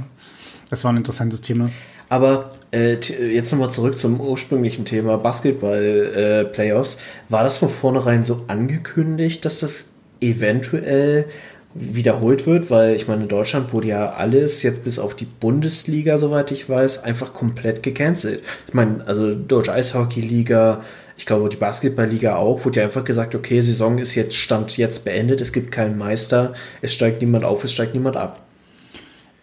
das 0.71 0.85
war 0.85 0.93
ein 0.93 0.97
interessantes 0.97 1.41
Thema. 1.41 1.71
Aber 2.09 2.51
äh, 2.73 2.95
jetzt 2.95 3.51
nochmal 3.51 3.71
zurück 3.71 3.99
zum 3.99 4.21
ursprünglichen 4.21 4.85
Thema 4.85 5.19
Basketball-Playoffs. 5.19 6.95
Äh, 6.95 6.99
war 7.29 7.43
das 7.43 7.57
von 7.57 7.69
vornherein 7.69 8.25
so 8.25 8.45
angekündigt, 8.47 9.45
dass 9.45 9.61
das 9.61 9.95
eventuell 10.21 11.27
wiederholt 11.75 12.47
wird, 12.47 12.71
weil 12.71 12.95
ich 12.95 13.09
meine, 13.09 13.25
in 13.25 13.29
Deutschland 13.29 13.73
wurde 13.73 13.89
ja 13.89 14.13
alles 14.13 14.63
jetzt 14.63 14.85
bis 14.85 14.99
auf 14.99 15.17
die 15.17 15.27
Bundesliga, 15.27 16.19
soweit 16.19 16.53
ich 16.53 16.69
weiß, 16.69 17.03
einfach 17.03 17.35
komplett 17.35 17.83
gecancelt. 17.83 18.43
Ich 18.69 18.75
meine, 18.75 19.05
also 19.07 19.35
Deutsche 19.35 19.73
Eishockey-Liga, 19.73 20.83
ich 21.17 21.27
glaube 21.27 21.49
die 21.49 21.57
Basketball-Liga 21.57 22.37
auch, 22.37 22.65
wurde 22.65 22.81
ja 22.81 22.87
einfach 22.87 23.05
gesagt, 23.05 23.35
okay, 23.35 23.61
Saison 23.61 23.99
ist 23.99 24.15
jetzt, 24.15 24.37
Stand 24.37 24.77
jetzt 24.77 25.05
beendet, 25.05 25.41
es 25.41 25.53
gibt 25.53 25.73
keinen 25.73 25.99
Meister, 25.99 26.55
es 26.81 26.95
steigt 26.95 27.21
niemand 27.21 27.45
auf, 27.45 27.65
es 27.65 27.73
steigt 27.73 27.95
niemand 27.95 28.17
ab. 28.17 28.41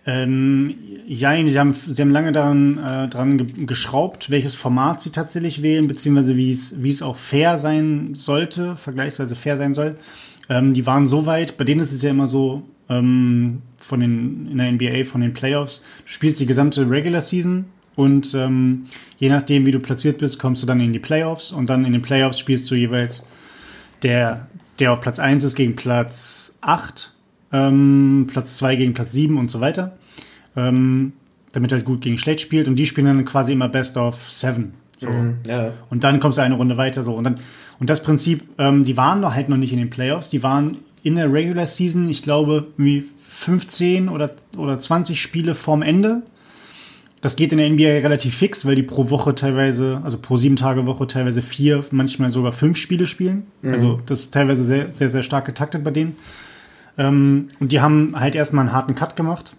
Ähm, 0.05 0.75
ja, 1.05 1.35
sie 1.47 1.59
haben, 1.59 1.73
sie 1.73 2.01
haben 2.01 2.09
lange 2.09 2.31
daran, 2.31 2.79
äh, 2.79 3.07
dran 3.07 3.45
geschraubt, 3.67 4.31
welches 4.31 4.55
Format 4.55 5.01
sie 5.01 5.11
tatsächlich 5.11 5.61
wählen, 5.61 5.87
beziehungsweise 5.87 6.37
wie 6.37 6.51
es 6.51 7.01
auch 7.01 7.17
fair 7.17 7.59
sein 7.59 8.15
sollte, 8.15 8.77
vergleichsweise 8.77 9.35
fair 9.35 9.57
sein 9.57 9.73
soll. 9.73 9.97
Ähm, 10.51 10.73
die 10.73 10.85
waren 10.85 11.07
so 11.07 11.25
weit, 11.25 11.55
bei 11.55 11.63
denen 11.63 11.79
ist 11.79 11.93
es 11.93 12.01
ja 12.01 12.09
immer 12.09 12.27
so, 12.27 12.63
ähm, 12.89 13.61
von 13.77 14.01
den, 14.01 14.49
in 14.51 14.57
der 14.57 14.69
NBA, 14.69 15.05
von 15.05 15.21
den 15.21 15.31
Playoffs, 15.31 15.81
du 16.05 16.11
spielst 16.11 16.41
die 16.41 16.45
gesamte 16.45 16.89
Regular 16.89 17.21
Season 17.21 17.65
und 17.95 18.33
ähm, 18.35 18.87
je 19.17 19.29
nachdem, 19.29 19.65
wie 19.65 19.71
du 19.71 19.79
platziert 19.79 20.17
bist, 20.17 20.39
kommst 20.39 20.61
du 20.61 20.67
dann 20.67 20.81
in 20.81 20.91
die 20.91 20.99
Playoffs 20.99 21.53
und 21.53 21.69
dann 21.69 21.85
in 21.85 21.93
den 21.93 22.01
Playoffs 22.01 22.37
spielst 22.37 22.69
du 22.69 22.75
jeweils 22.75 23.23
der, 24.03 24.47
der 24.79 24.91
auf 24.91 24.99
Platz 24.99 25.19
1 25.19 25.45
ist 25.45 25.55
gegen 25.55 25.77
Platz 25.77 26.57
8, 26.59 27.13
ähm, 27.53 28.27
Platz 28.29 28.57
2 28.57 28.75
gegen 28.75 28.93
Platz 28.93 29.13
7 29.13 29.37
und 29.37 29.49
so 29.49 29.61
weiter. 29.61 29.97
Ähm, 30.57 31.13
damit 31.53 31.71
halt 31.71 31.85
gut 31.85 32.01
gegen 32.01 32.17
schlecht 32.17 32.41
spielt 32.41 32.67
und 32.67 32.75
die 32.75 32.87
spielen 32.87 33.07
dann 33.07 33.23
quasi 33.23 33.53
immer 33.53 33.69
Best 33.69 33.95
of 33.95 34.29
Seven. 34.29 34.73
So. 35.01 35.09
Mhm, 35.09 35.39
ja. 35.47 35.73
Und 35.89 36.03
dann 36.03 36.19
kommst 36.19 36.37
du 36.37 36.43
eine 36.43 36.55
Runde 36.55 36.77
weiter 36.77 37.03
so. 37.03 37.15
Und 37.15 37.23
dann 37.23 37.39
und 37.79 37.89
das 37.89 38.03
Prinzip, 38.03 38.43
ähm, 38.59 38.83
die 38.83 38.95
waren 38.95 39.21
noch 39.21 39.33
halt 39.33 39.49
noch 39.49 39.57
nicht 39.57 39.73
in 39.73 39.79
den 39.79 39.89
Playoffs, 39.89 40.29
die 40.29 40.43
waren 40.43 40.77
in 41.01 41.15
der 41.15 41.33
Regular 41.33 41.65
Season, 41.65 42.07
ich 42.07 42.21
glaube, 42.21 42.67
wie 42.77 43.01
15 43.01 44.07
oder, 44.07 44.29
oder 44.55 44.77
20 44.77 45.19
Spiele 45.19 45.55
vorm 45.55 45.81
Ende. 45.81 46.21
Das 47.21 47.35
geht 47.35 47.51
in 47.51 47.57
der 47.57 47.69
NBA 47.71 48.05
relativ 48.05 48.35
fix, 48.35 48.67
weil 48.67 48.75
die 48.75 48.83
pro 48.83 49.09
Woche 49.09 49.33
teilweise, 49.33 49.99
also 50.03 50.19
pro 50.19 50.37
sieben 50.37 50.57
Tage 50.57 50.85
Woche 50.85 51.07
teilweise 51.07 51.41
vier, 51.41 51.83
manchmal 51.89 52.29
sogar 52.29 52.51
fünf 52.51 52.77
Spiele 52.77 53.07
spielen. 53.07 53.47
Mhm. 53.63 53.73
Also 53.73 53.99
das 54.05 54.19
ist 54.19 54.33
teilweise 54.33 54.63
sehr, 54.63 54.93
sehr, 54.93 55.09
sehr 55.09 55.23
stark 55.23 55.45
getaktet 55.45 55.83
bei 55.83 55.91
denen. 55.91 56.15
Ähm, 56.99 57.49
und 57.59 57.71
die 57.71 57.81
haben 57.81 58.13
halt 58.19 58.35
erstmal 58.35 58.65
einen 58.65 58.73
harten 58.73 58.93
Cut 58.93 59.15
gemacht. 59.15 59.55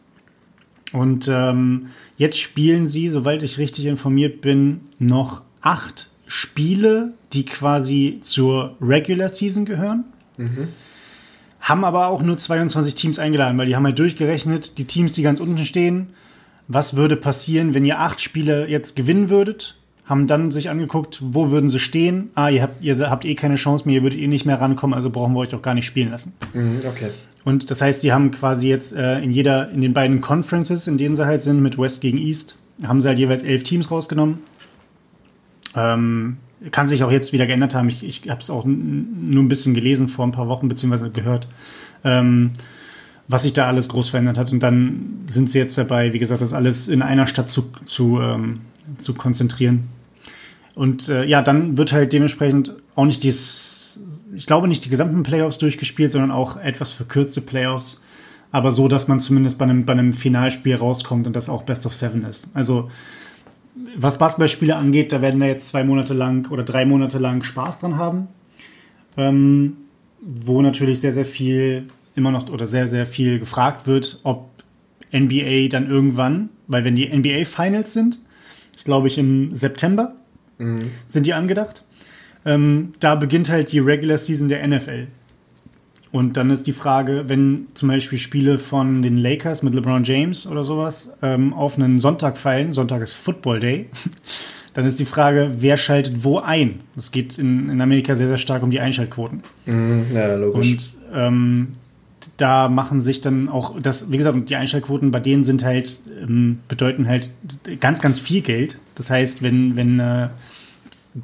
Und 0.92 1.28
ähm, 1.28 1.88
jetzt 2.16 2.38
spielen 2.38 2.88
sie, 2.88 3.09
soweit 3.09 3.42
ich 3.42 3.59
richtig 3.59 3.87
informiert 3.87 4.40
bin, 4.40 4.81
noch 4.98 5.42
acht 5.61 6.11
Spiele, 6.26 7.12
die 7.33 7.44
quasi 7.44 8.18
zur 8.20 8.76
Regular 8.81 9.28
Season 9.28 9.64
gehören. 9.64 10.05
Mhm. 10.37 10.68
Haben 11.61 11.85
aber 11.85 12.09
auch 12.09 12.22
nur 12.22 12.37
22 12.37 12.94
Teams 12.94 13.18
eingeladen, 13.18 13.59
weil 13.59 13.66
die 13.66 13.76
haben 13.76 13.85
halt 13.85 13.98
durchgerechnet, 13.98 14.78
die 14.78 14.85
Teams, 14.85 15.12
die 15.12 15.22
ganz 15.22 15.40
unten 15.40 15.64
stehen, 15.64 16.09
was 16.68 16.96
würde 16.96 17.16
passieren, 17.16 17.74
wenn 17.74 17.85
ihr 17.85 18.00
acht 18.00 18.20
Spiele 18.20 18.68
jetzt 18.68 18.96
gewinnen 18.96 19.31
würdet? 19.31 19.76
Haben 20.05 20.26
dann 20.26 20.50
sich 20.50 20.68
angeguckt, 20.68 21.20
wo 21.22 21.50
würden 21.50 21.70
sie 21.70 21.78
stehen? 21.78 22.31
Ah, 22.35 22.48
ihr 22.48 22.62
habt, 22.62 22.83
ihr 22.83 22.98
habt 22.98 23.24
eh 23.24 23.35
keine 23.35 23.55
Chance 23.55 23.87
mehr, 23.87 23.96
ihr 23.96 24.02
würdet 24.02 24.18
eh 24.18 24.26
nicht 24.26 24.44
mehr 24.44 24.61
rankommen, 24.61 24.94
also 24.94 25.11
brauchen 25.11 25.35
wir 25.35 25.40
euch 25.40 25.50
doch 25.50 25.62
gar 25.62 25.74
nicht 25.74 25.87
spielen 25.87 26.11
lassen. 26.11 26.35
Mhm, 26.52 26.81
okay. 26.88 27.11
Und 27.44 27.70
das 27.70 27.81
heißt, 27.81 28.02
sie 28.02 28.12
haben 28.12 28.31
quasi 28.31 28.68
jetzt 28.68 28.94
äh, 28.94 29.20
in 29.20 29.31
jeder, 29.31 29.70
in 29.70 29.81
den 29.81 29.92
beiden 29.92 30.20
Conferences, 30.20 30.87
in 30.87 30.96
denen 30.96 31.16
sie 31.16 31.26
halt 31.26 31.42
sind, 31.42 31.61
mit 31.61 31.78
West 31.78 32.00
gegen 32.00 32.18
East, 32.18 32.57
haben 32.85 33.00
sie 33.00 33.09
halt 33.09 33.18
jeweils 33.18 33.42
elf 33.42 33.64
Teams 33.64 33.90
rausgenommen 33.90 34.38
ähm, 35.76 36.38
kann 36.70 36.88
sich 36.88 37.03
auch 37.03 37.11
jetzt 37.11 37.32
wieder 37.32 37.47
geändert 37.47 37.74
haben. 37.74 37.88
Ich, 37.88 38.03
ich 38.03 38.30
habe 38.30 38.40
es 38.40 38.51
auch 38.51 38.64
nur 38.64 39.43
ein 39.43 39.49
bisschen 39.49 39.74
gelesen 39.74 40.09
vor 40.09 40.26
ein 40.26 40.32
paar 40.32 40.49
Wochen, 40.49 40.68
beziehungsweise 40.68 41.11
gehört, 41.11 41.49
ähm, 42.05 42.53
was 43.28 43.43
sich 43.43 43.53
da 43.53 43.66
alles 43.66 43.88
groß 43.88 44.11
verändert 44.11 44.38
hat. 44.38 44.53
Und 44.53 44.62
dann 44.62 45.24
sind 45.26 45.51
sie 45.51 45.59
jetzt 45.59 45.76
dabei, 45.76 46.12
wie 46.12 46.18
gesagt, 46.18 46.43
das 46.43 46.55
alles 46.55 46.88
in 46.88 47.03
einer 47.03 47.26
Stadt 47.26 47.51
zu, 47.51 47.70
zu, 47.84 48.20
ähm, 48.20 48.61
zu 48.99 49.14
konzentrieren. 49.14 49.88
Und 50.74 51.09
äh, 51.09 51.24
ja, 51.24 51.43
dann 51.43 51.76
wird 51.76 51.93
halt 51.93 52.12
dementsprechend 52.12 52.74
auch 52.95 53.05
nicht 53.05 53.22
dies, 53.24 53.72
ich 54.35 54.47
glaube 54.47 54.68
nicht 54.68 54.85
die 54.85 54.89
gesamten 54.89 55.22
Playoffs 55.22 55.59
durchgespielt, 55.59 56.12
sondern 56.12 56.30
auch 56.30 56.57
etwas 56.57 56.93
verkürzte 56.93 57.41
Playoffs. 57.41 58.03
Aber 58.51 58.72
so, 58.72 58.89
dass 58.89 59.09
man 59.09 59.20
zumindest 59.20 59.59
bei 59.59 59.64
einem, 59.64 59.87
bei 59.87 59.93
einem 59.95 60.12
Finalspiel 60.12 60.76
rauskommt 60.76 61.26
und 61.26 61.35
das 61.35 61.49
auch 61.49 61.62
Best 61.62 61.87
of 61.87 61.95
Seven 61.95 62.24
ist. 62.24 62.49
Also 62.55 62.91
was 63.97 64.18
Basketballspiele 64.18 64.76
angeht, 64.76 65.12
da 65.12 65.22
werden 65.22 65.41
wir 65.41 65.49
jetzt 65.49 65.68
zwei 65.68 65.85
Monate 65.85 66.14
lang 66.14 66.51
oder 66.51 66.62
drei 66.62 66.85
Monate 66.85 67.18
lang 67.18 67.43
Spaß 67.43 67.80
dran 67.80 67.97
haben. 67.97 68.28
Ähm, 69.16 69.76
wo 70.20 70.62
natürlich 70.62 71.01
sehr, 71.01 71.12
sehr 71.12 71.24
viel 71.24 71.89
immer 72.14 72.30
noch 72.30 72.49
oder 72.49 72.66
sehr, 72.66 72.89
sehr 72.89 73.07
viel 73.07 73.39
gefragt 73.39 73.87
wird, 73.87 74.20
ob 74.22 74.51
NBA 75.12 75.68
dann 75.68 75.89
irgendwann, 75.89 76.49
weil 76.68 76.85
wenn 76.85 76.95
die 76.95 77.09
NBA 77.09 77.45
Finals 77.45 77.93
sind, 77.93 78.18
ist 78.74 78.85
glaube 78.85 79.09
ich 79.09 79.18
im 79.18 79.55
September, 79.55 80.14
mhm. 80.59 80.91
sind 81.07 81.26
die 81.26 81.35
angedacht. 81.35 81.85
Ähm, 82.45 82.95
da 83.01 83.14
beginnt 83.14 83.51
halt 83.51 83.72
die 83.72 83.78
Regular 83.78 84.18
Season 84.18 84.49
der 84.49 84.66
NFL. 84.66 85.07
Und 86.12 86.36
dann 86.36 86.51
ist 86.51 86.66
die 86.66 86.72
Frage, 86.72 87.24
wenn 87.28 87.68
zum 87.72 87.88
Beispiel 87.88 88.18
Spiele 88.18 88.59
von 88.59 89.03
den 89.03 89.16
Lakers 89.16 89.62
mit 89.62 89.74
LeBron 89.74 90.05
James 90.05 90.47
oder 90.47 90.62
sowas 90.62 91.16
ähm, 91.22 91.55
auf 91.55 91.78
einen 91.78 91.99
Sonntag 91.99 92.36
fallen, 92.36 92.74
Sonntag 92.74 93.01
ist 93.01 93.14
Football 93.14 93.61
Day, 93.61 93.86
dann 94.74 94.84
ist 94.84 95.01
die 95.01 95.07
Frage, 95.07 95.53
wer 95.57 95.78
schaltet 95.78 96.22
wo 96.22 96.38
ein? 96.38 96.80
Es 96.97 97.12
geht 97.12 97.38
in, 97.38 97.70
in 97.70 97.80
Amerika 97.80 98.14
sehr, 98.14 98.28
sehr 98.28 98.36
stark 98.36 98.62
um 98.62 98.70
die 98.70 98.80
Einschaltquoten. 98.80 99.43
Mhm, 99.64 100.07
ja, 100.12 100.34
logisch. 100.34 100.72
Und 100.72 100.95
ähm, 101.14 101.68
da 102.36 102.68
machen 102.68 103.01
sich 103.01 103.22
dann 103.22 103.49
auch, 103.49 103.80
das, 103.80 104.12
wie 104.12 104.18
gesagt, 104.18 104.51
die 104.51 104.57
Einschaltquoten 104.57 105.11
bei 105.12 105.20
denen 105.20 105.45
sind 105.45 105.64
halt, 105.64 105.99
ähm, 106.22 106.59
bedeuten 106.68 107.09
halt 107.09 107.30
ganz, 107.80 108.01
ganz 108.01 108.20
viel 108.20 108.43
Geld. 108.43 108.78
Das 108.97 109.09
heißt, 109.09 109.43
wenn, 109.43 109.76
wenn 109.76 109.99
äh, 109.99 110.28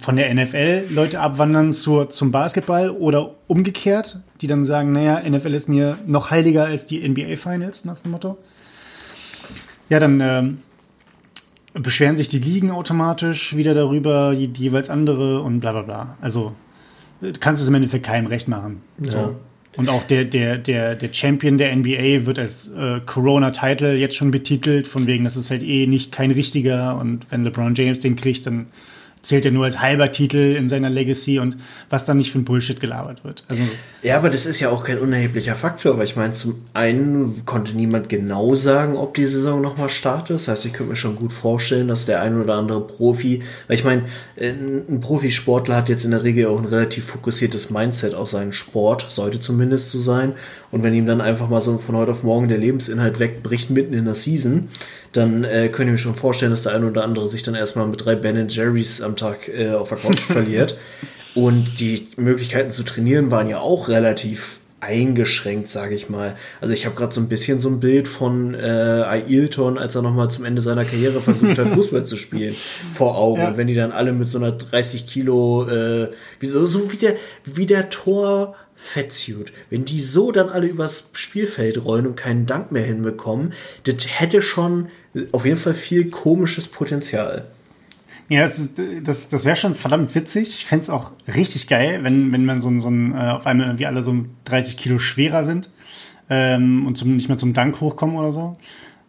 von 0.01 0.17
der 0.17 0.33
NFL 0.35 0.87
Leute 0.91 1.21
abwandern 1.21 1.73
zur, 1.73 2.11
zum 2.11 2.31
Basketball 2.31 2.91
oder 2.91 3.35
umgekehrt, 3.47 4.19
die 4.41 4.47
dann 4.47 4.65
sagen, 4.65 4.93
naja, 4.93 5.23
NFL 5.29 5.55
ist 5.55 5.69
mir 5.69 5.99
noch 6.07 6.31
heiliger 6.31 6.67
als 6.67 6.87
die 6.87 7.07
NBA 7.09 7.37
Finals, 7.37 7.85
nach 7.85 7.99
dem 7.99 8.11
Motto. 8.11 8.37
Ja, 9.89 9.99
dann 9.99 10.21
ähm, 10.21 10.59
beschweren 11.73 12.19
sich 12.19 12.29
die 12.29 12.39
Ligen 12.39 12.71
automatisch 12.71 13.57
wieder 13.57 13.73
darüber, 13.73 14.35
die, 14.35 14.49
die, 14.49 14.65
jeweils 14.65 14.91
andere 14.91 15.41
und 15.41 15.61
bla 15.61 15.73
bla 15.73 15.83
bla. 15.83 16.17
Also 16.21 16.53
du 17.23 17.33
kannst 17.41 17.63
es 17.63 17.69
im 17.69 17.75
Endeffekt 17.75 18.05
keinem 18.05 18.27
recht 18.27 18.49
machen. 18.49 18.83
Ja. 19.03 19.11
So. 19.11 19.37
Und 19.77 19.89
auch 19.89 20.03
der, 20.03 20.25
der, 20.25 20.59
der, 20.59 20.97
der 20.97 21.13
Champion 21.13 21.57
der 21.57 21.75
NBA 21.75 22.27
wird 22.27 22.39
als 22.39 22.69
äh, 22.69 23.01
Corona-Title 23.07 23.95
jetzt 23.95 24.17
schon 24.17 24.31
betitelt, 24.31 24.87
von 24.87 25.07
wegen, 25.07 25.25
das 25.25 25.37
ist 25.37 25.51
halt 25.51 25.63
eh 25.63 25.87
nicht 25.87 26.11
kein 26.11 26.33
richtiger 26.33 26.99
und 26.99 27.31
wenn 27.31 27.45
LeBron 27.45 27.75
James 27.75 28.01
den 28.01 28.17
kriegt, 28.17 28.45
dann 28.47 28.67
zählt 29.23 29.45
ja 29.45 29.51
nur 29.51 29.65
als 29.65 29.81
halber 29.81 30.13
Titel 30.13 30.55
in 30.57 30.69
seiner 30.69 30.91
Legacy 30.91 31.39
und 31.39 31.57
was 31.91 32.07
dann 32.07 32.17
nicht 32.17 32.33
für 32.33 32.39
ein 32.39 32.45
Bullshit 32.45 32.81
gelabert 32.81 33.25
wird. 33.25 33.45
Also, 33.49 33.63
ja, 34.03 34.17
aber 34.17 34.31
das 34.31 34.47
ist 34.47 34.61
ja 34.61 34.71
auch 34.71 34.85
kein 34.85 34.99
unerheblicher 34.99 35.57
Faktor, 35.57 35.99
weil 35.99 36.05
ich 36.05 36.17
meine, 36.17 36.33
zum 36.33 36.55
einen 36.73 37.45
konnte 37.45 37.77
niemand 37.77 38.09
genau 38.09 38.55
sagen, 38.55 38.97
ob 38.97 39.15
die 39.15 39.25
Saison 39.25 39.61
nochmal 39.61 39.89
startet. 39.89 40.31
Das 40.31 40.49
heißt, 40.49 40.67
ich 40.67 40.73
könnte 40.73 40.91
mir 40.91 40.97
schon 40.97 41.17
gut 41.17 41.33
vorstellen, 41.33 41.89
dass 41.89 42.07
der 42.07 42.23
ein 42.23 42.41
oder 42.41 42.55
andere 42.55 42.87
Profi, 42.87 43.43
weil 43.67 43.77
ich 43.77 43.85
meine, 43.85 44.05
ein 44.41 45.01
Profisportler 45.01 45.77
hat 45.77 45.89
jetzt 45.89 46.05
in 46.05 46.13
der 46.13 46.23
Regel 46.23 46.47
auch 46.47 46.59
ein 46.59 46.65
relativ 46.65 47.07
fokussiertes 47.07 47.71
Mindset 47.71 48.15
auf 48.15 48.29
seinen 48.29 48.53
Sport, 48.53 49.07
sollte 49.09 49.41
zumindest 49.41 49.91
so 49.91 50.01
sein. 50.01 50.35
Und 50.71 50.83
wenn 50.83 50.95
ihm 50.95 51.07
dann 51.07 51.21
einfach 51.21 51.49
mal 51.49 51.61
so 51.61 51.79
von 51.79 51.97
heute 51.97 52.11
auf 52.11 52.23
morgen 52.23 52.49
der 52.49 52.59
Lebensinhalt 52.59 53.19
wegbricht 53.19 53.71
mitten 53.71 53.95
in 53.95 54.05
der 54.05 54.15
Season, 54.15 54.69
dann 55.19 55.45
äh, 55.45 55.69
könnt 55.69 55.89
ihr 55.89 55.93
mir 55.93 55.99
schon 55.99 56.15
vorstellen, 56.15 56.51
dass 56.51 56.63
der 56.63 56.75
ein 56.75 56.85
oder 56.85 57.05
andere 57.05 57.29
sich 57.29 57.43
dann 57.43 57.55
erstmal 57.55 57.87
mit 57.87 58.05
drei 58.05 58.15
Ben 58.15 58.49
Jerry's 58.49 59.03
am 59.03 59.17
Tag 59.17 59.49
äh, 59.49 59.71
auf 59.71 59.89
der 59.89 59.99
Couch 59.99 60.21
verliert. 60.21 60.79
Und 61.35 61.81
die 61.81 62.09
Möglichkeiten 62.17 62.71
zu 62.71 62.85
trainieren 62.85 63.31
waren 63.31 63.49
ja 63.49 63.61
auch 63.61 63.89
relativ 63.89 64.61
eingeschränkt, 64.81 65.71
sage 65.71 65.95
ich 65.95 66.09
mal. 66.09 66.37
Also 66.61 66.73
ich 66.73 66.87
habe 66.87 66.95
gerade 66.95 67.13
so 67.13 67.21
ein 67.21 67.29
bisschen 67.29 67.59
so 67.59 67.69
ein 67.69 67.81
Bild 67.81 68.07
von 68.07 68.55
äh, 68.55 68.59
Ailton, 68.59 69.77
als 69.77 69.97
er 69.97 70.03
nochmal 70.03 70.31
zum 70.31 70.45
Ende 70.45 70.63
seiner 70.63 70.85
Karriere 70.85 71.21
versucht 71.21 71.59
hat, 71.59 71.71
Fußball 71.75 72.07
zu 72.07 72.17
spielen, 72.17 72.55
vor 72.95 73.17
Augen. 73.17 73.43
Ja. 73.43 73.49
Und 73.49 73.57
wenn 73.57 73.67
die 73.67 73.75
dann 73.75 73.93
alle 73.93 74.13
mit 74.13 74.29
so 74.29 74.39
einer 74.39 74.53
30 74.53 75.07
Kilo, 75.07 75.69
äh, 75.69 76.11
wie 76.39 76.47
so, 76.47 76.65
so 76.67 76.93
wie 76.93 76.97
der, 76.97 77.15
wie 77.45 77.67
der 77.67 77.91
Tor 77.91 78.55
Fettsuit. 78.81 79.53
Wenn 79.71 79.85
die 79.85 80.01
so 80.01 80.31
dann 80.31 80.49
alle 80.49 80.69
übers 80.69 81.11
Spielfeld 81.13 81.85
rollen 81.85 82.07
und 82.07 82.17
keinen 82.17 82.47
Dank 82.47 82.71
mehr 82.71 82.85
hinbekommen, 82.85 83.53
das 83.83 83.97
hätte 84.07 84.41
schon 84.41 84.89
auf 85.33 85.45
jeden 85.45 85.57
Fall 85.57 85.75
viel 85.75 86.11
komisches 86.11 86.69
Potenzial. 86.69 87.49
Ja, 88.29 88.43
das, 88.43 88.71
das, 89.03 89.29
das 89.31 89.45
wäre 89.47 89.57
schon 89.57 89.75
verdammt 89.75 90.15
witzig. 90.15 90.49
Ich 90.49 90.67
fände 90.67 90.83
es 90.83 90.91
auch 90.91 91.13
richtig 91.35 91.67
geil, 91.67 92.01
wenn, 92.03 92.31
wenn 92.33 92.45
man 92.45 92.61
so, 92.61 92.79
so 92.79 92.89
ein, 92.89 93.15
äh, 93.15 93.31
auf 93.31 93.47
einmal 93.47 93.69
irgendwie 93.69 93.87
alle 93.87 94.03
so 94.03 94.15
30 94.45 94.77
Kilo 94.77 94.99
schwerer 94.99 95.47
sind 95.47 95.71
ähm, 96.29 96.87
und 96.87 96.99
zum, 96.99 97.17
nicht 97.17 97.29
mehr 97.29 97.39
zum 97.39 97.55
Dank 97.55 97.81
hochkommen 97.81 98.17
oder 98.17 98.33
so. 98.33 98.57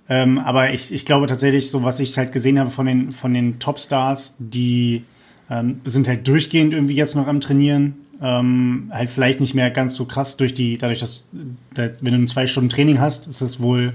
Ähm, 0.08 0.38
aber 0.40 0.74
ich, 0.74 0.94
ich 0.94 1.06
glaube 1.06 1.28
tatsächlich, 1.28 1.70
so 1.70 1.84
was 1.84 2.00
ich 2.00 2.18
halt 2.18 2.32
gesehen 2.32 2.60
habe 2.60 2.72
von 2.72 2.86
den, 2.86 3.12
von 3.12 3.34
den 3.34 3.60
Topstars, 3.60 4.36
die 4.40 5.04
ähm, 5.50 5.82
sind 5.84 6.08
halt 6.08 6.26
durchgehend 6.28 6.74
irgendwie 6.74 6.96
jetzt 6.96 7.16
noch 7.16 7.28
am 7.28 7.42
Trainieren. 7.42 7.96
Ähm, 8.22 8.90
halt 8.92 9.10
vielleicht 9.10 9.40
nicht 9.42 9.54
mehr 9.54 9.70
ganz 9.70 9.96
so 9.96 10.06
krass 10.06 10.38
durch 10.38 10.54
die, 10.54 10.78
dadurch, 10.78 11.00
dass, 11.00 11.30
dass 11.74 12.04
wenn 12.04 12.14
du 12.14 12.20
ein 12.20 12.28
zwei 12.28 12.48
Stunden 12.48 12.70
Training 12.70 13.00
hast, 13.00 13.28
ist 13.28 13.42
es 13.42 13.60
wohl 13.60 13.94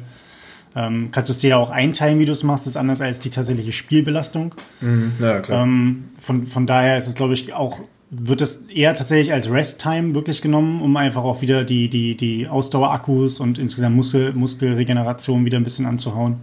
ähm, 0.77 1.09
kannst 1.13 1.29
du 1.29 1.33
es 1.33 1.39
dir 1.39 1.51
ja 1.51 1.57
auch 1.57 1.71
einteilen, 1.71 2.19
wie 2.19 2.25
du 2.25 2.33
es 2.33 2.43
machst, 2.43 2.67
das 2.67 2.73
ist 2.73 2.77
anders 2.77 3.01
als 3.01 3.21
die 3.21 3.31
tatsächliche 3.31 3.73
Spielbelastung. 3.73 4.55
Mhm, 4.81 5.13
ja, 5.21 5.41
klar. 5.41 5.63
Ähm, 5.63 6.05
von, 6.19 6.47
von 6.47 6.67
daher 6.67 6.99
ist 6.99 7.07
es, 7.07 7.15
glaube 7.15 7.35
ich, 7.35 7.53
auch, 7.53 7.79
wird 8.11 8.41
es 8.41 8.63
eher 8.69 8.95
tatsächlich 8.97 9.33
als 9.33 9.51
Rest-Time 9.51 10.15
wirklich 10.15 10.43
genommen, 10.43 10.83
um 10.83 10.97
einfach 10.97 11.23
auch 11.23 11.43
wieder 11.43 11.65
die, 11.65 11.89
die, 11.89 12.17
die 12.17 12.49
Ausdauerakkus 12.49 13.41
und 13.41 13.59
insgesamt 13.59 13.97
Muskel, 13.97 14.33
Muskelregeneration 14.33 15.45
wieder 15.45 15.59
ein 15.59 15.65
bisschen 15.65 15.87
anzuhauen. 15.87 16.39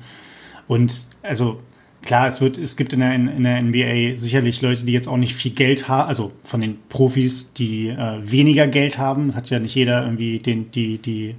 Und 0.68 1.04
also 1.24 1.60
klar, 2.02 2.28
es 2.28 2.42
wird, 2.42 2.58
es 2.58 2.78
gibt 2.78 2.94
in 2.94 3.00
der, 3.00 3.14
in 3.14 3.44
der 3.44 3.62
NBA 3.62 4.20
sicherlich 4.20 4.62
Leute, 4.62 4.86
die 4.86 4.92
jetzt 4.92 5.08
auch 5.08 5.18
nicht 5.18 5.36
viel 5.36 5.52
Geld 5.52 5.88
haben, 5.88 6.10
also 6.10 6.32
von 6.44 6.62
den 6.62 6.78
Profis, 6.90 7.54
die 7.54 7.90
äh, 7.90 8.20
weniger 8.22 8.68
Geld 8.68 8.98
haben. 8.98 9.36
Hat 9.36 9.50
ja 9.50 9.60
nicht 9.60 9.76
jeder 9.76 10.04
irgendwie 10.04 10.40
den, 10.40 10.72
die, 10.72 10.98
die 10.98 11.36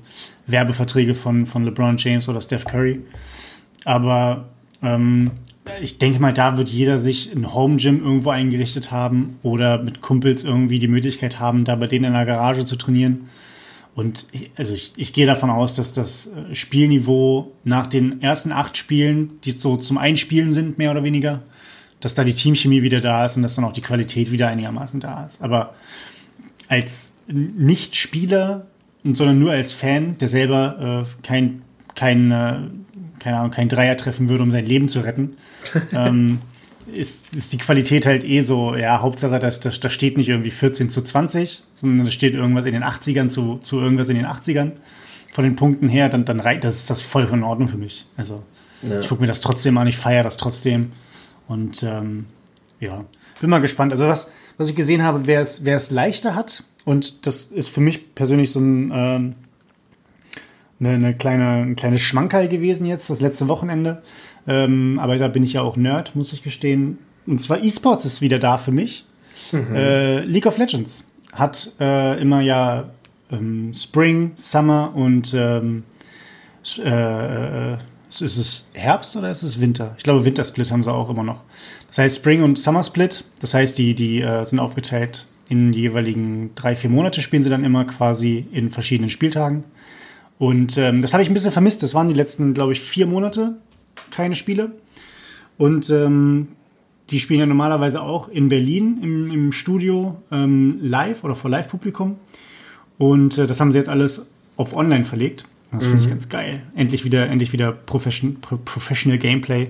Werbeverträge 0.47 1.15
von, 1.15 1.47
von 1.47 1.65
LeBron 1.65 1.97
James 1.97 2.29
oder 2.29 2.41
Steph 2.41 2.65
Curry. 2.65 3.01
Aber 3.85 4.49
ähm, 4.83 5.31
ich 5.81 5.99
denke 5.99 6.21
mal, 6.21 6.33
da 6.33 6.57
wird 6.57 6.69
jeder 6.69 6.99
sich 6.99 7.33
ein 7.35 7.55
Home 7.55 7.77
Gym 7.77 8.03
irgendwo 8.03 8.31
eingerichtet 8.31 8.91
haben 8.91 9.39
oder 9.43 9.83
mit 9.83 10.01
Kumpels 10.01 10.45
irgendwie 10.45 10.79
die 10.79 10.89
Möglichkeit 10.89 11.39
haben, 11.39 11.65
da 11.65 11.77
bei 11.77 11.87
denen 11.87 12.07
in 12.07 12.13
der 12.13 12.27
Garage 12.27 12.65
zu 12.65 12.77
trainieren. 12.77 13.29
Und 13.95 14.27
ich, 14.33 14.51
also 14.57 14.73
ich, 14.73 14.93
ich 14.97 15.13
gehe 15.13 15.27
davon 15.27 15.51
aus, 15.51 15.77
dass 15.77 15.93
das 15.93 16.29
äh, 16.29 16.55
Spielniveau 16.55 17.53
nach 17.65 17.87
den 17.87 18.23
ersten 18.23 18.53
acht 18.53 18.77
Spielen, 18.77 19.41
die 19.45 19.53
so 19.53 19.77
zum 19.77 19.99
Einspielen 19.99 20.55
sind, 20.55 20.79
mehr 20.79 20.91
oder 20.91 21.05
weniger, 21.05 21.43
dass 22.01 22.15
da 22.15 22.25
die 22.25 22.35
Teamchemie 22.35 22.83
wieder 22.83 23.01
da 23.01 23.27
ist 23.27 23.37
und 23.37 23.43
dass 23.43 23.55
dann 23.55 23.65
auch 23.65 23.73
die 23.73 23.83
Qualität 23.83 24.33
wieder 24.33 24.49
einigermaßen 24.49 24.99
da 24.99 25.27
ist. 25.27 25.43
Aber 25.43 25.75
als 26.69 27.13
Nicht-Spieler 27.27 28.67
sondern 29.05 29.39
nur 29.39 29.53
als 29.53 29.73
Fan, 29.73 30.17
der 30.19 30.29
selber 30.29 31.07
äh, 31.07 31.27
kein, 31.27 31.63
kein, 31.95 32.31
äh, 32.31 32.57
keine 33.19 33.39
Ahnung, 33.39 33.51
kein 33.51 33.69
Dreier 33.69 33.97
treffen 33.97 34.29
würde, 34.29 34.43
um 34.43 34.53
sein 34.53 34.67
Leben 34.67 34.89
zu 34.89 35.01
retten, 35.01 35.37
ähm, 35.93 36.39
ist, 36.87 37.35
ist 37.35 37.53
die 37.53 37.59
Qualität 37.59 38.07
halt 38.07 38.25
eh 38.25 38.43
so, 38.43 38.75
ja, 38.75 39.01
Hauptsache, 39.01 39.33
da 39.33 39.39
das, 39.39 39.61
das 39.61 39.93
steht 39.93 40.17
nicht 40.17 40.29
irgendwie 40.29 40.51
14 40.51 40.91
zu 40.91 41.03
20, 41.03 41.63
sondern 41.75 42.05
da 42.07 42.11
steht 42.11 42.35
irgendwas 42.35 42.67
in 42.67 42.73
den 42.73 42.85
80ern 42.85 43.29
zu, 43.29 43.59
zu 43.59 43.81
irgendwas 43.81 44.09
in 44.09 44.17
den 44.17 44.27
80ern. 44.27 44.73
Von 45.33 45.45
den 45.45 45.57
Punkten 45.57 45.89
her, 45.89 46.09
dann, 46.09 46.25
dann 46.25 46.41
reicht 46.41 46.65
das 46.65 46.77
ist 46.77 46.91
das 46.91 47.01
voll 47.01 47.27
in 47.33 47.43
Ordnung 47.43 47.69
für 47.69 47.79
mich. 47.79 48.07
Also 48.17 48.43
ja. 48.83 49.01
ich 49.01 49.09
gucke 49.09 49.23
mir 49.23 49.27
das 49.27 49.41
trotzdem 49.41 49.79
an, 49.79 49.87
ich 49.87 49.97
feiere 49.97 50.25
das 50.25 50.37
trotzdem. 50.37 50.93
Und 51.49 51.83
ähm, 51.83 52.27
ja, 52.81 53.05
bin 53.41 53.51
mal 53.51 53.61
gespannt. 53.61 53.93
Also 53.93 54.07
was, 54.07 54.31
was 54.59 54.69
ich 54.69 54.77
gesehen 54.77 55.03
habe, 55.03 55.27
wer 55.27 55.41
es, 55.41 55.65
wer 55.65 55.77
es 55.77 55.91
leichter 55.91 56.35
hat, 56.35 56.65
und 56.85 57.27
das 57.27 57.45
ist 57.45 57.69
für 57.69 57.81
mich 57.81 58.15
persönlich 58.15 58.51
so 58.51 58.61
ein, 58.61 58.91
ähm, 58.93 59.35
eine, 60.81 60.91
eine 60.91 61.15
kleine, 61.15 61.63
ein 61.63 61.77
kleines 61.77 62.01
Schmankerl 62.01 62.49
gewesen 62.49 62.87
jetzt, 62.87 63.09
das 63.09 63.21
letzte 63.21 63.49
Wochenende. 63.49 64.03
Ähm, 64.47 64.99
aber 64.99 65.17
da 65.17 65.29
bin 65.29 65.43
ich 65.43 65.55
ja 65.55 65.63
auch 65.63 65.77
Nerd, 65.77 66.17
muss 66.17 66.33
ich 66.33 66.43
gestehen. 66.43 66.99
Und 67.27 67.41
zwar 67.41 67.63
E-Sports 67.63 68.05
ist 68.05 68.21
wieder 68.21 68.39
da 68.39 68.59
für 68.59 68.73
mich. 68.73 69.05
Mhm. 69.53 69.75
Äh, 69.75 70.21
League 70.21 70.47
of 70.47 70.59
Legends 70.59 71.07
hat 71.33 71.73
äh, 71.81 72.21
immer 72.21 72.41
ja 72.41 72.91
ähm, 73.31 73.73
Spring, 73.75 74.33
Summer 74.37 74.93
und 74.95 75.35
ähm, 75.35 75.85
äh, 76.79 77.75
ist 77.75 78.21
es 78.21 78.69
Herbst 78.75 79.17
oder 79.17 79.31
ist 79.31 79.43
es 79.43 79.61
Winter? 79.61 79.95
Ich 79.97 80.05
glaube, 80.05 80.25
Wintersplit 80.25 80.71
haben 80.71 80.83
sie 80.83 80.93
auch 80.93 81.09
immer 81.09 81.23
noch. 81.23 81.41
Das 81.89 81.99
heißt 81.99 82.17
Spring 82.17 82.43
und 82.43 82.59
Summer 82.59 82.85
Split. 82.85 83.25
Das 83.41 83.55
heißt, 83.55 83.77
die, 83.79 83.95
die 83.95 84.21
äh, 84.21 84.45
sind 84.45 84.59
aufgeteilt 84.59 85.27
in 85.49 85.73
jeweiligen 85.73 86.55
drei, 86.55 86.77
vier 86.77 86.91
Monate 86.91 87.21
spielen 87.21 87.43
sie 87.43 87.51
dann 87.51 87.65
immer 87.65 87.85
quasi 87.85 88.47
in 88.53 88.71
verschiedenen 88.71 89.11
Spieltagen. 89.11 89.65
Und 90.39 90.79
ähm, 90.79 91.03
das 91.03 91.13
habe 91.13 91.23
ich 91.23 91.31
ein 91.31 91.35
bisschen 91.35 91.53
vermisst. 91.53 91.83
Das 91.83 91.95
waren 91.95 92.09
die 92.09 92.15
letzten, 92.15 92.55
glaube 92.55 92.73
ich, 92.73 92.81
vier 92.81 93.07
Monate 93.07 93.57
keine 94.13 94.37
Spiele. 94.37 94.73
Und 95.59 95.91
ähm, 95.91 96.49
die 97.11 97.19
spielen 97.19 97.41
ja 97.41 97.47
normalerweise 97.47 98.01
auch 98.01 98.29
in 98.29 98.49
Berlin 98.49 98.99
im, 99.03 99.31
im 99.31 99.53
Studio 99.53 100.23
ähm, 100.31 100.79
live 100.81 101.25
oder 101.25 101.35
vor 101.35 101.51
Live-Publikum. 101.51 102.17
Und 102.99 103.39
äh, 103.39 103.47
das 103.47 103.61
haben 103.61 103.73
sie 103.73 103.79
jetzt 103.79 103.89
alles 103.89 104.31
auf 104.57 104.77
online 104.77 105.05
verlegt. 105.05 105.45
Das 105.73 105.87
finde 105.87 106.01
ich 106.01 106.07
mhm. 106.07 106.11
ganz 106.11 106.29
geil. 106.29 106.63
Endlich 106.77 107.05
wieder, 107.05 107.29
endlich 107.29 107.53
wieder 107.55 107.73
Profession, 107.73 108.37
Professional 108.41 109.19
Gameplay. 109.19 109.69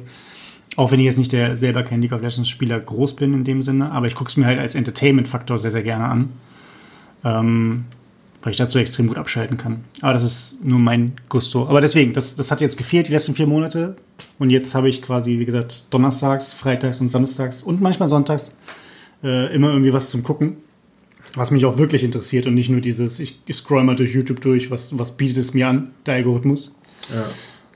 Auch 0.74 0.90
wenn 0.90 0.99
ich 0.99 1.07
jetzt 1.07 1.18
nicht 1.18 1.32
der 1.32 1.57
selber 1.57 1.84
kein 1.84 2.03
League 2.03 2.12
of 2.12 2.22
Legends 2.22 2.49
Spieler 2.49 2.80
groß 2.80 3.14
bin 3.14 3.34
in 3.34 3.45
dem 3.45 3.62
Sinne, 3.62 3.93
aber 3.93 4.09
ich 4.09 4.14
gucke 4.14 4.28
es 4.28 4.36
mir 4.36 4.47
halt 4.47 4.59
als 4.59 4.74
Entertainment-Faktor 4.74 5.59
sehr, 5.59 5.70
sehr 5.70 5.82
gerne 5.82 6.07
an. 6.07 6.30
Ähm, 7.24 7.84
weil 8.43 8.51
ich 8.51 8.57
dazu 8.57 8.78
extrem 8.78 9.07
gut 9.07 9.16
abschalten 9.16 9.57
kann. 9.57 9.84
Aber 10.01 10.12
das 10.12 10.24
ist 10.24 10.64
nur 10.64 10.78
mein 10.78 11.12
Gusto. 11.28 11.68
Aber 11.68 11.80
deswegen, 11.80 12.12
das, 12.12 12.34
das 12.34 12.51
hat 12.51 12.61
jetzt 12.61 12.76
gefehlt 12.76 13.09
die 13.09 13.12
letzten 13.12 13.34
vier 13.34 13.47
Monate. 13.47 13.97
Und 14.38 14.51
jetzt 14.51 14.74
habe 14.74 14.88
ich 14.88 15.01
quasi, 15.01 15.38
wie 15.38 15.45
gesagt, 15.45 15.86
donnerstags, 15.90 16.53
freitags 16.53 17.01
und 17.01 17.09
samstags 17.09 17.62
und 17.62 17.80
manchmal 17.80 18.09
sonntags 18.09 18.57
äh, 19.22 19.55
immer 19.55 19.70
irgendwie 19.70 19.93
was 19.93 20.11
zum 20.11 20.24
Gucken. 20.24 20.57
Was 21.34 21.53
mich 21.53 21.64
auch 21.64 21.78
wirklich 21.78 22.03
interessiert 22.03 22.47
und 22.47 22.55
nicht 22.55 22.68
nur 22.68 22.80
dieses, 22.80 23.20
ich, 23.20 23.40
ich 23.47 23.57
scroll 23.57 23.84
mal 23.84 23.97
durch 23.97 24.12
YouTube 24.12 24.40
durch, 24.40 24.70
was, 24.70 24.99
was 24.99 25.16
bietet 25.16 25.38
es 25.38 25.55
mir 25.55 25.68
an, 25.68 25.93
der 26.05 26.14
Algorithmus. 26.14 26.74
Ja. 27.14 27.24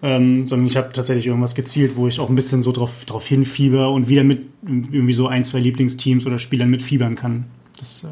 Ähm, 0.02 0.42
sondern 0.42 0.66
ich 0.66 0.76
habe 0.76 0.92
tatsächlich 0.92 1.28
irgendwas 1.28 1.54
gezielt, 1.54 1.96
wo 1.96 2.06
ich 2.08 2.20
auch 2.20 2.28
ein 2.28 2.34
bisschen 2.34 2.60
so 2.60 2.72
drauf, 2.72 3.04
drauf 3.06 3.26
hinfieber 3.26 3.92
und 3.92 4.08
wieder 4.08 4.24
mit 4.24 4.42
irgendwie 4.66 5.14
so 5.14 5.28
ein, 5.28 5.44
zwei 5.44 5.60
Lieblingsteams 5.60 6.26
oder 6.26 6.38
Spielern 6.38 6.68
mitfiebern 6.68 7.14
kann. 7.14 7.44
Das, 7.78 8.04
äh, 8.04 8.08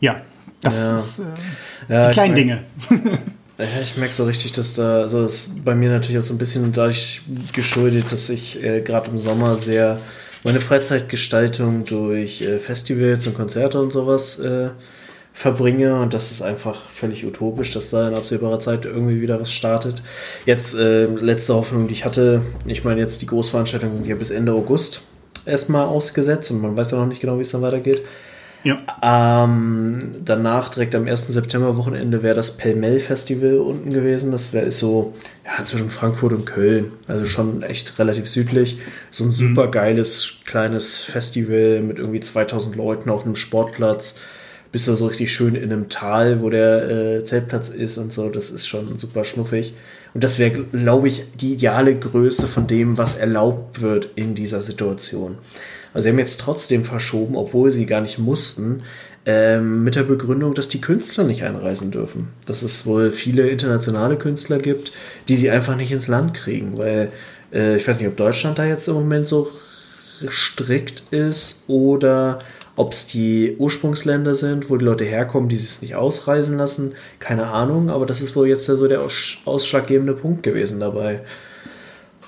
ja, 0.00 0.22
das 0.60 0.76
ja. 0.76 0.96
ist 0.96 1.18
äh, 1.20 1.92
ja, 1.92 2.08
die 2.08 2.12
kleinen 2.12 2.34
Dinge. 2.34 2.64
Ja, 3.60 3.82
ich 3.82 3.96
merke 3.96 4.14
so 4.14 4.24
richtig, 4.24 4.52
dass 4.52 4.74
da, 4.74 5.02
also 5.02 5.22
das 5.22 5.34
ist 5.34 5.64
bei 5.64 5.74
mir 5.74 5.90
natürlich 5.90 6.18
auch 6.18 6.22
so 6.22 6.32
ein 6.32 6.38
bisschen 6.38 6.72
dadurch 6.72 7.22
geschuldet, 7.52 8.12
dass 8.12 8.30
ich 8.30 8.62
äh, 8.62 8.82
gerade 8.82 9.10
im 9.10 9.18
Sommer 9.18 9.56
sehr 9.56 9.98
meine 10.44 10.60
Freizeitgestaltung 10.60 11.84
durch 11.84 12.40
äh, 12.40 12.60
Festivals 12.60 13.26
und 13.26 13.34
Konzerte 13.34 13.80
und 13.80 13.92
sowas 13.92 14.38
äh, 14.38 14.68
verbringe 15.32 16.00
und 16.00 16.14
das 16.14 16.30
ist 16.30 16.42
einfach 16.42 16.88
völlig 16.88 17.24
utopisch, 17.24 17.72
dass 17.72 17.90
da 17.90 18.08
in 18.08 18.14
absehbarer 18.14 18.60
Zeit 18.60 18.84
irgendwie 18.84 19.20
wieder 19.20 19.40
was 19.40 19.52
startet. 19.52 20.02
Jetzt 20.46 20.74
äh, 20.74 21.06
letzte 21.06 21.54
Hoffnung, 21.54 21.88
die 21.88 21.94
ich 21.94 22.04
hatte, 22.04 22.42
ich 22.64 22.84
meine 22.84 23.00
jetzt 23.00 23.22
die 23.22 23.26
Großveranstaltungen 23.26 23.94
sind 23.94 24.06
ja 24.06 24.14
bis 24.14 24.30
Ende 24.30 24.52
August 24.52 25.02
erstmal 25.46 25.86
ausgesetzt 25.86 26.50
und 26.50 26.60
man 26.60 26.76
weiß 26.76 26.92
ja 26.92 26.98
noch 26.98 27.06
nicht 27.06 27.20
genau, 27.20 27.38
wie 27.38 27.42
es 27.42 27.50
dann 27.50 27.62
weitergeht. 27.62 28.02
Ja. 28.64 29.44
Ähm, 29.44 30.16
danach, 30.24 30.68
direkt 30.68 30.94
am 30.94 31.06
1. 31.06 31.28
September-Wochenende, 31.28 32.22
wäre 32.22 32.34
das 32.34 32.56
Pellmell-Festival 32.56 33.58
unten 33.58 33.90
gewesen. 33.90 34.32
Das 34.32 34.52
wäre 34.52 34.70
so 34.70 35.12
ja, 35.44 35.64
zwischen 35.64 35.90
Frankfurt 35.90 36.32
und 36.32 36.44
Köln. 36.44 36.92
Also 37.06 37.26
schon 37.26 37.62
echt 37.62 37.98
relativ 37.98 38.28
südlich. 38.28 38.78
So 39.10 39.24
ein 39.24 39.28
mhm. 39.28 39.32
super 39.32 39.68
geiles 39.68 40.38
kleines 40.44 41.04
Festival 41.04 41.80
mit 41.80 41.98
irgendwie 41.98 42.20
2000 42.20 42.76
Leuten 42.76 43.10
auf 43.10 43.24
einem 43.24 43.36
Sportplatz. 43.36 44.16
Bist 44.72 44.86
du 44.86 44.94
so 44.94 45.06
richtig 45.06 45.32
schön 45.32 45.54
in 45.54 45.72
einem 45.72 45.88
Tal, 45.88 46.42
wo 46.42 46.50
der 46.50 46.90
äh, 46.90 47.24
Zeltplatz 47.24 47.70
ist 47.70 47.96
und 47.96 48.12
so. 48.12 48.28
Das 48.28 48.50
ist 48.50 48.66
schon 48.66 48.98
super 48.98 49.24
schnuffig. 49.24 49.72
Und 50.14 50.24
das 50.24 50.38
wäre, 50.38 50.50
glaube 50.50 51.08
ich, 51.08 51.24
die 51.40 51.54
ideale 51.54 51.94
Größe 51.94 52.46
von 52.46 52.66
dem, 52.66 52.98
was 52.98 53.16
erlaubt 53.16 53.80
wird 53.80 54.10
in 54.16 54.34
dieser 54.34 54.62
Situation. 54.62 55.38
Also 55.94 56.04
sie 56.04 56.10
haben 56.10 56.18
jetzt 56.18 56.40
trotzdem 56.40 56.84
verschoben, 56.84 57.36
obwohl 57.36 57.70
sie 57.70 57.86
gar 57.86 58.00
nicht 58.00 58.18
mussten, 58.18 58.82
ähm, 59.26 59.84
mit 59.84 59.94
der 59.94 60.04
Begründung, 60.04 60.54
dass 60.54 60.68
die 60.68 60.80
Künstler 60.80 61.24
nicht 61.24 61.44
einreisen 61.44 61.90
dürfen. 61.90 62.28
Dass 62.46 62.62
es 62.62 62.86
wohl 62.86 63.12
viele 63.12 63.48
internationale 63.48 64.16
Künstler 64.16 64.58
gibt, 64.58 64.92
die 65.28 65.36
sie 65.36 65.50
einfach 65.50 65.76
nicht 65.76 65.92
ins 65.92 66.08
Land 66.08 66.34
kriegen, 66.34 66.78
weil 66.78 67.12
äh, 67.52 67.76
ich 67.76 67.86
weiß 67.86 67.98
nicht, 67.98 68.08
ob 68.08 68.16
Deutschland 68.16 68.58
da 68.58 68.64
jetzt 68.64 68.88
im 68.88 68.94
Moment 68.94 69.28
so 69.28 69.50
strikt 70.28 71.02
ist 71.10 71.64
oder 71.68 72.40
ob 72.76 72.92
es 72.92 73.06
die 73.06 73.56
Ursprungsländer 73.58 74.34
sind, 74.36 74.70
wo 74.70 74.76
die 74.76 74.84
Leute 74.84 75.04
herkommen, 75.04 75.48
die 75.48 75.56
es 75.56 75.82
nicht 75.82 75.96
ausreisen 75.96 76.56
lassen. 76.56 76.94
Keine 77.18 77.48
Ahnung, 77.48 77.90
aber 77.90 78.06
das 78.06 78.20
ist 78.20 78.36
wohl 78.36 78.48
jetzt 78.48 78.66
so 78.66 78.86
der 78.86 79.02
ausschlaggebende 79.44 80.14
Punkt 80.14 80.42
gewesen 80.44 80.78
dabei. 80.78 81.20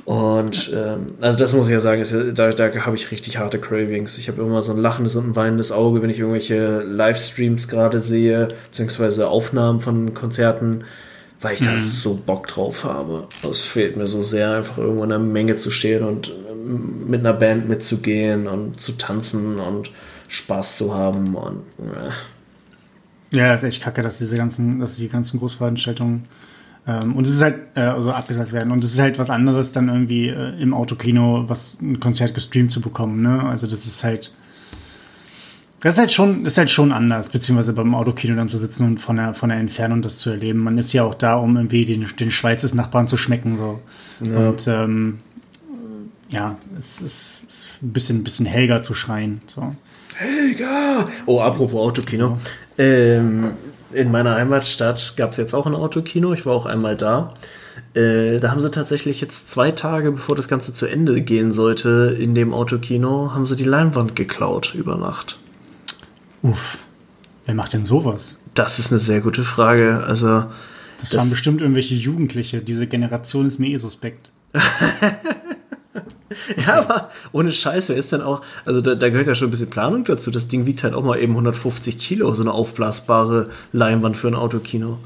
Und 0.04 0.72
ähm, 0.74 1.14
also 1.20 1.38
das 1.38 1.52
muss 1.52 1.66
ich 1.66 1.72
ja 1.72 1.80
sagen, 1.80 2.00
ist, 2.00 2.14
da, 2.34 2.52
da 2.52 2.74
habe 2.86 2.96
ich 2.96 3.10
richtig 3.10 3.38
harte 3.38 3.58
Cravings. 3.58 4.18
Ich 4.18 4.28
habe 4.28 4.42
immer 4.42 4.62
so 4.62 4.72
ein 4.72 4.78
lachendes 4.78 5.16
und 5.16 5.30
ein 5.30 5.36
weinendes 5.36 5.72
Auge, 5.72 6.02
wenn 6.02 6.10
ich 6.10 6.18
irgendwelche 6.18 6.80
Livestreams 6.80 7.68
gerade 7.68 8.00
sehe, 8.00 8.48
beziehungsweise 8.70 9.28
Aufnahmen 9.28 9.80
von 9.80 10.14
Konzerten, 10.14 10.84
weil 11.40 11.54
ich 11.54 11.60
mhm. 11.60 11.66
da 11.66 11.76
so 11.76 12.14
Bock 12.14 12.46
drauf 12.46 12.84
habe. 12.84 13.26
Es 13.48 13.64
fehlt 13.64 13.96
mir 13.96 14.06
so 14.06 14.22
sehr, 14.22 14.56
einfach 14.56 14.78
irgendwo 14.78 15.04
in 15.04 15.12
einer 15.12 15.22
Menge 15.22 15.56
zu 15.56 15.70
stehen 15.70 16.02
und 16.02 16.32
ähm, 16.50 17.08
mit 17.08 17.20
einer 17.20 17.34
Band 17.34 17.68
mitzugehen 17.68 18.46
und 18.46 18.80
zu 18.80 18.92
tanzen 18.92 19.58
und 19.58 19.90
Spaß 20.28 20.76
zu 20.76 20.94
haben. 20.94 21.34
Und, 21.34 21.62
äh. 21.78 23.36
Ja, 23.36 23.54
ist 23.54 23.64
echt 23.64 23.82
kacke, 23.82 24.02
dass 24.02 24.18
diese 24.18 24.36
ganzen, 24.36 24.80
dass 24.80 24.96
die 24.96 25.08
ganzen 25.08 25.38
Großveranstaltungen 25.38 26.24
und 26.86 27.26
es 27.26 27.34
ist 27.34 27.42
halt, 27.42 27.58
äh, 27.74 27.80
also 27.80 28.10
abgesagt 28.10 28.52
werden. 28.52 28.72
Und 28.72 28.84
es 28.84 28.92
ist 28.92 28.98
halt 28.98 29.18
was 29.18 29.30
anderes, 29.30 29.72
dann 29.72 29.88
irgendwie 29.88 30.28
äh, 30.28 30.60
im 30.60 30.74
Autokino 30.74 31.44
was 31.46 31.78
ein 31.80 32.00
Konzert 32.00 32.34
gestreamt 32.34 32.70
zu 32.70 32.80
bekommen. 32.80 33.22
Ne? 33.22 33.42
Also 33.44 33.66
das 33.66 33.86
ist 33.86 34.02
halt. 34.04 34.32
Das 35.82 35.94
ist 35.94 35.98
halt 35.98 36.12
schon, 36.12 36.44
ist 36.44 36.58
halt 36.58 36.68
schon 36.68 36.92
anders, 36.92 37.30
beziehungsweise 37.30 37.72
beim 37.72 37.94
Autokino 37.94 38.36
dann 38.36 38.50
zu 38.50 38.58
sitzen 38.58 38.84
und 38.84 38.98
von 38.98 39.16
der, 39.16 39.32
von 39.32 39.48
der 39.48 39.58
Entfernung 39.58 40.02
das 40.02 40.18
zu 40.18 40.28
erleben. 40.28 40.58
Man 40.58 40.76
ist 40.76 40.92
ja 40.92 41.04
auch 41.04 41.14
da, 41.14 41.36
um 41.36 41.56
irgendwie 41.56 41.86
den, 41.86 42.06
den 42.20 42.30
Schweiß 42.30 42.60
des 42.60 42.74
Nachbarn 42.74 43.08
zu 43.08 43.16
schmecken. 43.16 43.56
So. 43.56 43.80
Ja. 44.22 44.50
Und 44.50 44.68
ähm, 44.68 45.20
ja, 46.28 46.58
es 46.78 47.00
ist, 47.00 47.44
ist 47.48 47.82
ein 47.82 47.92
bisschen, 47.92 48.24
bisschen 48.24 48.44
Helga 48.44 48.82
zu 48.82 48.92
schreien. 48.92 49.40
So. 49.46 49.74
Helga! 50.16 51.08
Oh, 51.24 51.40
apropos 51.40 51.80
Autokino. 51.80 52.38
So. 52.76 52.82
Ähm, 52.82 53.52
in 53.92 54.10
meiner 54.10 54.34
Heimatstadt 54.34 55.14
gab 55.16 55.32
es 55.32 55.36
jetzt 55.36 55.54
auch 55.54 55.66
ein 55.66 55.74
Autokino. 55.74 56.32
Ich 56.32 56.46
war 56.46 56.54
auch 56.54 56.66
einmal 56.66 56.96
da. 56.96 57.34
Äh, 57.94 58.38
da 58.38 58.50
haben 58.50 58.60
sie 58.60 58.70
tatsächlich 58.70 59.20
jetzt 59.20 59.48
zwei 59.48 59.70
Tage, 59.70 60.12
bevor 60.12 60.36
das 60.36 60.48
Ganze 60.48 60.72
zu 60.72 60.86
Ende 60.86 61.20
gehen 61.22 61.52
sollte, 61.52 62.16
in 62.18 62.34
dem 62.34 62.54
Autokino, 62.54 63.32
haben 63.34 63.46
sie 63.46 63.56
die 63.56 63.64
Leinwand 63.64 64.14
geklaut 64.14 64.74
über 64.74 64.96
Nacht. 64.96 65.38
Uff. 66.42 66.78
Wer 67.46 67.54
macht 67.54 67.72
denn 67.72 67.84
sowas? 67.84 68.36
Das 68.54 68.78
ist 68.78 68.92
eine 68.92 69.00
sehr 69.00 69.20
gute 69.20 69.44
Frage. 69.44 70.04
Also. 70.06 70.44
Das, 71.00 71.10
das 71.10 71.16
waren 71.16 71.30
bestimmt 71.30 71.60
irgendwelche 71.60 71.94
Jugendliche. 71.94 72.60
Diese 72.60 72.86
Generation 72.86 73.46
ist 73.46 73.58
mir 73.58 73.68
eh 73.70 73.76
suspekt. 73.76 74.30
ja, 76.56 76.78
aber 76.78 77.10
ohne 77.32 77.52
Scheiß, 77.52 77.88
wer 77.88 77.96
ist 77.96 78.12
denn 78.12 78.20
auch, 78.20 78.42
also 78.64 78.80
da, 78.80 78.94
da, 78.94 79.08
gehört 79.08 79.26
ja 79.26 79.34
schon 79.34 79.48
ein 79.48 79.50
bisschen 79.50 79.70
Planung 79.70 80.04
dazu. 80.04 80.30
Das 80.30 80.48
Ding 80.48 80.66
wiegt 80.66 80.82
halt 80.84 80.94
auch 80.94 81.02
mal 81.02 81.18
eben 81.18 81.32
150 81.32 81.98
Kilo, 81.98 82.32
so 82.34 82.42
eine 82.42 82.52
aufblasbare 82.52 83.48
Leinwand 83.72 84.16
für 84.16 84.28
ein 84.28 84.34
Autokino. 84.34 84.98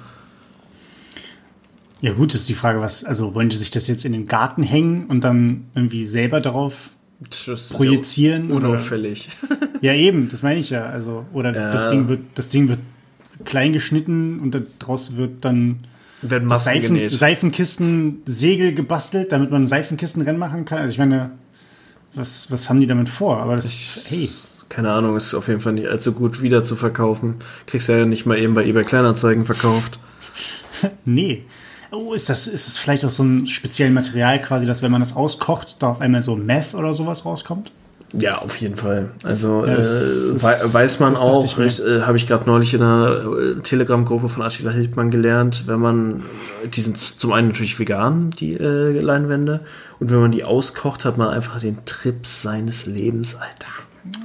Ja 2.01 2.13
gut, 2.13 2.35
ist 2.35 2.49
die 2.49 2.55
Frage, 2.55 2.81
was, 2.81 3.05
also 3.05 3.35
wollen 3.35 3.49
die 3.49 3.57
sich 3.57 3.71
das 3.71 3.87
jetzt 3.87 4.05
in 4.05 4.13
den 4.13 4.27
Garten 4.27 4.63
hängen 4.63 5.07
und 5.07 5.23
dann 5.25 5.69
irgendwie 5.75 6.05
selber 6.05 6.41
darauf 6.41 6.91
projizieren? 7.73 8.51
Ja 8.51 8.57
unauffällig. 8.57 9.29
Oder? 9.43 9.59
Ja 9.81 9.93
eben, 9.93 10.31
das 10.31 10.43
meine 10.43 10.61
ich 10.61 10.71
ja. 10.71 10.87
Also, 10.87 11.27
oder 11.35 11.55
ja. 11.55 11.71
das 11.71 11.91
Ding 11.91 12.09
wird, 12.09 12.21
das 12.37 12.49
Ding 12.49 12.69
wird 12.69 12.79
klein 13.45 13.75
geschnitten 13.75 14.41
und 14.41 14.57
daraus 14.79 15.17
wird 15.17 15.45
dann 15.45 15.81
werden 16.31 16.49
Masken 16.49 16.75
Seifen, 16.75 16.95
genäht. 16.95 17.13
Seifenkisten, 17.13 18.23
Segel 18.27 18.75
gebastelt, 18.75 19.33
damit 19.33 19.51
man 19.51 19.67
Seifenkistenrennen 19.67 20.39
machen 20.39 20.65
kann. 20.65 20.79
Also 20.79 20.91
ich 20.91 20.99
meine, 20.99 21.33
was, 22.15 22.51
was 22.51 22.69
haben 22.69 22.81
die 22.81 22.87
damit 22.87 23.09
vor? 23.09 23.39
Aber 23.39 23.57
das, 23.57 23.67
ich, 23.67 23.99
hey. 24.09 24.31
Keine 24.69 24.93
Ahnung, 24.93 25.17
ist 25.17 25.35
auf 25.35 25.49
jeden 25.49 25.61
Fall 25.61 25.75
nicht 25.75 25.89
allzu 25.89 26.13
gut 26.13 26.43
wieder 26.43 26.65
zu 26.65 26.77
verkaufen. 26.77 27.37
Kriegst 27.67 27.89
ja 27.89 28.07
nicht 28.07 28.27
mal 28.27 28.39
eben 28.39 28.55
bei 28.55 28.65
eBay 28.65 28.85
Kleinanzeigen 28.85 29.45
verkauft. 29.45 29.99
nee. 31.05 31.45
Oh, 31.91 32.13
ist 32.13 32.29
das, 32.29 32.49
ist 32.49 32.67
das 32.67 32.79
vielleicht 32.79 33.05
auch 33.05 33.11
so 33.11 33.23
ein 33.23 33.47
spezielles 33.47 33.95
Material 33.95 34.41
quasi, 34.41 34.67
dass 34.67 34.83
wenn 34.83 34.91
man 34.91 35.01
das 35.01 35.15
auskocht, 35.15 35.77
da 35.79 35.91
auf 35.91 36.01
einmal 36.01 36.23
so 36.23 36.35
Meth 36.35 36.75
oder 36.75 36.93
sowas 36.93 37.25
rauskommt? 37.25 37.71
Ja, 38.19 38.39
auf 38.39 38.57
jeden 38.57 38.77
Fall. 38.77 39.11
Also 39.23 39.67
ja, 39.67 39.77
das, 39.77 39.89
äh, 39.89 40.33
das, 40.35 40.75
weiß 40.75 41.01
man 41.01 41.17
auch, 41.17 41.45
äh, 41.59 42.01
habe 42.03 42.17
ich 42.17 42.27
gerade 42.27 42.47
neulich 42.47 42.75
in 42.75 42.83
einer 42.83 43.25
äh, 43.25 43.61
Telegram-Gruppe 43.61 44.29
von 44.29 44.43
Attila 44.43 44.71
Hildmann 44.71 45.11
gelernt, 45.11 45.65
wenn 45.67 45.81
man, 45.81 46.23
die 46.65 46.81
sind 46.81 46.97
zum 46.97 47.33
einen 47.33 47.49
natürlich 47.49 47.79
vegan, 47.79 48.31
die 48.31 48.55
äh, 48.55 49.01
Leinwände, 49.01 49.61
und 50.01 50.11
wenn 50.11 50.21
man 50.21 50.33
die 50.33 50.45
auskocht, 50.45 51.05
hat 51.05 51.19
man 51.19 51.29
einfach 51.29 51.59
den 51.61 51.85
Trip 51.87 52.27
seines 52.27 52.87
Lebens, 52.87 53.37
Alter. 53.37 53.69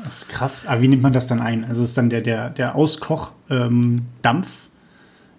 Das 0.03 0.19
ist 0.19 0.29
krass. 0.29 0.65
Aber 0.67 0.81
wie 0.81 0.87
nimmt 0.87 1.03
man 1.03 1.13
das 1.13 1.27
dann 1.27 1.39
ein? 1.39 1.65
Also 1.65 1.83
ist 1.83 1.97
dann 1.97 2.09
der, 2.09 2.21
der, 2.21 2.49
der 2.49 2.75
Auskoch-Dampf? 2.75 3.67
Ähm, 4.19 4.68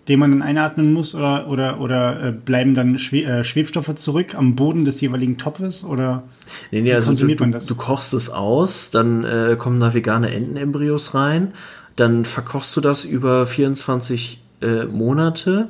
den 0.09 0.19
man 0.19 0.31
dann 0.31 0.43
einatmen 0.43 0.93
muss 0.93 1.15
oder, 1.15 1.49
oder, 1.49 1.81
oder 1.81 2.29
äh, 2.29 2.33
bleiben 2.33 2.75
dann 2.75 2.99
Schwe 2.99 3.25
äh, 3.25 3.45
Schwebstoffe 3.45 3.95
zurück 3.95 4.35
am 4.35 4.57
Boden 4.57 4.85
des 4.85 5.01
jeweiligen 5.01 5.39
Topfes 5.39 5.85
oder 5.85 6.25
nee, 6.71 6.81
nee, 6.81 6.93
also 6.93 7.13
du, 7.13 7.35
du, 7.35 7.47
du, 7.47 7.75
kochst 7.75 8.15
es 8.15 8.31
aus, 8.31 8.91
dann 8.91 9.25
äh, 9.25 9.57
kommen 9.59 9.81
da 9.81 9.95
vegane 9.95 10.33
Entenembryos 10.33 11.15
rein, 11.15 11.53
dann 11.97 12.25
verkochst 12.25 12.77
du 12.77 12.81
das 12.81 13.05
über 13.05 13.47
24 13.47 14.41
äh, 14.63 14.85
Monate, 14.85 15.69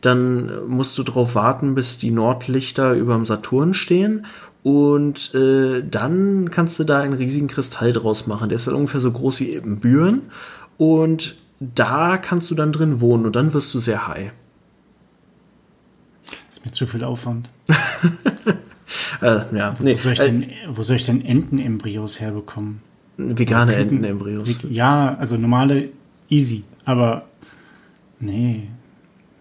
dann 0.00 0.50
musst 0.68 0.98
du 0.98 1.02
darauf 1.02 1.34
warten, 1.34 1.74
bis 1.74 1.98
die 1.98 2.10
Nordlichter 2.10 2.94
über 2.94 3.14
dem 3.14 3.26
Saturn 3.26 3.74
stehen 3.74 4.26
und 4.62 5.34
äh, 5.34 5.82
dann 5.88 6.50
kannst 6.50 6.78
du 6.78 6.84
da 6.84 7.00
einen 7.00 7.14
riesigen 7.14 7.48
Kristall 7.48 7.92
draus 7.92 8.26
machen. 8.26 8.48
Der 8.48 8.56
ist 8.56 8.66
dann 8.66 8.74
ungefähr 8.74 9.00
so 9.00 9.12
groß 9.12 9.40
wie 9.40 9.54
eben 9.54 9.78
Büren 9.78 10.22
und 10.76 11.36
da 11.60 12.16
kannst 12.16 12.50
du 12.50 12.54
dann 12.54 12.72
drin 12.72 13.00
wohnen 13.00 13.26
und 13.26 13.36
dann 13.36 13.52
wirst 13.52 13.74
du 13.74 13.78
sehr 13.78 14.06
high. 14.06 14.32
Das 16.48 16.58
ist 16.58 16.64
mir 16.64 16.72
zu 16.72 16.86
viel 16.86 17.04
Aufwand. 17.04 17.48
äh, 19.22 19.40
ja, 19.56 19.76
nee. 19.78 19.94
wo, 19.94 19.98
soll 19.98 20.12
ich 20.12 20.20
denn, 20.20 20.42
äh, 20.42 20.54
wo 20.68 20.82
soll 20.82 20.96
ich 20.96 21.06
denn 21.06 21.24
Entenembryos 21.24 22.20
herbekommen? 22.20 22.80
Vegane 23.16 23.74
Entenembryos. 23.74 24.58
Ja, 24.68 25.16
also 25.16 25.36
normale 25.36 25.88
easy, 26.28 26.62
aber 26.84 27.28
Nee. 28.20 28.68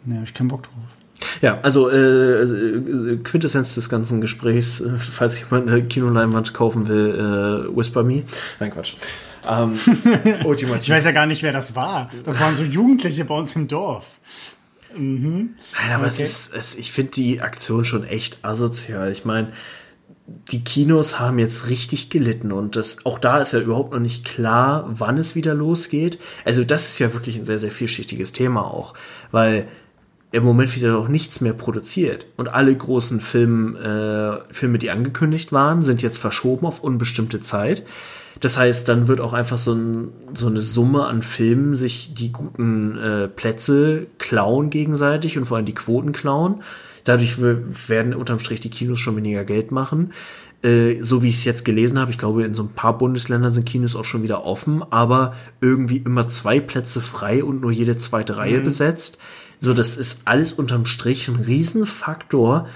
Nee, 0.05 0.17
hab 0.17 0.23
ich 0.23 0.33
keinen 0.33 0.47
Bock 0.47 0.63
drauf. 0.63 0.73
Ja, 1.41 1.59
also 1.61 1.89
äh, 1.89 2.43
äh, 2.43 3.17
Quintessenz 3.17 3.75
des 3.75 3.89
ganzen 3.89 4.21
Gesprächs, 4.21 4.81
äh, 4.81 4.97
falls 4.97 5.39
jemand 5.39 5.69
eine 5.69 5.83
Kinoleinwand 5.83 6.53
kaufen 6.53 6.87
will, 6.87 7.69
Whisper 7.75 8.03
Me. 8.03 8.23
Nein, 8.59 8.71
Quatsch. 8.71 8.93
Ähm, 9.47 9.79
ich 9.87 10.89
weiß 10.89 11.05
ja 11.05 11.11
gar 11.11 11.25
nicht, 11.25 11.43
wer 11.43 11.53
das 11.53 11.75
war. 11.75 12.09
Das 12.23 12.39
waren 12.39 12.55
so 12.55 12.63
Jugendliche 12.63 13.25
bei 13.25 13.35
uns 13.35 13.55
im 13.55 13.67
Dorf. 13.67 14.19
Mhm. 14.95 15.55
Nein, 15.73 15.91
aber 15.91 16.05
okay. 16.05 16.07
es 16.07 16.19
ist, 16.19 16.55
es, 16.55 16.75
ich 16.75 16.91
finde 16.91 17.11
die 17.11 17.41
Aktion 17.41 17.85
schon 17.85 18.03
echt 18.03 18.43
asozial. 18.43 19.11
Ich 19.11 19.25
meine, 19.25 19.51
die 20.51 20.63
Kinos 20.63 21.19
haben 21.19 21.39
jetzt 21.39 21.69
richtig 21.69 22.09
gelitten 22.09 22.51
und 22.51 22.75
das, 22.75 23.05
auch 23.05 23.17
da 23.17 23.39
ist 23.39 23.53
ja 23.53 23.59
überhaupt 23.59 23.93
noch 23.93 23.99
nicht 23.99 24.25
klar, 24.25 24.85
wann 24.89 25.17
es 25.17 25.35
wieder 25.35 25.53
losgeht. 25.53 26.19
Also 26.43 26.63
das 26.63 26.89
ist 26.89 26.99
ja 26.99 27.13
wirklich 27.13 27.37
ein 27.37 27.45
sehr, 27.45 27.59
sehr 27.59 27.71
vielschichtiges 27.71 28.33
Thema 28.33 28.65
auch, 28.65 28.93
weil 29.31 29.67
im 30.31 30.43
Moment 30.43 30.75
wird 30.75 30.83
ja 30.83 30.97
auch 30.97 31.07
nichts 31.07 31.39
mehr 31.39 31.53
produziert 31.53 32.25
und 32.35 32.49
alle 32.49 32.75
großen 32.75 33.21
Film, 33.21 33.77
äh, 33.77 34.53
Filme, 34.53 34.77
die 34.77 34.91
angekündigt 34.91 35.53
waren, 35.53 35.83
sind 35.83 36.01
jetzt 36.01 36.17
verschoben 36.17 36.65
auf 36.65 36.81
unbestimmte 36.81 37.39
Zeit. 37.39 37.83
Das 38.39 38.57
heißt, 38.57 38.87
dann 38.87 39.07
wird 39.07 39.21
auch 39.21 39.33
einfach 39.33 39.57
so, 39.57 39.73
ein, 39.73 40.09
so 40.33 40.47
eine 40.47 40.61
Summe 40.61 41.05
an 41.05 41.21
Filmen 41.21 41.75
sich 41.75 42.13
die 42.13 42.31
guten 42.31 42.97
äh, 42.97 43.27
Plätze 43.27 44.07
klauen 44.17 44.69
gegenseitig 44.69 45.37
und 45.37 45.45
vor 45.45 45.57
allem 45.57 45.65
die 45.65 45.75
Quoten 45.75 46.11
klauen. 46.11 46.61
Dadurch 47.03 47.41
werden 47.41 48.13
unterm 48.13 48.39
Strich 48.39 48.59
die 48.59 48.69
Kinos 48.69 48.99
schon 48.99 49.15
weniger 49.15 49.45
Geld 49.45 49.71
machen. 49.71 50.11
Äh, 50.63 51.01
so 51.01 51.21
wie 51.21 51.29
ich 51.29 51.35
es 51.35 51.45
jetzt 51.45 51.65
gelesen 51.65 51.99
habe, 51.99 52.11
ich 52.11 52.17
glaube, 52.17 52.43
in 52.43 52.53
so 52.53 52.63
ein 52.63 52.73
paar 52.73 52.97
Bundesländern 52.97 53.53
sind 53.53 53.65
Kinos 53.65 53.95
auch 53.95 54.05
schon 54.05 54.23
wieder 54.23 54.43
offen, 54.43 54.83
aber 54.89 55.35
irgendwie 55.61 55.97
immer 55.97 56.27
zwei 56.27 56.59
Plätze 56.59 56.99
frei 56.99 57.43
und 57.43 57.61
nur 57.61 57.71
jede 57.71 57.97
zweite 57.97 58.37
Reihe 58.37 58.59
mhm. 58.59 58.63
besetzt. 58.63 59.19
So, 59.59 59.73
das 59.73 59.97
ist 59.97 60.27
alles 60.27 60.53
unterm 60.53 60.85
Strich 60.85 61.27
ein 61.27 61.35
Riesenfaktor, 61.35 62.67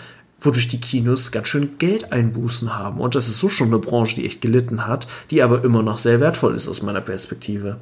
wodurch 0.41 0.67
die 0.67 0.79
Kinos 0.79 1.31
ganz 1.31 1.47
schön 1.47 1.77
Geld 1.77 2.11
einbußen 2.11 2.77
haben. 2.77 2.99
Und 2.99 3.15
das 3.15 3.27
ist 3.27 3.39
so 3.39 3.47
schon 3.47 3.67
eine 3.67 3.79
Branche, 3.79 4.15
die 4.15 4.25
echt 4.25 4.41
gelitten 4.41 4.87
hat, 4.87 5.07
die 5.29 5.41
aber 5.41 5.63
immer 5.63 5.83
noch 5.83 5.99
sehr 5.99 6.19
wertvoll 6.19 6.55
ist 6.55 6.67
aus 6.67 6.81
meiner 6.81 7.01
Perspektive. 7.01 7.79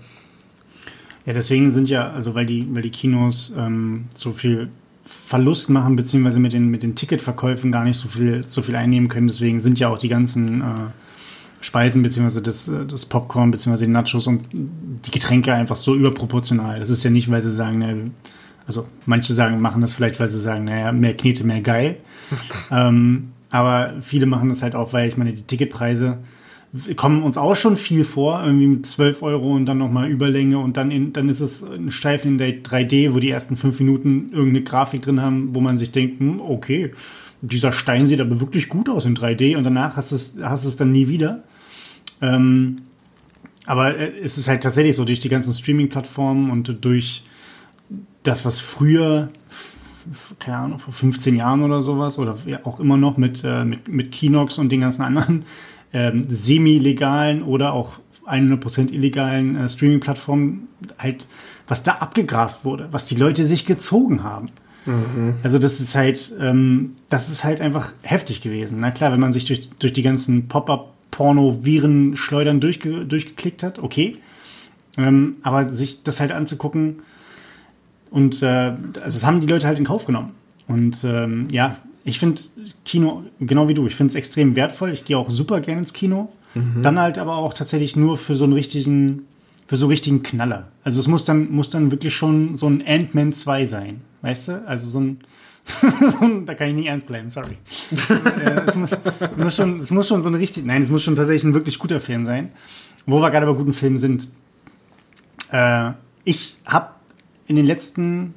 Ja, 1.26 1.34
deswegen 1.34 1.72
sind 1.72 1.89
ja, 1.89 2.12
also 2.12 2.36
weil 2.36 2.45
die, 2.45 2.68
weil 2.74 2.82
die 2.82 2.91
Kinos 2.91 3.53
ähm, 3.57 4.05
so 4.16 4.32
viel 4.32 4.70
Verlust 5.05 5.70
machen, 5.70 5.95
beziehungsweise 5.95 6.39
mit 6.39 6.53
den, 6.53 6.70
mit 6.70 6.84
den 6.84 6.95
Ticketverkäufen 6.95 7.72
gar 7.72 7.84
nicht 7.84 7.97
so 7.97 8.07
viel, 8.07 8.47
so 8.47 8.62
viel 8.62 8.76
einnehmen 8.76 9.10
können. 9.10 9.28
Deswegen 9.28 9.60
sind 9.60 9.80
ja 9.80 9.89
auch 9.89 9.97
die 9.97 10.10
ganzen 10.10 10.62
äh, 10.62 10.66
Speisen, 11.62 12.03
beziehungsweise 12.03 12.41
das, 12.41 12.68
äh, 12.68 12.86
das 12.86 13.05
Popcorn, 13.05 13.51
beziehungsweise 13.51 13.86
die 13.86 13.91
Nachos 13.91 14.28
und 14.28 14.43
die 14.53 15.12
Getränke 15.12 15.53
einfach 15.53 15.76
so 15.76 15.95
überproportional. 15.95 16.80
Das 16.80 16.89
ist 16.89 17.03
ja 17.03 17.10
nicht, 17.10 17.30
weil 17.32 17.41
sie 17.41 17.51
sagen, 17.51 17.80
ne, 17.80 18.12
also 18.68 18.88
manche 19.05 19.34
sagen, 19.34 19.60
machen 19.62 19.82
das 19.82 19.93
vielleicht, 19.93 20.20
weil 20.20 20.30
sie 20.30 20.39
sagen, 20.39 20.66
naja, 20.66 20.91
mehr 20.91 21.18
Knete, 21.18 21.43
mehr 21.43 21.62
geil. 21.62 21.97
ähm, 22.71 23.30
aber 23.49 23.95
viele 24.01 24.25
machen 24.25 24.49
das 24.49 24.61
halt 24.61 24.75
auch, 24.75 24.93
weil 24.93 25.07
ich 25.07 25.17
meine, 25.17 25.34
die 25.34 25.43
Ticketpreise 25.43 26.19
kommen 26.95 27.23
uns 27.23 27.36
auch 27.36 27.55
schon 27.55 27.75
viel 27.77 28.03
vor, 28.03 28.43
irgendwie 28.43 28.67
mit 28.67 28.86
12 28.86 29.23
Euro 29.23 29.55
und 29.55 29.65
dann 29.65 29.80
nochmal 29.80 30.07
Überlänge 30.07 30.59
und 30.59 30.77
dann, 30.77 30.91
in, 30.91 31.13
dann 31.13 31.27
ist 31.27 31.39
es 31.39 31.63
ein 31.63 31.91
Streifen 31.91 32.34
in 32.34 32.38
der 32.38 32.63
3D, 32.63 33.13
wo 33.13 33.19
die 33.19 33.32
ersten 33.32 33.57
fünf 33.57 33.80
Minuten 33.80 34.30
irgendeine 34.32 34.63
Grafik 34.63 35.01
drin 35.01 35.19
haben, 35.19 35.55
wo 35.55 35.61
man 35.61 35.80
sich 35.80 35.91
denkt, 35.91 36.19
hm, 36.19 36.39
okay, 36.39 36.91
dieser 37.41 37.73
Stein 37.73 38.05
sieht 38.05 38.21
aber 38.21 38.39
wirklich 38.39 38.69
gut 38.69 38.88
aus 38.88 39.05
in 39.05 39.17
3D 39.17 39.57
und 39.57 39.63
danach 39.63 39.95
hast 39.95 40.11
du 40.11 40.15
es, 40.15 40.36
hast 40.41 40.65
es 40.65 40.75
dann 40.75 40.91
nie 40.91 41.07
wieder. 41.07 41.43
Ähm, 42.21 42.75
aber 43.65 43.97
äh, 43.97 44.11
es 44.21 44.38
ist 44.38 44.47
halt 44.47 44.61
tatsächlich 44.61 44.95
so, 44.95 45.05
durch 45.05 45.19
die 45.19 45.30
ganzen 45.30 45.53
Streaming-Plattformen 45.53 46.51
und 46.51 46.84
durch 46.84 47.23
das, 48.23 48.45
was 48.45 48.59
früher, 48.59 49.30
keine 50.39 50.57
Ahnung, 50.57 50.80
vor 50.80 50.93
15 50.93 51.36
Jahren 51.36 51.64
oder 51.64 51.82
sowas, 51.82 52.18
oder 52.18 52.38
auch 52.64 52.80
immer 52.80 52.97
noch 52.97 53.18
mit, 53.18 53.43
äh, 53.43 53.66
mit, 53.66 53.88
mit 53.88 54.12
Kinox 54.12 54.57
und 54.57 54.72
den 54.72 54.82
ganzen 54.82 55.03
anderen 55.03 55.45
ähm, 55.93 56.26
semi-legalen 56.28 57.43
oder 57.43 57.74
auch 57.74 57.99
100% 58.26 58.91
illegalen 58.91 59.55
äh, 59.55 59.70
Streaming-Plattformen 59.70 60.68
halt, 60.97 61.28
was 61.68 61.84
da 61.84 61.93
abgegrast 61.93 62.66
wurde, 62.66 62.89
was 62.91 63.05
die 63.07 63.16
Leute 63.16 63.45
sich 63.45 63.66
gezogen 63.66 64.24
haben. 64.24 64.49
Mhm. 64.86 65.36
Also 65.43 65.60
das 65.60 65.80
ist 65.80 65.95
halt, 65.95 66.34
ähm, 66.39 66.95
das 67.10 67.30
ist 67.30 67.43
halt 67.43 67.62
einfach 67.62 67.91
heftig 68.03 68.41
gewesen. 68.41 68.80
Na 68.80 68.91
klar, 68.91 69.12
wenn 69.12 69.20
man 69.20 69.34
sich 69.34 69.45
durch, 69.45 69.70
durch 69.72 69.93
die 69.93 70.03
ganzen 70.03 70.47
Pop-up-Porno-Viren-Schleudern 70.47 72.60
durchge 72.60 73.05
durchgeklickt 73.05 73.64
hat, 73.64 73.80
okay. 73.80 74.14
Ähm, 74.97 75.38
aber 75.43 75.72
sich 75.72 76.03
das 76.03 76.20
halt 76.20 76.32
anzugucken, 76.32 77.03
und 78.12 78.41
äh, 78.41 78.45
also 78.45 78.80
das 79.03 79.26
haben 79.26 79.39
die 79.39 79.47
Leute 79.47 79.68
halt 79.68 79.80
in 79.80 79.86
Kauf 79.86 80.05
genommen. 80.05 80.32
Und 80.68 81.03
ähm, 81.03 81.47
ja, 81.51 81.78
ich 82.03 82.20
finde 82.20 82.41
Kino, 82.86 83.24
genau 83.39 83.68
wie 83.68 83.74
du, 83.74 83.88
ich 83.88 83.95
finde 83.95 84.12
es 84.12 84.16
extrem 84.16 84.55
wertvoll. 84.55 84.91
Ich 84.91 85.05
gehe 85.05 85.18
auch 85.18 85.30
super 85.30 85.62
gerne 85.62 85.82
ins 85.82 85.93
Kino. 85.93 86.32
Mhm. 86.53 86.82
Dann 86.82 86.99
halt 86.99 87.18
aber 87.18 87.36
auch 87.38 87.53
tatsächlich 87.53 87.95
nur 87.95 88.18
für 88.18 88.36
so 88.36 88.45
einen 88.45 88.53
richtigen, 88.53 89.24
für 89.68 89.78
so 89.78 89.86
einen 89.86 89.91
richtigen 89.91 90.24
Knaller. 90.24 90.68
Also 90.84 90.99
es 90.99 91.07
muss 91.07 91.26
dann, 91.26 91.51
muss 91.51 91.70
dann 91.70 91.91
wirklich 91.91 92.16
schon 92.16 92.55
so 92.55 92.68
ein 92.68 92.84
Ant-Man 92.86 93.34
2 93.34 93.66
sein. 93.66 94.01
Weißt 94.22 94.47
du? 94.47 94.68
Also 94.68 94.89
so 94.89 94.99
ein, 94.99 96.45
da 96.45 96.55
kann 96.55 96.70
ich 96.70 96.76
nicht 96.76 96.88
ernst 96.88 97.07
bleiben, 97.07 97.30
sorry. 97.30 97.57
Äh, 98.10 98.62
es, 98.66 98.76
muss, 98.76 98.89
muss 99.36 99.55
schon, 99.55 99.80
es 99.80 99.91
muss 99.91 100.07
schon 100.07 100.22
so 100.22 100.30
ein 100.30 100.36
richtig, 100.36 100.66
nein, 100.66 100.84
es 100.84 100.89
muss 100.89 101.03
schon 101.03 101.16
tatsächlich 101.16 101.43
ein 101.43 101.53
wirklich 101.53 101.78
guter 101.78 101.99
Film 101.99 102.26
sein. 102.26 102.49
Wo 103.05 103.22
wir 103.22 103.32
gerade 103.32 103.45
bei 103.45 103.53
guten 103.53 103.74
Filmen 103.74 103.97
sind. 103.97 104.28
Äh, 105.51 105.91
ich 106.26 106.57
habe 106.66 106.89
in 107.50 107.56
den 107.56 107.66
letzten 107.66 108.36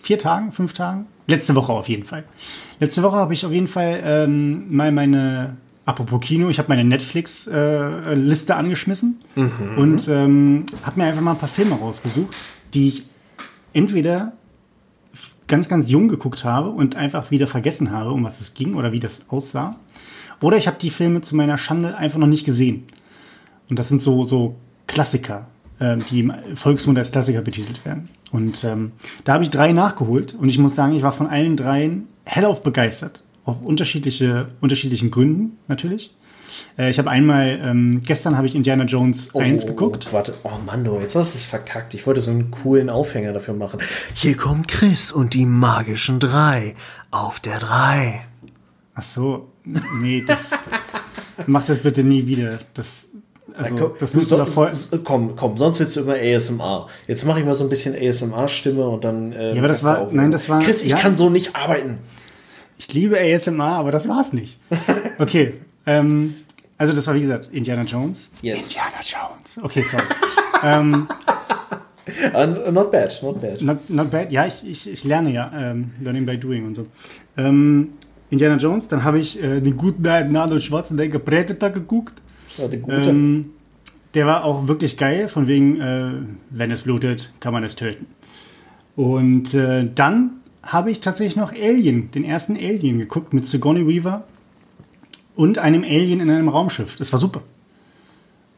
vier 0.00 0.18
Tagen, 0.18 0.52
fünf 0.52 0.72
Tagen, 0.72 1.06
letzte 1.26 1.54
Woche 1.54 1.72
auf 1.72 1.88
jeden 1.88 2.04
Fall. 2.04 2.24
Letzte 2.80 3.02
Woche 3.02 3.16
habe 3.16 3.34
ich 3.34 3.44
auf 3.44 3.52
jeden 3.52 3.68
Fall 3.68 4.00
ähm, 4.04 4.74
mal 4.74 4.92
meine, 4.92 5.56
apropos 5.84 6.20
Kino, 6.20 6.48
ich 6.48 6.58
habe 6.58 6.68
meine 6.68 6.84
Netflix-Liste 6.84 8.52
äh, 8.52 8.56
angeschmissen 8.56 9.20
mhm. 9.34 9.76
und 9.76 10.08
ähm, 10.08 10.64
habe 10.84 11.00
mir 11.00 11.06
einfach 11.06 11.20
mal 11.20 11.32
ein 11.32 11.38
paar 11.38 11.48
Filme 11.48 11.74
rausgesucht, 11.74 12.34
die 12.74 12.88
ich 12.88 13.04
entweder 13.72 14.32
ganz, 15.48 15.68
ganz 15.68 15.90
jung 15.90 16.08
geguckt 16.08 16.44
habe 16.44 16.70
und 16.70 16.96
einfach 16.96 17.30
wieder 17.30 17.48
vergessen 17.48 17.90
habe, 17.90 18.12
um 18.12 18.24
was 18.24 18.40
es 18.40 18.54
ging 18.54 18.74
oder 18.74 18.92
wie 18.92 19.00
das 19.00 19.28
aussah. 19.28 19.76
Oder 20.40 20.56
ich 20.56 20.66
habe 20.66 20.78
die 20.80 20.90
Filme 20.90 21.20
zu 21.22 21.36
meiner 21.36 21.58
Schande 21.58 21.96
einfach 21.96 22.18
noch 22.18 22.26
nicht 22.26 22.44
gesehen. 22.44 22.84
Und 23.68 23.78
das 23.78 23.88
sind 23.88 24.00
so, 24.00 24.24
so 24.24 24.56
Klassiker. 24.86 25.46
Ähm, 25.80 26.04
die 26.10 26.20
im 26.20 26.32
Volksmund 26.54 26.98
als 26.98 27.12
Klassiker 27.12 27.40
betitelt 27.40 27.84
werden. 27.84 28.08
Und 28.30 28.62
ähm, 28.64 28.92
da 29.24 29.34
habe 29.34 29.44
ich 29.44 29.50
drei 29.50 29.72
nachgeholt 29.72 30.34
und 30.34 30.48
ich 30.48 30.58
muss 30.58 30.74
sagen, 30.74 30.94
ich 30.94 31.02
war 31.02 31.12
von 31.12 31.26
allen 31.26 31.56
dreien 31.56 32.08
hellauf 32.24 32.62
begeistert. 32.62 33.24
Auf 33.44 33.60
unterschiedliche, 33.62 34.48
unterschiedlichen 34.60 35.10
Gründen 35.10 35.58
natürlich. 35.68 36.14
Äh, 36.78 36.90
ich 36.90 36.98
habe 36.98 37.10
einmal, 37.10 37.58
ähm, 37.62 38.00
gestern 38.04 38.36
habe 38.36 38.46
ich 38.46 38.54
Indiana 38.54 38.84
Jones 38.84 39.30
oh, 39.34 39.40
1 39.40 39.66
geguckt. 39.66 40.12
Warte, 40.12 40.34
oh 40.44 40.58
Mando, 40.64 41.00
jetzt 41.00 41.16
hast 41.16 41.34
du 41.34 41.38
es 41.38 41.44
verkackt. 41.44 41.94
Ich 41.94 42.06
wollte 42.06 42.20
so 42.20 42.30
einen 42.30 42.50
coolen 42.50 42.88
Aufhänger 42.88 43.32
dafür 43.32 43.54
machen. 43.54 43.80
Hier 44.14 44.36
kommt 44.36 44.68
Chris 44.68 45.10
und 45.10 45.34
die 45.34 45.46
magischen 45.46 46.20
drei 46.20 46.74
auf 47.10 47.40
der 47.40 47.58
drei. 47.58 48.26
Ach 48.94 49.02
so, 49.02 49.48
nee, 49.64 50.22
das 50.26 50.50
mach 51.46 51.64
das 51.64 51.80
bitte 51.80 52.04
nie 52.04 52.26
wieder. 52.26 52.60
Das 52.74 53.08
also, 53.56 53.74
komm, 53.76 53.92
das 53.98 54.14
müsste 54.14 54.36
so, 54.36 54.46
voll 54.46 54.70
komm, 55.04 55.36
komm, 55.36 55.56
sonst 55.56 55.80
willst 55.80 55.96
du 55.96 56.00
immer 56.00 56.14
ASMR. 56.14 56.88
Jetzt 57.06 57.24
mache 57.24 57.40
ich 57.40 57.46
mal 57.46 57.54
so 57.54 57.64
ein 57.64 57.70
bisschen 57.70 57.94
ASMR-Stimme 57.94 58.86
und 58.86 59.04
dann. 59.04 59.32
Äh, 59.32 59.52
ja, 59.52 59.58
aber 59.58 59.68
das 59.68 59.84
war, 59.84 60.08
nein, 60.12 60.30
das 60.30 60.48
war. 60.48 60.60
Chris, 60.60 60.82
ich 60.82 60.90
ja, 60.90 60.98
kann 60.98 61.16
so 61.16 61.30
nicht 61.30 61.54
arbeiten. 61.56 61.98
Ich 62.78 62.92
liebe 62.92 63.18
ASMR, 63.18 63.76
aber 63.76 63.92
das 63.92 64.08
war's 64.08 64.32
nicht. 64.32 64.58
Okay, 65.18 65.54
ähm, 65.86 66.34
also 66.78 66.92
das 66.94 67.06
war 67.06 67.14
wie 67.14 67.20
gesagt 67.20 67.50
Indiana 67.52 67.82
Jones. 67.82 68.30
Yes. 68.40 68.64
Indiana 68.64 69.00
Jones. 69.02 69.60
Okay, 69.62 69.82
sorry. 69.82 70.02
ähm, 70.64 71.06
uh, 72.34 72.72
not 72.72 72.90
bad, 72.90 73.16
not 73.22 73.40
bad. 73.40 73.62
Not, 73.62 73.88
not 73.88 74.10
bad. 74.10 74.32
Ja, 74.32 74.46
ich, 74.46 74.66
ich, 74.66 74.90
ich 74.90 75.04
lerne 75.04 75.30
ja, 75.32 75.52
ähm, 75.54 75.92
Learning 76.00 76.26
by 76.26 76.36
Doing 76.38 76.66
und 76.66 76.74
so. 76.74 76.86
Ähm, 77.36 77.92
Indiana 78.30 78.56
Jones, 78.56 78.88
dann 78.88 79.04
habe 79.04 79.20
ich 79.20 79.40
äh, 79.40 79.60
den 79.60 79.76
guten 79.76 80.06
Arnold 80.06 80.62
Schwarzenegger 80.62 81.18
Predator 81.18 81.70
geguckt. 81.70 82.14
Ja, 82.58 82.68
ähm, 82.88 83.50
der 84.14 84.26
war 84.26 84.44
auch 84.44 84.68
wirklich 84.68 84.96
geil, 84.96 85.28
von 85.28 85.46
wegen, 85.46 85.80
äh, 85.80 86.12
wenn 86.50 86.70
es 86.70 86.82
blutet, 86.82 87.32
kann 87.40 87.52
man 87.52 87.64
es 87.64 87.76
töten. 87.76 88.06
Und 88.96 89.54
äh, 89.54 89.88
dann 89.94 90.32
habe 90.62 90.90
ich 90.90 91.00
tatsächlich 91.00 91.36
noch 91.36 91.52
Alien, 91.52 92.10
den 92.10 92.24
ersten 92.24 92.56
Alien 92.56 92.98
geguckt 92.98 93.32
mit 93.32 93.46
Sigourney 93.46 93.86
Weaver 93.86 94.24
und 95.34 95.58
einem 95.58 95.82
Alien 95.82 96.20
in 96.20 96.30
einem 96.30 96.48
Raumschiff. 96.48 96.96
Das 96.98 97.12
war 97.12 97.18
super. 97.18 97.42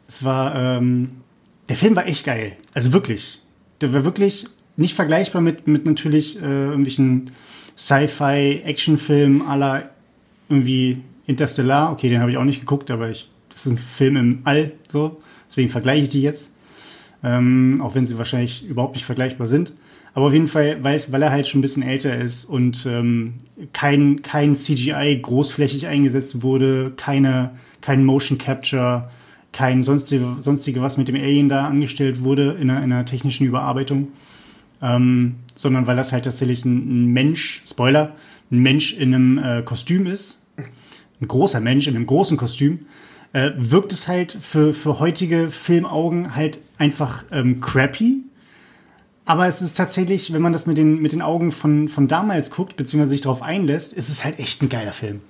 Es 0.08 0.24
war, 0.24 0.54
ähm, 0.54 1.12
der 1.68 1.76
Film 1.76 1.96
war 1.96 2.06
echt 2.06 2.26
geil. 2.26 2.52
Also 2.74 2.92
wirklich. 2.92 3.40
Der 3.80 3.92
war 3.92 4.04
wirklich 4.04 4.46
nicht 4.76 4.94
vergleichbar 4.94 5.40
mit, 5.40 5.66
mit 5.66 5.86
natürlich 5.86 6.36
äh, 6.42 6.66
irgendwelchen 6.66 7.30
Sci-Fi-Actionfilmen 7.76 9.42
aller 9.42 9.90
irgendwie 10.48 10.98
Interstellar. 11.26 11.92
Okay, 11.92 12.08
den 12.10 12.20
habe 12.20 12.30
ich 12.30 12.36
auch 12.36 12.44
nicht 12.44 12.60
geguckt, 12.60 12.90
aber 12.90 13.08
ich 13.08 13.30
das 13.54 13.64
ist 13.64 13.72
ein 13.72 13.78
Film 13.78 14.16
im 14.16 14.38
All, 14.44 14.72
so. 14.88 15.22
Deswegen 15.48 15.70
vergleiche 15.70 16.02
ich 16.02 16.08
die 16.10 16.22
jetzt. 16.22 16.52
Ähm, 17.22 17.80
auch 17.82 17.94
wenn 17.94 18.04
sie 18.04 18.18
wahrscheinlich 18.18 18.68
überhaupt 18.68 18.94
nicht 18.94 19.06
vergleichbar 19.06 19.46
sind. 19.46 19.72
Aber 20.12 20.26
auf 20.26 20.32
jeden 20.32 20.48
Fall, 20.48 20.82
weil, 20.84 21.00
weil 21.08 21.22
er 21.22 21.30
halt 21.30 21.46
schon 21.46 21.60
ein 21.60 21.62
bisschen 21.62 21.82
älter 21.82 22.16
ist 22.16 22.44
und 22.44 22.86
ähm, 22.86 23.34
kein, 23.72 24.22
kein 24.22 24.54
CGI 24.54 25.18
großflächig 25.20 25.86
eingesetzt 25.86 26.42
wurde, 26.42 26.92
keine, 26.96 27.50
kein 27.80 28.04
Motion 28.04 28.38
Capture, 28.38 29.10
kein 29.52 29.82
sonstige, 29.82 30.36
sonstige, 30.38 30.82
was 30.82 30.98
mit 30.98 31.08
dem 31.08 31.16
Alien 31.16 31.48
da 31.48 31.66
angestellt 31.66 32.22
wurde 32.22 32.52
in 32.60 32.70
einer, 32.70 32.84
in 32.84 32.92
einer 32.92 33.04
technischen 33.04 33.46
Überarbeitung, 33.46 34.08
ähm, 34.82 35.36
sondern 35.56 35.86
weil 35.86 35.96
das 35.96 36.12
halt 36.12 36.24
tatsächlich 36.24 36.64
ein, 36.64 37.06
ein, 37.06 37.06
Mensch, 37.12 37.62
Spoiler, 37.66 38.14
ein 38.52 38.58
Mensch 38.58 38.96
in 38.96 39.14
einem 39.14 39.38
äh, 39.38 39.62
Kostüm 39.62 40.06
ist, 40.06 40.42
ein 41.20 41.28
großer 41.28 41.60
Mensch 41.60 41.88
in 41.88 41.96
einem 41.96 42.06
großen 42.06 42.36
Kostüm, 42.36 42.86
äh, 43.34 43.52
wirkt 43.56 43.92
es 43.92 44.08
halt 44.08 44.38
für, 44.40 44.72
für 44.72 45.00
heutige 45.00 45.50
Filmaugen 45.50 46.34
halt 46.34 46.60
einfach 46.78 47.24
ähm, 47.32 47.60
crappy. 47.60 48.22
Aber 49.26 49.48
es 49.48 49.60
ist 49.60 49.74
tatsächlich, 49.74 50.32
wenn 50.32 50.40
man 50.40 50.52
das 50.52 50.66
mit 50.66 50.78
den, 50.78 51.02
mit 51.02 51.12
den 51.12 51.20
Augen 51.20 51.50
von, 51.50 51.88
von 51.88 52.06
damals 52.08 52.50
guckt, 52.50 52.76
beziehungsweise 52.76 53.10
sich 53.10 53.22
darauf 53.22 53.42
einlässt, 53.42 53.92
ist 53.92 54.08
es 54.08 54.24
halt 54.24 54.38
echt 54.38 54.62
ein 54.62 54.68
geiler 54.68 54.92
Film. 54.92 55.20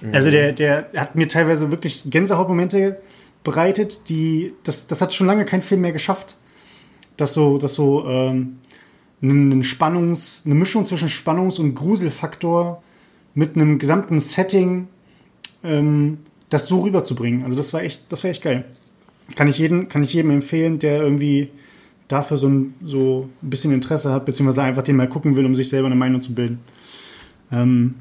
Mhm. 0.00 0.14
Also 0.14 0.30
der, 0.30 0.52
der 0.52 0.88
hat 0.96 1.14
mir 1.14 1.28
teilweise 1.28 1.70
wirklich 1.70 2.04
Gänsehautmomente 2.06 3.02
bereitet, 3.44 4.08
die, 4.08 4.54
das, 4.62 4.86
das 4.86 5.02
hat 5.02 5.12
schon 5.12 5.26
lange 5.26 5.44
kein 5.44 5.60
Film 5.60 5.82
mehr 5.82 5.92
geschafft. 5.92 6.36
Das 7.18 7.34
so, 7.34 7.58
das 7.58 7.74
so 7.74 8.06
ähm, 8.08 8.60
einen 9.20 9.62
Spannungs, 9.62 10.44
eine 10.46 10.54
Mischung 10.54 10.86
zwischen 10.86 11.08
Spannungs- 11.08 11.60
und 11.60 11.74
Gruselfaktor 11.74 12.82
mit 13.34 13.56
einem 13.56 13.78
gesamten 13.78 14.20
Setting 14.20 14.88
ähm, 15.62 16.18
das 16.52 16.66
so 16.66 16.80
rüberzubringen. 16.80 17.44
Also 17.44 17.56
das 17.56 17.72
war 17.72 17.82
echt, 17.82 18.10
das 18.10 18.22
war 18.24 18.30
echt 18.30 18.42
geil. 18.42 18.64
Kann 19.36 19.48
ich, 19.48 19.58
jeden, 19.58 19.88
kann 19.88 20.02
ich 20.02 20.12
jedem 20.12 20.30
empfehlen, 20.30 20.78
der 20.78 21.02
irgendwie 21.02 21.48
dafür 22.08 22.36
so 22.36 22.48
ein, 22.48 22.74
so 22.84 23.28
ein 23.42 23.50
bisschen 23.50 23.72
Interesse 23.72 24.12
hat, 24.12 24.26
beziehungsweise 24.26 24.62
einfach 24.62 24.82
den 24.82 24.96
mal 24.96 25.08
gucken 25.08 25.36
will, 25.36 25.46
um 25.46 25.54
sich 25.54 25.68
selber 25.68 25.86
eine 25.86 25.94
Meinung 25.94 26.20
zu 26.20 26.34
bilden. 26.34 26.60
Ähm, 27.50 27.94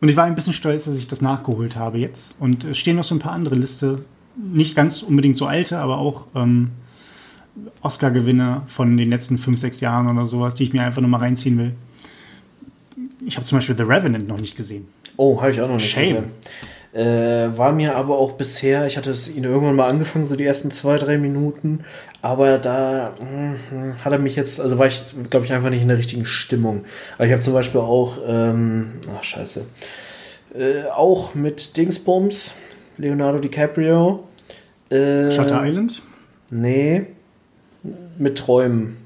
und 0.00 0.08
ich 0.08 0.16
war 0.16 0.24
ein 0.24 0.34
bisschen 0.34 0.52
stolz, 0.52 0.84
dass 0.84 0.98
ich 0.98 1.08
das 1.08 1.20
nachgeholt 1.20 1.76
habe 1.76 1.98
jetzt. 1.98 2.36
Und 2.38 2.64
es 2.64 2.78
stehen 2.78 2.96
noch 2.96 3.04
so 3.04 3.14
ein 3.14 3.18
paar 3.18 3.32
andere 3.32 3.54
Liste, 3.54 4.04
nicht 4.36 4.76
ganz 4.76 5.02
unbedingt 5.02 5.36
so 5.36 5.46
alte, 5.46 5.78
aber 5.78 5.98
auch 5.98 6.26
ähm, 6.34 6.70
Oscar-Gewinner 7.80 8.62
von 8.66 8.96
den 8.96 9.10
letzten 9.10 9.38
fünf, 9.38 9.58
sechs 9.58 9.80
Jahren 9.80 10.08
oder 10.08 10.26
sowas, 10.26 10.54
die 10.54 10.64
ich 10.64 10.72
mir 10.72 10.82
einfach 10.82 11.00
nur 11.00 11.10
mal 11.10 11.18
reinziehen 11.18 11.58
will. 11.58 11.72
Ich 13.26 13.36
habe 13.36 13.46
zum 13.46 13.58
Beispiel 13.58 13.76
The 13.76 13.82
Revenant 13.82 14.28
noch 14.28 14.38
nicht 14.38 14.56
gesehen. 14.56 14.86
Oh, 15.16 15.40
habe 15.40 15.50
ich 15.50 15.60
auch 15.60 15.68
noch 15.68 15.76
nicht 15.76 15.90
Shame. 15.90 16.08
gesehen. 16.08 16.24
Äh, 16.96 17.58
war 17.58 17.72
mir 17.72 17.94
aber 17.94 18.16
auch 18.16 18.32
bisher, 18.32 18.86
ich 18.86 18.96
hatte 18.96 19.10
es 19.10 19.28
ihn 19.28 19.44
irgendwann 19.44 19.76
mal 19.76 19.86
angefangen, 19.86 20.24
so 20.24 20.34
die 20.34 20.46
ersten 20.46 20.70
zwei, 20.70 20.96
drei 20.96 21.18
Minuten, 21.18 21.84
aber 22.22 22.56
da 22.56 23.12
mh, 23.20 24.02
hat 24.02 24.12
er 24.12 24.18
mich 24.18 24.34
jetzt, 24.34 24.62
also 24.62 24.78
war 24.78 24.86
ich, 24.86 25.02
glaube 25.28 25.44
ich, 25.44 25.52
einfach 25.52 25.68
nicht 25.68 25.82
in 25.82 25.88
der 25.88 25.98
richtigen 25.98 26.24
Stimmung. 26.24 26.86
Aber 27.16 27.26
ich 27.26 27.32
habe 27.32 27.42
zum 27.42 27.52
Beispiel 27.52 27.82
auch, 27.82 28.16
ähm, 28.26 28.92
ach 29.14 29.22
scheiße, 29.22 29.66
äh, 30.54 30.84
auch 30.90 31.34
mit 31.34 31.76
Dingsbums, 31.76 32.54
Leonardo 32.96 33.40
DiCaprio. 33.40 34.26
Äh, 34.88 35.30
Shutter 35.32 35.66
Island? 35.66 36.00
Nee, 36.48 37.08
mit 38.16 38.38
Träumen. 38.38 38.96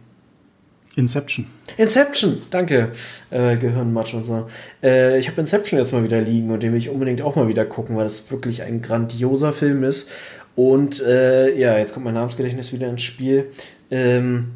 Inception. 0.95 1.47
Inception, 1.77 2.43
danke. 2.51 2.93
Äh, 3.31 3.57
Gehirnmatsch 3.57 4.15
und 4.15 4.25
so. 4.25 4.47
Äh, 4.83 5.19
ich 5.19 5.29
habe 5.29 5.41
Inception 5.41 5.79
jetzt 5.79 5.93
mal 5.93 6.05
wieder 6.05 6.21
liegen 6.21 6.51
und 6.51 6.63
den 6.63 6.73
will 6.73 6.79
ich 6.79 6.89
unbedingt 6.89 7.23
auch 7.23 7.37
mal 7.37 7.49
wieder 7.49 7.65
gucken, 7.65 7.97
weil 7.97 8.05
das 8.05 8.31
wirklich 8.31 8.63
ein 8.63 8.83
grandioser 8.83 9.53
Film 9.53 9.85
ist. 9.85 10.11
Und 10.57 11.01
äh, 11.03 11.57
ja, 11.57 11.79
jetzt 11.79 11.95
kommt 11.95 12.05
mein 12.05 12.15
Namensgedächtnis 12.15 12.73
wieder 12.73 12.89
ins 12.89 13.03
Spiel. 13.03 13.47
Ähm, 13.91 14.53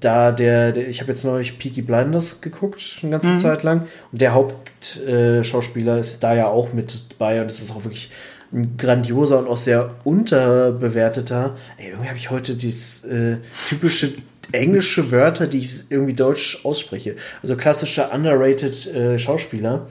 da 0.00 0.32
der, 0.32 0.72
der 0.72 0.88
ich 0.88 1.00
habe 1.00 1.12
jetzt 1.12 1.24
neulich 1.24 1.58
Peaky 1.58 1.82
Blinders 1.82 2.40
geguckt, 2.40 2.98
eine 3.02 3.12
ganze 3.12 3.28
mhm. 3.28 3.38
Zeit 3.38 3.62
lang. 3.62 3.86
Und 4.10 4.20
der 4.20 4.34
Hauptschauspieler 4.34 5.98
ist 5.98 6.22
da 6.22 6.34
ja 6.34 6.48
auch 6.48 6.72
mit 6.72 7.12
dabei 7.12 7.40
und 7.40 7.50
es 7.50 7.62
ist 7.62 7.72
auch 7.72 7.84
wirklich 7.84 8.10
ein 8.52 8.76
grandioser 8.76 9.38
und 9.38 9.48
auch 9.48 9.56
sehr 9.56 9.94
unterbewerteter. 10.04 11.56
Ey, 11.78 11.88
irgendwie 11.90 12.08
habe 12.08 12.18
ich 12.18 12.30
heute 12.30 12.54
dieses 12.54 13.04
äh, 13.04 13.38
typische 13.66 14.12
englische 14.50 15.10
Wörter, 15.10 15.46
die 15.46 15.58
ich 15.58 15.90
irgendwie 15.90 16.14
deutsch 16.14 16.60
ausspreche. 16.64 17.16
Also 17.42 17.56
klassischer 17.56 18.12
underrated 18.12 18.86
äh, 18.94 19.18
Schauspieler. 19.18 19.86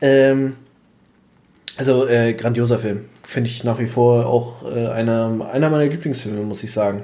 Ähm, 0.00 0.54
also 1.76 2.06
äh, 2.06 2.34
grandioser 2.34 2.78
Film. 2.78 3.06
Finde 3.22 3.50
ich 3.50 3.64
nach 3.64 3.78
wie 3.78 3.86
vor 3.86 4.26
auch 4.26 4.64
äh, 4.64 4.86
einer, 4.88 5.48
einer 5.52 5.70
meiner 5.70 5.86
Lieblingsfilme, 5.86 6.42
muss 6.42 6.62
ich 6.62 6.72
sagen. 6.72 7.02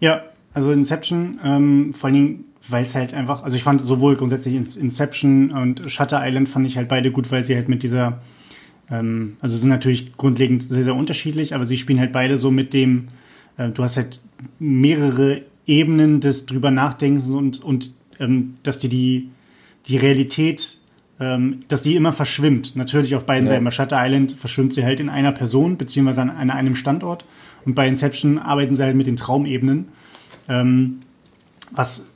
Ja, 0.00 0.24
also 0.54 0.72
Inception, 0.72 1.38
ähm, 1.44 1.94
vor 1.94 2.08
allen 2.08 2.14
Dingen, 2.14 2.44
weil 2.68 2.84
es 2.84 2.94
halt 2.94 3.14
einfach, 3.14 3.42
also 3.42 3.56
ich 3.56 3.62
fand 3.62 3.80
sowohl 3.80 4.16
grundsätzlich 4.16 4.54
Inception 4.54 5.50
und 5.50 5.90
Shutter 5.90 6.20
Island 6.22 6.48
fand 6.48 6.66
ich 6.66 6.76
halt 6.76 6.88
beide 6.88 7.10
gut, 7.10 7.30
weil 7.30 7.44
sie 7.44 7.54
halt 7.54 7.68
mit 7.68 7.82
dieser, 7.82 8.20
ähm, 8.90 9.36
also 9.40 9.56
sind 9.56 9.68
natürlich 9.68 10.16
grundlegend 10.16 10.62
sehr, 10.62 10.84
sehr 10.84 10.94
unterschiedlich, 10.94 11.54
aber 11.54 11.66
sie 11.66 11.78
spielen 11.78 12.00
halt 12.00 12.12
beide 12.12 12.38
so 12.38 12.50
mit 12.50 12.74
dem, 12.74 13.08
äh, 13.56 13.70
du 13.70 13.82
hast 13.82 13.96
halt 13.96 14.20
mehrere 14.58 15.42
Ebenen 15.68 16.20
des 16.20 16.46
drüber 16.46 16.70
Nachdenkens 16.70 17.28
und, 17.28 17.62
und 17.62 17.92
ähm, 18.18 18.56
dass 18.62 18.80
dir 18.80 18.88
die, 18.88 19.28
die 19.86 19.98
Realität, 19.98 20.78
ähm, 21.20 21.60
dass 21.68 21.82
sie 21.82 21.94
immer 21.94 22.12
verschwimmt. 22.12 22.74
Natürlich 22.74 23.14
auf 23.14 23.26
beiden 23.26 23.44
ja. 23.44 23.52
Seiten. 23.52 23.64
Bei 23.64 23.70
Shutter 23.70 23.98
Island 24.00 24.32
verschwimmt 24.32 24.72
sie 24.72 24.84
halt 24.84 24.98
in 24.98 25.08
einer 25.08 25.32
Person, 25.32 25.76
beziehungsweise 25.76 26.22
an, 26.22 26.30
an 26.30 26.50
einem 26.50 26.74
Standort. 26.74 27.24
Und 27.64 27.74
bei 27.74 27.86
Inception 27.86 28.38
arbeiten 28.38 28.74
sie 28.74 28.82
halt 28.82 28.96
mit 28.96 29.06
den 29.06 29.16
Traumebenen, 29.16 29.88
ähm, 30.48 31.00
was 31.70 32.08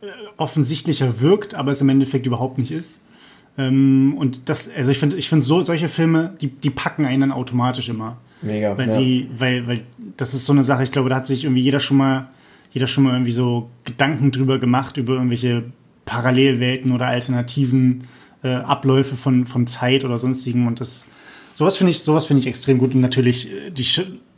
äh, 0.00 0.06
offensichtlicher 0.38 1.20
wirkt, 1.20 1.54
aber 1.54 1.72
es 1.72 1.82
im 1.82 1.90
Endeffekt 1.90 2.26
überhaupt 2.26 2.56
nicht 2.56 2.70
ist. 2.70 3.02
Ähm, 3.58 4.14
und 4.16 4.48
das, 4.48 4.70
also 4.74 4.90
ich 4.90 4.98
finde, 4.98 5.16
ich 5.16 5.28
finde 5.28 5.44
so, 5.44 5.62
solche 5.62 5.90
Filme, 5.90 6.34
die, 6.40 6.46
die 6.48 6.70
packen 6.70 7.04
einen 7.04 7.20
dann 7.20 7.32
automatisch 7.32 7.90
immer. 7.90 8.16
Mega. 8.40 8.78
Weil 8.78 8.88
ja. 8.88 8.94
sie, 8.94 9.28
weil, 9.36 9.66
weil 9.66 9.80
das 10.16 10.32
ist 10.32 10.46
so 10.46 10.52
eine 10.52 10.62
Sache, 10.62 10.84
ich 10.84 10.92
glaube, 10.92 11.10
da 11.10 11.16
hat 11.16 11.26
sich 11.26 11.44
irgendwie 11.44 11.62
jeder 11.62 11.80
schon 11.80 11.96
mal 11.96 12.28
jeder 12.78 12.86
schon 12.86 13.04
mal 13.04 13.14
irgendwie 13.14 13.32
so 13.32 13.68
Gedanken 13.84 14.30
drüber 14.30 14.58
gemacht, 14.58 14.96
über 14.96 15.14
irgendwelche 15.14 15.64
Parallelwelten 16.04 16.92
oder 16.92 17.08
alternativen 17.08 18.04
äh, 18.44 18.48
Abläufe 18.48 19.16
von, 19.16 19.46
von 19.46 19.66
Zeit 19.66 20.04
oder 20.04 20.18
sonstigen. 20.18 20.66
Und 20.66 20.80
das 20.80 21.04
sowas 21.56 21.76
finde 21.76 21.90
ich, 21.90 22.00
sowas 22.00 22.26
finde 22.26 22.40
ich 22.40 22.46
extrem 22.46 22.78
gut. 22.78 22.94
Und 22.94 23.00
natürlich 23.00 23.52
äh, 23.52 23.70
die, 23.70 23.84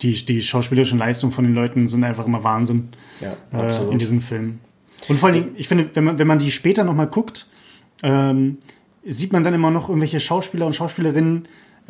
die, 0.00 0.24
die 0.24 0.42
schauspielerischen 0.42 0.98
Leistungen 0.98 1.32
von 1.32 1.44
den 1.44 1.54
Leuten 1.54 1.86
sind 1.86 2.02
einfach 2.02 2.26
immer 2.26 2.42
Wahnsinn 2.42 2.88
ja, 3.20 3.36
äh, 3.52 3.92
in 3.92 3.98
diesen 3.98 4.22
Filmen. 4.22 4.60
Und 5.08 5.18
vor 5.18 5.28
allem, 5.28 5.48
ich 5.56 5.68
finde, 5.68 5.90
wenn 5.92 6.04
man, 6.04 6.18
wenn 6.18 6.26
man 6.26 6.38
die 6.38 6.50
später 6.50 6.82
nochmal 6.82 7.08
guckt, 7.08 7.46
ähm, 8.02 8.56
sieht 9.04 9.32
man 9.32 9.44
dann 9.44 9.52
immer 9.52 9.70
noch 9.70 9.90
irgendwelche 9.90 10.18
Schauspieler 10.18 10.66
und 10.66 10.74
Schauspielerinnen, 10.74 11.46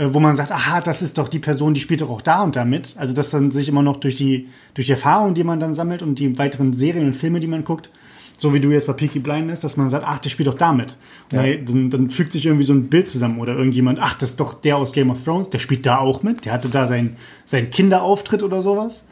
wo 0.08 0.20
man 0.20 0.36
sagt, 0.36 0.50
aha, 0.50 0.80
das 0.80 1.02
ist 1.02 1.18
doch 1.18 1.28
die 1.28 1.38
Person, 1.38 1.74
die 1.74 1.80
spielt 1.80 2.00
doch 2.00 2.10
auch 2.10 2.22
da 2.22 2.42
und 2.42 2.56
damit. 2.56 2.94
Also 2.96 3.14
dass 3.14 3.30
dann 3.30 3.50
sich 3.50 3.68
immer 3.68 3.82
noch 3.82 3.98
durch 3.98 4.16
die, 4.16 4.48
durch 4.74 4.86
die 4.86 4.92
Erfahrung, 4.92 5.34
die 5.34 5.44
man 5.44 5.60
dann 5.60 5.74
sammelt 5.74 6.02
und 6.02 6.18
die 6.18 6.38
weiteren 6.38 6.72
Serien 6.72 7.06
und 7.06 7.12
Filme, 7.14 7.40
die 7.40 7.46
man 7.46 7.64
guckt, 7.64 7.90
so 8.38 8.54
wie 8.54 8.60
du 8.60 8.70
jetzt 8.70 8.86
bei 8.86 8.94
Peaky 8.94 9.18
Blinders, 9.18 9.60
dass 9.60 9.76
man 9.76 9.90
sagt, 9.90 10.04
ach, 10.06 10.18
der 10.18 10.30
spielt 10.30 10.46
doch 10.46 10.54
damit. 10.54 10.96
Ja. 11.30 11.42
Dann, 11.42 11.90
dann, 11.90 12.08
fügt 12.08 12.32
sich 12.32 12.46
irgendwie 12.46 12.64
so 12.64 12.72
ein 12.72 12.88
Bild 12.88 13.06
zusammen 13.06 13.38
oder 13.38 13.54
irgendjemand, 13.54 13.98
ach, 14.00 14.14
das 14.14 14.30
ist 14.30 14.40
doch 14.40 14.54
der 14.54 14.78
aus 14.78 14.92
Game 14.94 15.10
of 15.10 15.22
Thrones, 15.22 15.50
der 15.50 15.58
spielt 15.58 15.84
da 15.84 15.98
auch 15.98 16.22
mit, 16.22 16.46
der 16.46 16.52
hatte 16.54 16.70
da 16.70 16.86
seinen, 16.86 17.16
seinen 17.44 17.70
Kinderauftritt 17.70 18.42
oder 18.42 18.62
sowas. 18.62 19.04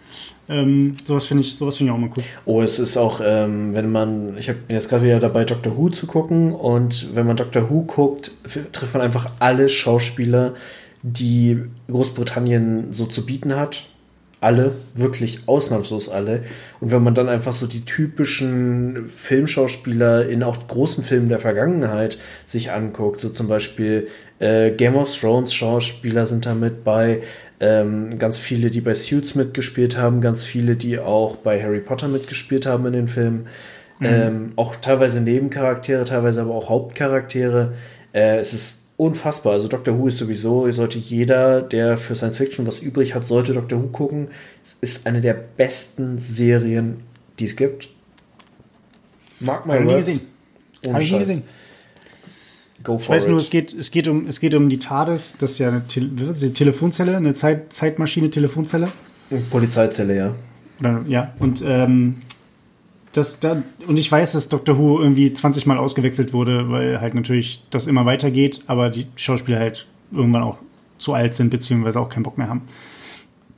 Ähm, 0.48 0.96
sowas 1.04 1.26
finde 1.26 1.42
ich, 1.42 1.56
sowas 1.56 1.76
finde 1.76 1.92
ich 1.92 1.96
auch 1.96 2.00
mal 2.00 2.10
cool. 2.16 2.24
Oh, 2.46 2.62
es 2.62 2.78
ist 2.78 2.96
auch, 2.96 3.20
ähm, 3.22 3.74
wenn 3.74 3.92
man, 3.92 4.36
ich 4.38 4.46
bin 4.46 4.76
jetzt 4.76 4.88
gerade 4.88 5.04
wieder 5.04 5.20
dabei, 5.20 5.44
Doctor 5.44 5.76
Who 5.76 5.90
zu 5.90 6.06
gucken 6.06 6.52
und 6.52 7.14
wenn 7.14 7.26
man 7.26 7.36
Doctor 7.36 7.68
Who 7.68 7.82
guckt, 7.82 8.30
trifft 8.72 8.94
man 8.94 9.02
einfach 9.02 9.30
alle 9.40 9.68
Schauspieler, 9.68 10.54
die 11.02 11.62
Großbritannien 11.90 12.92
so 12.92 13.06
zu 13.06 13.26
bieten 13.26 13.56
hat. 13.56 13.86
Alle, 14.40 14.72
wirklich 14.94 15.40
ausnahmslos 15.46 16.08
alle. 16.08 16.44
Und 16.80 16.92
wenn 16.92 17.02
man 17.02 17.14
dann 17.16 17.28
einfach 17.28 17.52
so 17.52 17.66
die 17.66 17.84
typischen 17.84 19.08
Filmschauspieler 19.08 20.28
in 20.28 20.44
auch 20.44 20.68
großen 20.68 21.02
Filmen 21.02 21.28
der 21.28 21.40
Vergangenheit 21.40 22.18
sich 22.46 22.70
anguckt, 22.70 23.20
so 23.20 23.30
zum 23.30 23.48
Beispiel 23.48 24.06
äh, 24.38 24.70
Game 24.70 24.94
of 24.94 25.12
Thrones 25.12 25.52
Schauspieler 25.54 26.26
sind 26.26 26.46
da 26.46 26.54
mit 26.54 26.84
bei, 26.84 27.22
ähm, 27.58 28.18
ganz 28.18 28.38
viele, 28.38 28.70
die 28.70 28.80
bei 28.80 28.94
Suits 28.94 29.34
mitgespielt 29.34 29.96
haben, 29.96 30.20
ganz 30.20 30.44
viele, 30.44 30.76
die 30.76 31.00
auch 31.00 31.36
bei 31.36 31.60
Harry 31.60 31.80
Potter 31.80 32.06
mitgespielt 32.06 32.66
haben 32.66 32.86
in 32.86 32.92
den 32.92 33.08
Filmen. 33.08 33.48
Mhm. 33.98 34.06
Ähm, 34.06 34.52
auch 34.54 34.76
teilweise 34.76 35.20
Nebencharaktere, 35.20 36.04
teilweise 36.04 36.42
aber 36.42 36.54
auch 36.54 36.68
Hauptcharaktere. 36.68 37.72
Äh, 38.12 38.38
es 38.38 38.54
ist 38.54 38.87
unfassbar. 38.98 39.54
Also 39.54 39.68
Doctor 39.68 39.98
Who 39.98 40.08
ist 40.08 40.18
sowieso, 40.18 40.70
sollte 40.70 40.98
jeder, 40.98 41.62
der 41.62 41.96
für 41.96 42.14
Science 42.14 42.36
Fiction 42.36 42.66
was 42.66 42.80
übrig 42.80 43.14
hat, 43.14 43.24
sollte 43.24 43.54
Doctor 43.54 43.82
Who 43.82 43.86
gucken. 43.86 44.28
Es 44.62 44.76
ist 44.82 45.06
eine 45.06 45.22
der 45.22 45.32
besten 45.32 46.18
Serien, 46.18 46.98
die 47.38 47.46
es 47.46 47.56
gibt. 47.56 47.88
Mark 49.40 49.64
my 49.64 49.82
words. 49.84 50.20
Habe 50.86 51.02
ich 51.02 51.12
nie 51.12 51.18
gesehen. 51.20 51.42
Go 52.84 52.98
for 52.98 53.02
ich 53.02 53.08
weiß 53.08 53.24
it. 53.24 53.30
nur, 53.30 53.38
es 53.38 53.50
geht, 53.50 53.72
es, 53.72 53.90
geht 53.90 54.08
um, 54.08 54.26
es 54.26 54.40
geht 54.40 54.54
um 54.54 54.68
die 54.68 54.78
TARDIS, 54.78 55.36
das 55.38 55.52
ist 55.52 55.58
ja 55.58 55.68
eine 55.68 55.86
Te 55.86 56.00
die 56.00 56.52
Telefonzelle, 56.52 57.16
eine 57.16 57.34
Zeit 57.34 57.72
Zeitmaschine, 57.72 58.30
Telefonzelle. 58.30 58.88
Polizeizelle, 59.50 60.16
ja. 60.16 60.34
Oder, 60.80 61.04
ja, 61.08 61.34
und 61.38 61.62
ähm, 61.64 62.22
Das, 63.12 63.40
da, 63.40 63.62
und 63.86 63.96
ich 63.96 64.10
weiß, 64.10 64.32
dass 64.32 64.48
Doctor 64.48 64.78
Who 64.78 65.00
irgendwie 65.00 65.32
20 65.32 65.66
Mal 65.66 65.78
ausgewechselt 65.78 66.32
wurde, 66.32 66.70
weil 66.70 67.00
halt 67.00 67.14
natürlich 67.14 67.64
das 67.70 67.86
immer 67.86 68.04
weitergeht, 68.04 68.62
aber 68.66 68.90
die 68.90 69.06
Schauspieler 69.16 69.58
halt 69.58 69.86
irgendwann 70.12 70.42
auch 70.42 70.58
zu 70.98 71.14
alt 71.14 71.34
sind, 71.34 71.50
beziehungsweise 71.50 72.00
auch 72.00 72.08
keinen 72.08 72.24
Bock 72.24 72.38
mehr 72.38 72.48
haben. 72.48 72.62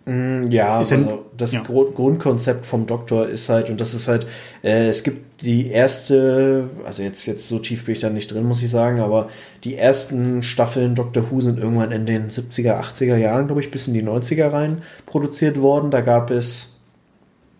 Mm, 0.07 0.51
ja, 0.51 0.79
also 0.79 0.95
ein, 0.95 1.09
das 1.37 1.53
ja. 1.53 1.63
Grundkonzept 1.63 2.65
vom 2.65 2.87
Doktor 2.87 3.29
ist 3.29 3.49
halt, 3.49 3.71
und 3.71 3.81
das 3.81 3.95
ist 3.95 4.09
halt, 4.09 4.27
äh, 4.63 4.89
es 4.89 5.03
gibt 5.03 5.43
die 5.43 5.69
erste, 5.69 6.69
also 6.85 7.03
jetzt, 7.03 7.27
jetzt 7.27 7.49
so 7.49 7.59
tief 7.59 7.87
bin 7.87 7.95
ich 7.95 8.01
da 8.01 8.11
nicht 8.11 8.33
drin, 8.33 8.45
muss 8.45 8.63
ich 8.63 8.71
sagen, 8.71 9.01
aber 9.01 9.29
die 9.65 9.77
ersten 9.77 10.43
Staffeln 10.43 10.95
Doctor 10.95 11.31
Who 11.31 11.41
sind 11.41 11.59
irgendwann 11.59 11.93
in 11.93 12.07
den 12.07 12.31
70er, 12.31 12.81
80er 12.81 13.17
Jahren, 13.17 13.47
glaube 13.47 13.61
ich, 13.61 13.71
bis 13.71 13.89
in 13.89 13.95
die 13.95 14.03
90er 14.03 14.53
rein 14.53 14.83
produziert 15.07 15.61
worden. 15.61 15.91
Da 15.91 16.01
gab 16.01 16.31
es 16.31 16.77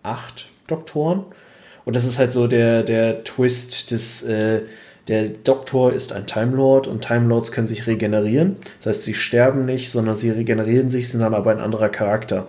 acht 0.03 0.49
Doktoren. 0.67 1.25
Und 1.85 1.95
das 1.95 2.05
ist 2.05 2.19
halt 2.19 2.33
so 2.33 2.47
der, 2.47 2.83
der 2.83 3.23
Twist 3.23 3.91
des, 3.91 4.23
äh, 4.23 4.61
der 5.07 5.29
Doktor 5.29 5.93
ist 5.93 6.13
ein 6.13 6.27
Time 6.27 6.55
Lord 6.55 6.87
und 6.87 7.03
Time 7.03 7.27
Lords 7.27 7.51
können 7.51 7.67
sich 7.67 7.87
regenerieren. 7.87 8.57
Das 8.79 8.87
heißt, 8.87 9.03
sie 9.03 9.13
sterben 9.13 9.65
nicht, 9.65 9.89
sondern 9.89 10.15
sie 10.15 10.29
regenerieren 10.29 10.89
sich, 10.89 11.09
sind 11.09 11.21
dann 11.21 11.33
aber 11.33 11.51
ein 11.51 11.59
anderer 11.59 11.89
Charakter. 11.89 12.47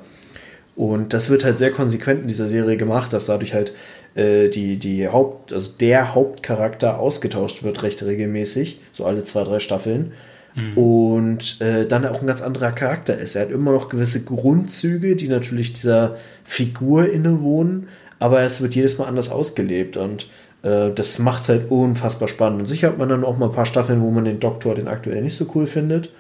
Und 0.75 1.13
das 1.13 1.29
wird 1.29 1.45
halt 1.45 1.59
sehr 1.59 1.71
konsequent 1.71 2.23
in 2.23 2.29
dieser 2.29 2.49
Serie 2.49 2.77
gemacht, 2.77 3.13
dass 3.13 3.27
dadurch 3.27 3.53
halt 3.53 3.73
äh, 4.15 4.49
die, 4.49 4.79
die 4.79 5.09
Haupt, 5.09 5.53
also 5.53 5.73
der 5.79 6.15
Hauptcharakter 6.15 6.99
ausgetauscht 6.99 7.63
wird 7.63 7.83
recht 7.83 8.03
regelmäßig, 8.03 8.81
so 8.93 9.05
alle 9.05 9.25
zwei, 9.25 9.45
drei 9.45 9.59
Staffeln. 9.59 10.13
Mhm. 10.55 10.79
Und 10.79 11.61
äh, 11.61 11.87
dann 11.87 12.05
auch 12.07 12.21
ein 12.21 12.27
ganz 12.27 12.43
anderer 12.43 12.73
Charakter 12.73 13.17
ist. 13.17 13.35
Er 13.35 13.43
hat 13.43 13.51
immer 13.51 13.73
noch 13.73 13.89
gewisse 13.89 14.25
Grundzüge, 14.25 15.17
die 15.17 15.29
natürlich 15.29 15.73
dieser 15.73 16.17
Figur 16.45 17.11
innewohnen, 17.11 17.89
aber 18.23 18.43
es 18.43 18.61
wird 18.61 18.77
jedes 18.77 18.99
Mal 18.99 19.07
anders 19.07 19.31
ausgelebt 19.31 19.97
und 19.97 20.29
äh, 20.63 20.91
das 20.95 21.19
macht 21.19 21.43
es 21.43 21.49
halt 21.49 21.71
unfassbar 21.73 22.29
spannend. 22.29 22.61
Und 22.61 22.67
sicher 22.69 22.89
hat 22.89 22.99
man 22.99 23.09
dann 23.09 23.25
auch 23.25 23.37
mal 23.37 23.47
ein 23.47 23.53
paar 23.53 23.67
Staffeln, 23.67 24.01
wo 24.01 24.13
man 24.13 24.25
den 24.25 24.39
Doktor, 24.39 24.77
den 24.77 24.87
aktuell 24.87 25.23
nicht 25.23 25.35
so 25.35 25.47
cool 25.57 25.67
findet. 25.67 26.11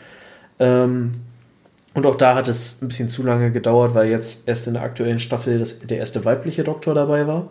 Ähm, 0.58 1.12
und 1.94 2.04
auch 2.04 2.16
da 2.16 2.34
hat 2.34 2.48
es 2.48 2.82
ein 2.82 2.88
bisschen 2.88 3.08
zu 3.08 3.22
lange 3.22 3.52
gedauert, 3.52 3.94
weil 3.94 4.08
jetzt 4.08 4.48
erst 4.48 4.66
in 4.66 4.74
der 4.74 4.82
aktuellen 4.82 5.20
Staffel 5.20 5.60
das, 5.60 5.78
der 5.78 5.98
erste 5.98 6.24
weibliche 6.24 6.64
Doktor 6.64 6.92
dabei 6.92 7.28
war. 7.28 7.50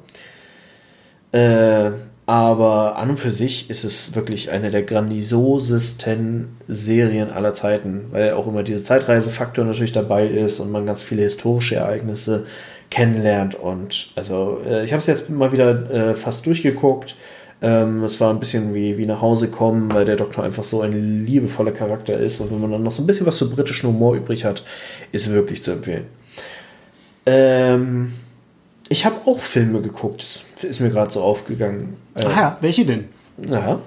Äh, 1.32 1.92
aber 2.26 2.98
an 2.98 3.12
und 3.12 3.18
für 3.18 3.32
sich 3.32 3.70
ist 3.70 3.86
es 3.86 4.16
wirklich 4.16 4.52
eine 4.52 4.70
der 4.70 4.84
grandiosesten 4.84 6.58
Serien 6.68 7.32
aller 7.32 7.54
Zeiten, 7.54 8.08
weil 8.12 8.34
auch 8.34 8.48
immer 8.48 8.64
dieser 8.64 8.84
Zeitreisefaktor 8.84 9.64
natürlich 9.64 9.94
dabei 9.94 10.28
ist 10.28 10.60
und 10.60 10.72
man 10.72 10.86
ganz 10.86 11.02
viele 11.02 11.22
historische 11.22 11.76
Ereignisse 11.76 12.46
kennenlernt. 12.92 13.56
Und 13.56 14.12
also 14.16 14.62
äh, 14.64 14.86
ich 14.86 14.92
habe 14.92 15.00
es 15.00 15.08
jetzt 15.08 15.32
mal 15.32 15.52
wieder 15.52 15.90
äh, 15.90 16.14
fast 16.14 16.46
durchgeguckt. 16.46 17.16
Ähm, 17.64 18.04
es 18.04 18.20
war 18.20 18.32
ein 18.32 18.40
bisschen 18.40 18.76
wie, 18.76 18.98
wie 18.98 19.06
nach 19.06 19.22
Hause 19.22 19.48
kommen, 19.50 19.92
weil 19.94 20.06
der 20.06 20.16
Doktor 20.16 20.44
einfach 20.44 20.64
so 20.64 20.82
ein 20.82 21.26
liebevoller 21.26 21.72
Charakter 21.72 22.18
ist. 22.18 22.40
Und 22.42 22.52
wenn 22.52 22.62
man 22.62 22.72
dann 22.72 22.84
noch 22.84 22.92
so 22.92 23.02
ein 23.02 23.08
bisschen 23.08 23.26
was 23.26 23.40
für 23.40 23.46
britischen 23.46 23.90
Humor 23.90 24.16
übrig 24.16 24.46
hat, 24.46 24.64
ist 25.12 25.32
wirklich 25.32 25.64
zu 25.64 25.72
empfehlen. 25.72 26.06
Ähm, 27.26 28.14
ich 28.90 29.06
habe 29.06 29.16
auch 29.26 29.40
Filme 29.40 29.82
geguckt. 29.82 30.44
Ist 30.62 30.80
mir 30.82 30.90
gerade 30.90 31.12
so 31.12 31.22
aufgegangen. 31.22 31.98
Äh, 32.16 32.26
Aha, 32.26 32.58
welche 32.62 32.86
denn? 32.86 33.06
Ja. 33.50 33.80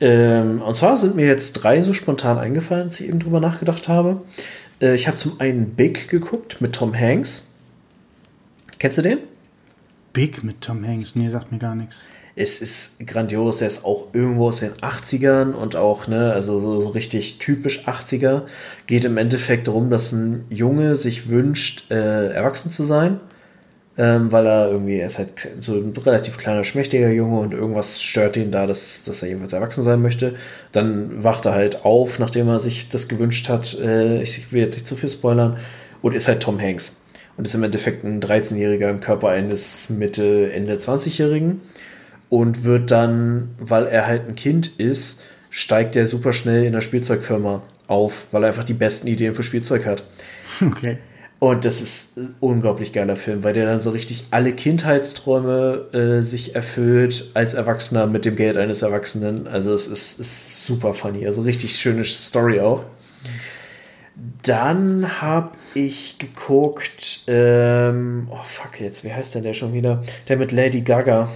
Ähm, 0.00 0.60
und 0.60 0.76
zwar 0.76 0.96
sind 0.96 1.16
mir 1.16 1.26
jetzt 1.26 1.54
drei 1.54 1.80
so 1.82 1.92
spontan 1.92 2.38
eingefallen, 2.38 2.84
als 2.84 3.00
ich 3.00 3.08
eben 3.08 3.18
drüber 3.18 3.40
nachgedacht 3.40 3.88
habe. 3.88 4.20
Äh, 4.80 4.94
ich 4.94 5.06
habe 5.06 5.16
zum 5.16 5.40
einen 5.40 5.70
Big 5.70 6.08
geguckt 6.08 6.60
mit 6.60 6.74
Tom 6.74 6.94
Hanks. 6.94 7.51
Kennst 8.82 8.98
du 8.98 9.02
den? 9.02 9.18
Big 10.12 10.42
mit 10.42 10.60
Tom 10.60 10.84
Hanks, 10.84 11.14
nee, 11.14 11.28
sagt 11.28 11.52
mir 11.52 11.58
gar 11.58 11.76
nichts. 11.76 12.06
Es 12.34 12.60
ist 12.60 13.06
grandios, 13.06 13.58
der 13.58 13.68
ist 13.68 13.84
auch 13.84 14.08
irgendwo 14.12 14.48
aus 14.48 14.58
den 14.58 14.72
80ern 14.72 15.52
und 15.52 15.76
auch, 15.76 16.08
ne, 16.08 16.32
also 16.32 16.58
so 16.58 16.88
richtig 16.88 17.38
typisch 17.38 17.86
80er. 17.86 18.42
Geht 18.88 19.04
im 19.04 19.18
Endeffekt 19.18 19.68
darum, 19.68 19.88
dass 19.88 20.10
ein 20.10 20.46
Junge 20.50 20.96
sich 20.96 21.28
wünscht, 21.28 21.92
äh, 21.92 22.32
erwachsen 22.32 22.70
zu 22.70 22.82
sein. 22.82 23.20
Ähm, 23.96 24.32
weil 24.32 24.46
er 24.46 24.72
irgendwie, 24.72 24.96
er 24.96 25.06
ist 25.06 25.18
halt 25.18 25.48
so 25.60 25.74
ein 25.74 25.96
relativ 25.96 26.36
kleiner, 26.36 26.64
schmächtiger 26.64 27.10
Junge 27.10 27.38
und 27.38 27.54
irgendwas 27.54 28.02
stört 28.02 28.36
ihn 28.36 28.50
da, 28.50 28.66
dass, 28.66 29.04
dass 29.04 29.22
er 29.22 29.28
jedenfalls 29.28 29.52
erwachsen 29.52 29.84
sein 29.84 30.02
möchte. 30.02 30.34
Dann 30.72 31.22
wacht 31.22 31.46
er 31.46 31.52
halt 31.52 31.84
auf, 31.84 32.18
nachdem 32.18 32.48
er 32.48 32.58
sich 32.58 32.88
das 32.88 33.06
gewünscht 33.06 33.48
hat. 33.48 33.78
Äh, 33.78 34.22
ich 34.22 34.50
will 34.50 34.62
jetzt 34.62 34.74
nicht 34.74 34.88
zu 34.88 34.96
viel 34.96 35.08
spoilern. 35.08 35.58
Und 36.00 36.16
ist 36.16 36.26
halt 36.26 36.42
Tom 36.42 36.60
Hanks 36.60 37.01
und 37.36 37.46
ist 37.46 37.54
im 37.54 37.62
Endeffekt 37.62 38.04
ein 38.04 38.22
13-Jähriger 38.22 38.90
im 38.90 39.00
Körper 39.00 39.28
eines 39.28 39.90
Mitte, 39.90 40.52
Ende 40.52 40.76
20-Jährigen 40.76 41.60
und 42.28 42.64
wird 42.64 42.90
dann, 42.90 43.50
weil 43.58 43.86
er 43.86 44.06
halt 44.06 44.28
ein 44.28 44.34
Kind 44.34 44.78
ist, 44.78 45.22
steigt 45.50 45.96
er 45.96 46.06
super 46.06 46.32
schnell 46.32 46.64
in 46.64 46.72
der 46.72 46.80
Spielzeugfirma 46.80 47.62
auf, 47.86 48.28
weil 48.32 48.44
er 48.44 48.48
einfach 48.48 48.64
die 48.64 48.74
besten 48.74 49.06
Ideen 49.06 49.34
für 49.34 49.42
Spielzeug 49.42 49.86
hat. 49.86 50.04
Okay. 50.60 50.98
Und 51.42 51.64
das 51.64 51.80
ist 51.80 52.16
ein 52.18 52.36
unglaublich 52.38 52.92
geiler 52.92 53.16
Film, 53.16 53.42
weil 53.42 53.52
der 53.52 53.66
dann 53.66 53.80
so 53.80 53.90
richtig 53.90 54.26
alle 54.30 54.52
Kindheitsträume 54.52 55.88
äh, 55.92 56.22
sich 56.22 56.54
erfüllt 56.54 57.32
als 57.34 57.54
Erwachsener 57.54 58.06
mit 58.06 58.24
dem 58.24 58.36
Geld 58.36 58.56
eines 58.56 58.82
Erwachsenen. 58.82 59.48
Also 59.48 59.74
es 59.74 59.88
ist, 59.88 60.20
ist 60.20 60.64
super 60.64 60.94
funny. 60.94 61.26
Also 61.26 61.42
richtig 61.42 61.74
schöne 61.74 62.04
Story 62.04 62.60
auch. 62.60 62.84
Dann 64.44 65.20
habe 65.20 65.50
ich 65.74 66.18
geguckt, 66.18 67.24
ähm, 67.26 68.28
oh 68.30 68.42
fuck, 68.44 68.80
jetzt, 68.80 69.04
wie 69.04 69.12
heißt 69.12 69.34
denn 69.34 69.42
der 69.42 69.54
schon 69.54 69.72
wieder? 69.72 70.02
Der 70.28 70.36
mit 70.36 70.52
Lady 70.52 70.80
Gaga. 70.82 71.28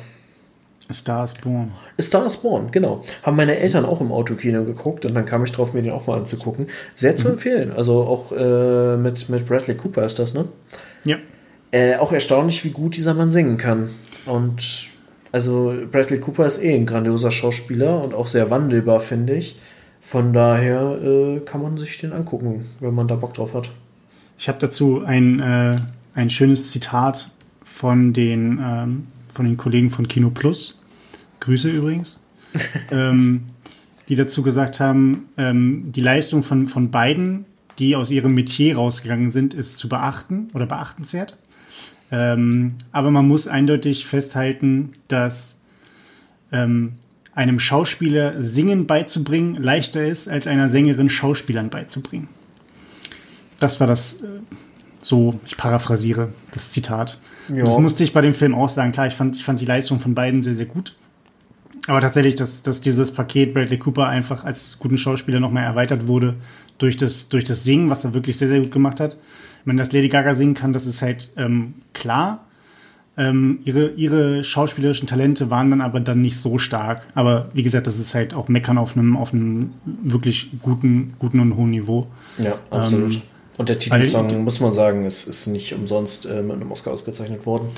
Star 0.93 1.25
is 1.25 1.35
Born. 1.35 1.73
Star 2.01 2.27
is 2.27 2.37
Born, 2.37 2.71
genau. 2.71 3.03
Haben 3.23 3.37
meine 3.37 3.59
Eltern 3.59 3.85
auch 3.85 4.01
im 4.01 4.13
Autokino 4.13 4.65
geguckt 4.65 5.05
und 5.05 5.15
dann 5.15 5.25
kam 5.25 5.45
ich 5.45 5.53
drauf, 5.53 5.73
mir 5.73 5.83
den 5.83 5.93
auch 5.93 6.07
mal 6.07 6.17
anzugucken. 6.17 6.69
Sehr 6.95 7.17
zu 7.17 7.27
mhm. 7.27 7.33
empfehlen. 7.33 7.73
Also 7.73 8.03
auch 8.03 8.33
äh, 8.33 8.97
mit, 8.97 9.29
mit 9.29 9.47
Bradley 9.47 9.77
Cooper 9.77 10.05
ist 10.05 10.19
das, 10.19 10.35
ne? 10.35 10.45
Ja. 11.05 11.17
Äh, 11.73 11.97
auch 11.97 12.13
erstaunlich, 12.13 12.65
wie 12.65 12.71
gut 12.71 12.97
dieser 12.97 13.15
Mann 13.15 13.33
singen 13.33 13.57
kann. 13.57 13.91
Und 14.27 14.91
also 15.33 15.75
Bradley 15.91 16.21
Cooper 16.21 16.47
ist 16.47 16.63
eh 16.63 16.75
ein 16.75 16.87
grandioser 16.87 17.33
Schauspieler 17.33 18.03
und 18.03 18.15
auch 18.15 18.29
sehr 18.29 18.51
wandelbar, 18.51 19.01
finde 19.01 19.35
ich. 19.35 19.57
Von 20.01 20.33
daher 20.33 20.99
äh, 21.03 21.41
kann 21.41 21.63
man 21.63 21.79
sich 21.79 21.99
den 21.99 22.13
angucken, 22.13 22.65
wenn 22.79 22.95
man 22.95 23.09
da 23.09 23.17
Bock 23.17 23.35
drauf 23.35 23.55
hat. 23.55 23.71
Ich 24.39 24.49
habe 24.49 24.59
dazu 24.59 25.05
ein, 25.05 25.41
äh, 25.41 25.77
ein 26.15 26.31
schönes 26.31 26.71
Zitat 26.71 27.31
von 27.65 28.13
den, 28.13 28.59
ähm, 28.63 29.07
von 29.33 29.47
den 29.47 29.57
Kollegen 29.57 29.91
von 29.91 30.09
Kino 30.09 30.31
Plus. 30.31 30.83
Grüße 31.41 31.71
übrigens. 31.71 32.19
ähm, 32.91 33.43
die 34.09 34.17
dazu 34.17 34.43
gesagt 34.43 34.81
haben, 34.81 35.29
ähm, 35.37 35.93
die 35.93 36.01
Leistung 36.01 36.43
von, 36.43 36.67
von 36.67 36.91
beiden, 36.91 37.45
die 37.79 37.97
aus 37.97 38.11
ihrem 38.11 38.35
Metier 38.35 38.77
rausgegangen 38.77 39.31
sind, 39.31 39.53
ist 39.53 39.79
zu 39.79 39.89
beachten 39.89 40.49
oder 40.55 40.67
beachtenswert. 40.67 41.37
Ähm, 42.11 42.75
aber 42.93 43.11
man 43.11 43.27
muss 43.27 43.49
eindeutig 43.49 44.07
festhalten, 44.07 44.93
dass 45.09 45.59
ähm, 46.53 46.93
einem 47.35 47.59
Schauspieler 47.59 48.43
Singen 48.43 48.87
beizubringen 48.87 49.63
leichter 49.63 50.07
ist, 50.07 50.29
als 50.29 50.47
einer 50.47 50.69
Sängerin 50.69 51.11
Schauspielern 51.11 51.69
beizubringen. 51.69 52.29
Das 53.59 53.81
war 53.81 53.87
das, 53.87 54.23
äh, 54.23 54.27
so, 55.01 55.39
ich 55.47 55.57
paraphrasiere 55.57 56.29
das 56.53 56.71
Zitat. 56.71 57.19
Das 57.49 57.79
musste 57.79 58.03
ich 58.03 58.13
bei 58.13 58.21
dem 58.23 58.35
Film 58.35 58.55
auch 58.55 58.69
sagen. 58.69 58.93
Klar, 58.93 59.07
ich 59.07 59.15
fand, 59.15 59.37
ich 59.37 59.45
fand 59.45 59.61
die 59.61 59.67
Leistung 59.67 60.01
von 60.01 60.15
beiden 60.15 60.43
sehr, 60.43 60.55
sehr 60.55 60.67
gut. 60.67 60.97
Aber 61.87 62.01
tatsächlich, 62.01 62.35
dass, 62.35 62.63
dass 62.63 62.81
dieses 62.81 63.13
Paket 63.13 63.55
Bradley 63.55 63.79
Cooper 63.79 64.09
einfach 64.09 64.45
als 64.45 64.79
guten 64.79 64.99
Schauspieler 64.99 65.39
nochmal 65.39 65.65
erweitert 65.65 66.09
wurde 66.09 66.35
durch 66.79 66.97
das, 66.97 67.29
durch 67.29 67.45
das 67.45 67.65
Singen, 67.65 67.89
was 67.91 68.05
er 68.05 68.15
wirklich 68.15 68.37
sehr, 68.37 68.49
sehr 68.49 68.61
gut 68.61 68.73
gemacht 68.73 69.01
hat. 69.01 69.17
Wenn 69.65 69.77
das 69.77 69.93
Lady 69.93 70.09
Gaga 70.09 70.35
singen 70.35 70.55
kann, 70.55 70.73
das 70.73 70.87
ist 70.87 71.03
halt 71.03 71.31
ähm, 71.37 71.75
klar. 71.93 72.45
Ähm, 73.19 73.61
ihre, 73.65 73.91
ihre 73.93 74.45
schauspielerischen 74.45 75.09
Talente 75.09 75.51
waren 75.51 75.71
dann 75.71 75.81
aber 75.81 76.01
dann 76.01 76.21
nicht 76.21 76.39
so 76.39 76.59
stark. 76.59 77.03
Aber 77.15 77.51
wie 77.55 77.63
gesagt, 77.63 77.87
das 77.87 77.99
ist 77.99 78.15
halt 78.15 78.35
auch 78.35 78.49
Meckern 78.49 78.79
auf 78.79 78.97
einem, 78.97 79.17
auf 79.17 79.33
einem 79.33 79.73
wirklich 80.03 80.51
guten, 80.63 81.15
guten 81.19 81.41
und 81.41 81.57
hohen 81.57 81.71
Niveau. 81.71 82.09
Ja, 82.39 82.59
absolut. 82.71 83.15
Ähm, 83.15 83.23
und 83.59 83.69
der 83.69 83.79
Titelsong, 83.79 84.31
Weil, 84.31 84.39
muss 84.39 84.61
man 84.61 84.75
sagen, 84.75 85.05
ist, 85.05 85.27
ist 85.27 85.47
nicht 85.47 85.73
umsonst 85.73 86.27
äh, 86.27 86.43
mit 86.43 86.57
einem 86.57 86.71
Oscar 86.71 86.93
ausgezeichnet 86.93 87.47
worden. 87.47 87.69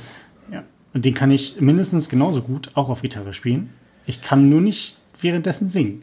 Ja, 0.53 0.65
und 0.93 1.05
den 1.05 1.15
kann 1.15 1.31
ich 1.31 1.61
mindestens 1.61 2.09
genauso 2.09 2.43
gut 2.43 2.71
auch 2.75 2.89
auf 2.89 3.03
Gitarre 3.03 3.35
spielen. 3.35 3.71
Ich 4.07 4.23
kann 4.23 4.49
nur 4.49 4.61
nicht 4.61 4.97
währenddessen 5.21 5.69
singen. 5.69 6.03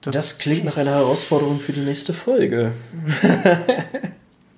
Das, 0.00 0.14
das 0.14 0.38
klingt 0.38 0.64
nach 0.64 0.76
einer 0.76 0.92
Herausforderung 0.92 1.60
für 1.60 1.72
die 1.72 1.80
nächste 1.80 2.12
Folge. 2.12 2.72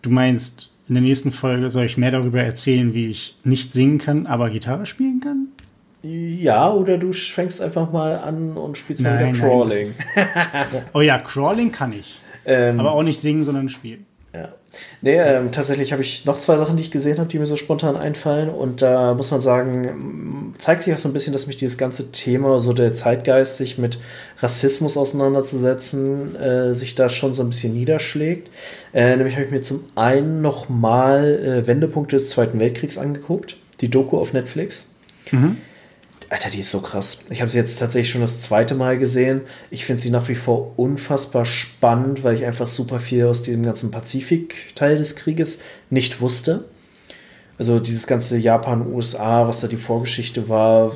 du 0.03 0.11
meinst, 0.11 0.71
in 0.89 0.95
der 0.95 1.03
nächsten 1.03 1.33
Folge 1.33 1.71
soll 1.71 1.85
ich 1.85 1.99
mehr 1.99 2.11
darüber 2.11 2.43
erzählen, 2.43 2.95
wie 2.95 3.09
ich 3.09 3.37
nicht 3.45 3.73
singen 3.73 3.99
kann, 3.99 4.27
aber 4.27 4.51
Gitarre 4.51 4.87
spielen 4.87 5.21
kann? 5.21 5.49
Ja, 6.03 6.71
oder 6.71 6.99
du 6.99 7.13
fängst 7.13 7.63
einfach 7.63 7.91
mal 7.91 8.19
an 8.19 8.57
und 8.57 8.77
spielst 8.77 9.03
mal 9.03 9.19
wieder 9.19 9.33
Crawling. 9.33 9.89
Nein, 10.15 10.83
oh 10.93 11.01
ja, 11.01 11.19
Crawling 11.19 11.73
kann 11.73 11.93
ich. 11.93 12.21
Ähm, 12.47 12.81
Aber 12.81 12.93
auch 12.93 13.03
nicht 13.03 13.21
singen, 13.21 13.45
sondern 13.45 13.69
spielen. 13.69 14.07
Ja. 14.35 14.49
Nee, 15.01 15.17
ähm, 15.17 15.53
tatsächlich 15.53 15.93
habe 15.93 16.03
ich 16.03 16.25
noch 16.25 16.41
zwei 16.41 16.57
Sachen, 16.57 16.77
die 16.77 16.83
ich 16.83 16.91
gesehen 16.91 17.19
habe, 17.19 17.29
die 17.29 17.39
mir 17.39 17.47
so 17.47 17.55
spontan 17.55 17.97
einfallen. 17.97 18.49
Und 18.49 18.83
da 18.83 19.15
muss 19.15 19.31
man 19.31 19.41
sagen, 19.41 20.55
zeigt 20.59 20.83
sich 20.83 20.93
auch 20.93 20.99
so 20.99 21.09
ein 21.09 21.13
bisschen, 21.13 21.33
dass 21.33 21.47
mich 21.47 21.57
dieses 21.57 21.79
ganze 21.79 22.11
Thema, 22.11 22.59
so 22.59 22.73
der 22.73 22.93
Zeitgeist, 22.93 23.57
sich 23.59 23.79
mit 23.79 24.01
Rassismus 24.41 24.97
auseinanderzusetzen, 24.97 26.35
äh, 26.35 26.75
sich 26.75 26.97
da 26.97 27.09
schon 27.09 27.35
so 27.35 27.43
ein 27.45 27.51
bisschen 27.51 27.75
niederschlägt. 27.75 28.51
Äh, 28.93 29.17
nämlich 29.17 29.35
habe 29.37 29.45
ich 29.45 29.53
mir 29.53 29.63
zum 29.63 29.85
einen 29.95 30.43
nochmal 30.43 31.63
äh, 31.63 31.67
Wendepunkte 31.69 32.17
des 32.17 32.31
Zweiten 32.31 32.59
Weltkriegs 32.59 32.99
angeguckt, 32.99 33.57
die 33.81 33.89
Doku 33.89 34.19
auf 34.19 34.33
Netflix. 34.33 34.89
Mhm. 35.31 35.59
Alter, 36.31 36.51
die 36.51 36.61
ist 36.61 36.71
so 36.71 36.81
krass. 36.81 37.25
Ich 37.31 37.41
habe 37.41 37.51
sie 37.51 37.59
jetzt 37.59 37.79
tatsächlich 37.79 38.11
schon 38.11 38.21
das 38.21 38.41
zweite 38.41 38.75
Mal 38.75 38.99
gesehen. 38.99 39.43
Ich 39.71 39.85
finde 39.85 40.03
sie 40.03 40.11
nach 40.11 40.29
wie 40.29 40.35
vor 40.35 40.73
unfassbar 40.77 41.45
spannend, 41.45 42.25
weil 42.25 42.37
ich 42.37 42.45
einfach 42.45 42.69
super 42.69 43.01
viel 43.01 43.27
aus 43.27 43.43
dem 43.43 43.63
ganzen 43.63 43.91
Pazifik-Teil 43.91 44.99
des 44.99 45.17
Krieges 45.17 45.61
nicht 45.91 46.21
wusste. 46.21 46.65
Also 47.59 47.79
dieses 47.79 48.07
ganze 48.07 48.37
Japan, 48.37 48.93
USA, 48.93 49.47
was 49.47 49.61
da 49.61 49.69
die 49.69 49.77
Vorgeschichte 49.77 50.49
war, 50.49 50.93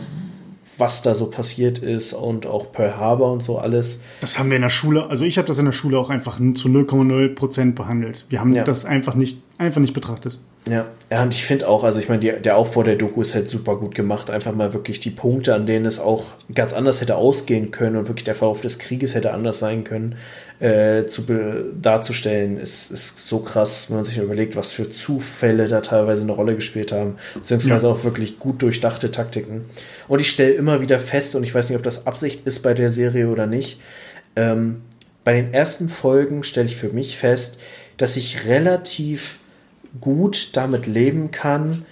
was 0.78 1.02
da 1.02 1.14
so 1.14 1.26
passiert 1.26 1.78
ist 1.78 2.12
und 2.12 2.46
auch 2.46 2.72
Pearl 2.72 2.96
Harbor 2.96 3.32
und 3.32 3.42
so 3.42 3.58
alles. 3.58 4.02
Das 4.20 4.38
haben 4.38 4.50
wir 4.50 4.56
in 4.56 4.62
der 4.62 4.70
Schule, 4.70 5.08
also 5.08 5.24
ich 5.24 5.38
habe 5.38 5.46
das 5.46 5.58
in 5.58 5.64
der 5.64 5.72
Schule 5.72 5.98
auch 5.98 6.10
einfach 6.10 6.38
zu 6.38 6.68
0,0 6.68 7.34
Prozent 7.34 7.74
behandelt. 7.74 8.26
Wir 8.28 8.40
haben 8.40 8.54
ja. 8.54 8.64
das 8.64 8.84
einfach 8.84 9.14
nicht, 9.14 9.40
einfach 9.58 9.80
nicht 9.80 9.94
betrachtet. 9.94 10.38
Ja, 10.68 10.86
ja, 11.10 11.22
und 11.22 11.32
ich 11.32 11.44
finde 11.44 11.68
auch, 11.68 11.84
also 11.84 12.00
ich 12.00 12.08
meine, 12.10 12.40
der 12.40 12.56
Aufbau 12.56 12.82
der 12.82 12.96
Doku 12.96 13.22
ist 13.22 13.34
halt 13.34 13.48
super 13.48 13.76
gut 13.76 13.94
gemacht. 13.94 14.28
Einfach 14.28 14.54
mal 14.54 14.74
wirklich 14.74 15.00
die 15.00 15.10
Punkte, 15.10 15.54
an 15.54 15.64
denen 15.64 15.86
es 15.86 16.00
auch 16.00 16.26
ganz 16.54 16.74
anders 16.74 17.00
hätte 17.00 17.16
ausgehen 17.16 17.70
können 17.70 17.96
und 17.96 18.08
wirklich 18.08 18.24
der 18.24 18.34
Verlauf 18.34 18.60
des 18.60 18.78
Krieges 18.78 19.14
hätte 19.14 19.32
anders 19.32 19.58
sein 19.58 19.84
können, 19.84 20.16
äh, 20.60 21.06
zu 21.06 21.22
darzustellen, 21.80 22.58
ist, 22.58 22.90
ist 22.90 23.26
so 23.26 23.38
krass, 23.38 23.86
wenn 23.88 23.96
man 23.96 24.04
sich 24.04 24.18
überlegt, 24.18 24.54
was 24.54 24.72
für 24.72 24.90
Zufälle 24.90 25.68
da 25.68 25.80
teilweise 25.80 26.22
eine 26.22 26.32
Rolle 26.32 26.54
gespielt 26.54 26.92
haben, 26.92 27.16
beziehungsweise 27.34 27.86
ja. 27.86 27.92
auch 27.92 28.04
wirklich 28.04 28.38
gut 28.38 28.60
durchdachte 28.60 29.10
Taktiken. 29.10 29.64
Und 30.08 30.20
ich 30.20 30.28
stelle 30.28 30.52
immer 30.52 30.82
wieder 30.82 30.98
fest, 30.98 31.34
und 31.36 31.42
ich 31.42 31.54
weiß 31.54 31.70
nicht, 31.70 31.78
ob 31.78 31.84
das 31.84 32.06
Absicht 32.06 32.46
ist 32.46 32.60
bei 32.60 32.74
der 32.74 32.90
Serie 32.90 33.28
oder 33.28 33.46
nicht, 33.46 33.80
ähm, 34.36 34.82
bei 35.24 35.34
den 35.34 35.54
ersten 35.54 35.88
Folgen 35.88 36.42
stelle 36.42 36.66
ich 36.66 36.76
für 36.76 36.88
mich 36.90 37.16
fest, 37.16 37.60
dass 37.96 38.16
ich 38.16 38.46
relativ 38.46 39.38
gut 40.00 40.50
damit 40.56 40.86
leben 40.86 41.30
kann, 41.30 41.84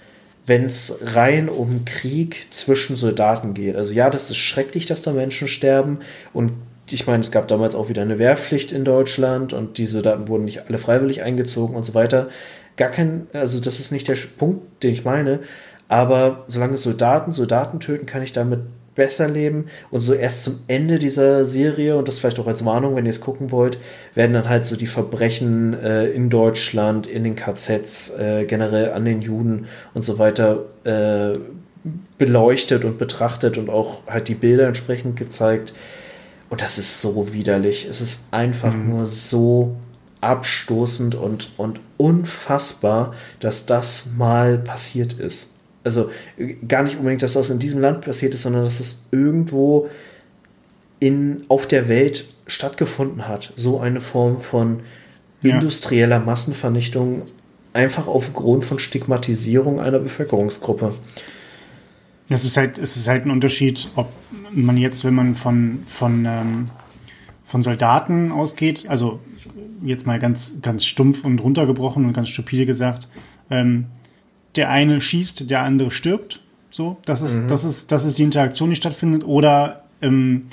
wenn 0.45 0.65
es 0.65 0.99
rein 1.01 1.49
um 1.49 1.83
Krieg 1.85 2.47
zwischen 2.51 2.95
Soldaten 2.95 3.53
geht. 3.53 3.75
Also 3.75 3.93
ja, 3.93 4.09
das 4.09 4.29
ist 4.29 4.37
schrecklich, 4.37 4.85
dass 4.85 5.01
da 5.01 5.11
Menschen 5.11 5.47
sterben 5.47 5.99
und 6.33 6.53
ich 6.89 7.05
meine, 7.05 7.21
es 7.21 7.31
gab 7.31 7.49
damals 7.49 7.75
auch 7.75 7.89
wieder 7.89 8.01
eine 8.01 8.17
Wehrpflicht 8.17 8.71
in 8.71 8.85
Deutschland 8.85 9.51
und 9.51 9.77
die 9.77 9.85
Soldaten 9.85 10.29
wurden 10.29 10.45
nicht 10.45 10.67
alle 10.67 10.77
freiwillig 10.77 11.21
eingezogen 11.21 11.75
und 11.75 11.83
so 11.83 11.93
weiter. 11.93 12.29
Gar 12.77 12.91
kein, 12.91 13.27
also 13.33 13.59
das 13.59 13.79
ist 13.81 13.91
nicht 13.91 14.07
der 14.07 14.17
Punkt, 14.37 14.83
den 14.83 14.93
ich 14.93 15.03
meine, 15.03 15.39
aber 15.89 16.45
solange 16.47 16.77
Soldaten 16.77 17.33
Soldaten 17.33 17.79
töten, 17.79 18.05
kann 18.05 18.21
ich 18.21 18.31
damit 18.31 18.61
besser 18.97 19.29
leben. 19.29 19.67
Und 19.89 20.01
so 20.01 20.13
erst 20.13 20.43
zum 20.43 20.59
Ende 20.67 20.99
dieser 20.99 21.45
Serie, 21.45 21.95
und 21.95 22.09
das 22.09 22.19
vielleicht 22.19 22.39
auch 22.39 22.47
als 22.47 22.65
Warnung, 22.65 22.97
wenn 22.97 23.05
ihr 23.05 23.11
es 23.11 23.21
gucken 23.21 23.51
wollt, 23.51 23.77
werden 24.13 24.33
dann 24.33 24.49
halt 24.49 24.65
so 24.65 24.75
die 24.75 24.87
Verbrechen 24.87 25.73
äh, 25.81 26.07
in 26.07 26.29
Deutschland, 26.29 27.07
in 27.07 27.23
den 27.23 27.37
KZs, 27.37 28.17
äh, 28.19 28.45
generell 28.45 28.91
an 28.91 29.05
den 29.05 29.21
Juden 29.21 29.67
und 29.93 30.03
so 30.03 30.19
weiter 30.19 30.65
äh, 30.83 31.37
beleuchtet 32.17 32.83
und 32.83 32.97
betrachtet 32.97 33.57
und 33.57 33.69
auch 33.69 34.01
halt 34.07 34.27
die 34.27 34.35
Bilder 34.35 34.67
entsprechend 34.67 35.15
gezeigt. 35.15 35.73
Und 36.49 36.61
das 36.61 36.77
ist 36.77 37.01
so 37.01 37.33
widerlich. 37.33 37.87
Es 37.89 38.01
ist 38.01 38.25
einfach 38.31 38.73
mhm. 38.73 38.89
nur 38.89 39.05
so 39.05 39.77
abstoßend 40.21 41.15
und, 41.15 41.51
und 41.57 41.79
unfassbar, 41.97 43.13
dass 43.39 43.67
das 43.67 44.13
mal 44.17 44.57
passiert 44.57 45.13
ist. 45.13 45.56
Also 45.95 46.09
gar 46.67 46.83
nicht 46.83 46.97
unbedingt, 46.97 47.23
dass 47.23 47.33
das 47.33 47.49
in 47.49 47.59
diesem 47.59 47.79
Land 47.81 48.01
passiert 48.01 48.33
ist, 48.33 48.43
sondern 48.43 48.63
dass 48.63 48.79
es 48.79 49.03
irgendwo 49.11 49.89
in, 50.99 51.43
auf 51.47 51.67
der 51.67 51.87
Welt 51.87 52.27
stattgefunden 52.47 53.27
hat. 53.27 53.53
So 53.55 53.79
eine 53.79 54.01
Form 54.01 54.39
von 54.39 54.81
ja. 55.41 55.55
industrieller 55.55 56.19
Massenvernichtung, 56.19 57.23
einfach 57.73 58.07
aufgrund 58.07 58.65
von 58.65 58.79
Stigmatisierung 58.79 59.79
einer 59.79 59.99
Bevölkerungsgruppe. 59.99 60.93
Es 62.29 62.43
ist 62.43 62.57
halt, 62.57 62.77
es 62.77 62.97
ist 62.97 63.07
halt 63.07 63.25
ein 63.25 63.31
Unterschied, 63.31 63.89
ob 63.95 64.09
man 64.51 64.77
jetzt, 64.77 65.05
wenn 65.05 65.13
man 65.13 65.35
von, 65.35 65.83
von, 65.85 66.25
ähm, 66.25 66.69
von 67.45 67.63
Soldaten 67.63 68.31
ausgeht, 68.31 68.85
also 68.89 69.19
jetzt 69.83 70.05
mal 70.05 70.19
ganz, 70.19 70.55
ganz 70.61 70.85
stumpf 70.85 71.23
und 71.23 71.39
runtergebrochen 71.39 72.05
und 72.05 72.13
ganz 72.13 72.29
stupide 72.29 72.65
gesagt, 72.65 73.07
ähm, 73.49 73.85
der 74.55 74.69
eine 74.69 75.01
schießt, 75.01 75.49
der 75.49 75.63
andere 75.63 75.91
stirbt. 75.91 76.41
So, 76.71 76.97
das 77.05 77.21
ist, 77.21 77.35
mhm. 77.35 77.47
das 77.47 77.63
ist, 77.63 77.91
das 77.91 78.05
ist 78.05 78.17
die 78.17 78.23
Interaktion, 78.23 78.69
die 78.69 78.75
stattfindet. 78.75 79.23
Oder 79.25 79.83
ähm, 80.01 80.47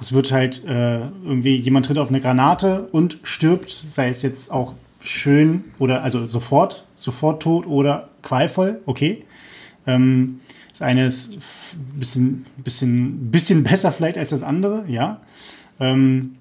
es 0.00 0.12
wird 0.12 0.32
halt 0.32 0.64
äh, 0.66 1.00
irgendwie, 1.00 1.56
jemand 1.56 1.86
tritt 1.86 1.98
auf 1.98 2.08
eine 2.08 2.20
Granate 2.20 2.88
und 2.92 3.18
stirbt, 3.22 3.84
sei 3.88 4.08
es 4.08 4.22
jetzt 4.22 4.50
auch 4.50 4.74
schön 5.02 5.64
oder 5.78 6.02
also 6.02 6.26
sofort, 6.26 6.84
sofort 6.96 7.42
tot 7.42 7.66
oder 7.66 8.08
qualvoll, 8.22 8.80
okay. 8.86 9.24
Ähm, 9.86 10.40
das 10.72 10.82
eine 10.82 11.06
ist 11.06 11.36
ein 11.36 11.98
bisschen, 11.98 12.46
bisschen, 12.58 13.30
bisschen 13.30 13.64
besser 13.64 13.92
vielleicht 13.92 14.18
als 14.18 14.30
das 14.30 14.42
andere, 14.42 14.84
ja. 14.88 15.20
Ähm, 15.78 16.36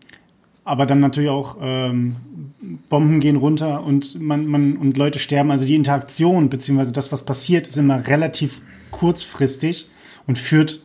aber 0.69 0.85
dann 0.85 0.99
natürlich 0.99 1.29
auch 1.29 1.57
ähm, 1.61 2.15
Bomben 2.89 3.19
gehen 3.19 3.37
runter 3.37 3.83
und 3.83 4.19
man, 4.21 4.45
man 4.45 4.77
und 4.77 4.97
Leute 4.97 5.17
sterben. 5.17 5.49
Also 5.49 5.65
die 5.65 5.75
Interaktion 5.75 6.49
beziehungsweise 6.49 6.91
das, 6.91 7.11
was 7.11 7.25
passiert, 7.25 7.67
ist 7.67 7.77
immer 7.77 8.05
relativ 8.07 8.61
kurzfristig 8.91 9.89
und 10.27 10.37
führt 10.37 10.83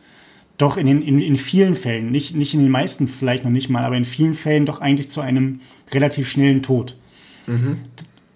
doch 0.57 0.77
in, 0.77 0.87
den, 0.87 1.01
in, 1.01 1.19
in 1.19 1.35
vielen 1.35 1.75
Fällen, 1.75 2.11
nicht, 2.11 2.35
nicht 2.35 2.53
in 2.53 2.61
den 2.61 2.71
meisten 2.71 3.07
vielleicht 3.07 3.43
noch 3.43 3.51
nicht 3.51 3.69
mal, 3.69 3.83
aber 3.83 3.97
in 3.97 4.05
vielen 4.05 4.33
Fällen 4.33 4.65
doch 4.65 4.81
eigentlich 4.81 5.09
zu 5.09 5.21
einem 5.21 5.59
relativ 5.93 6.29
schnellen 6.29 6.63
Tod. 6.63 6.97
Mhm. 7.45 7.77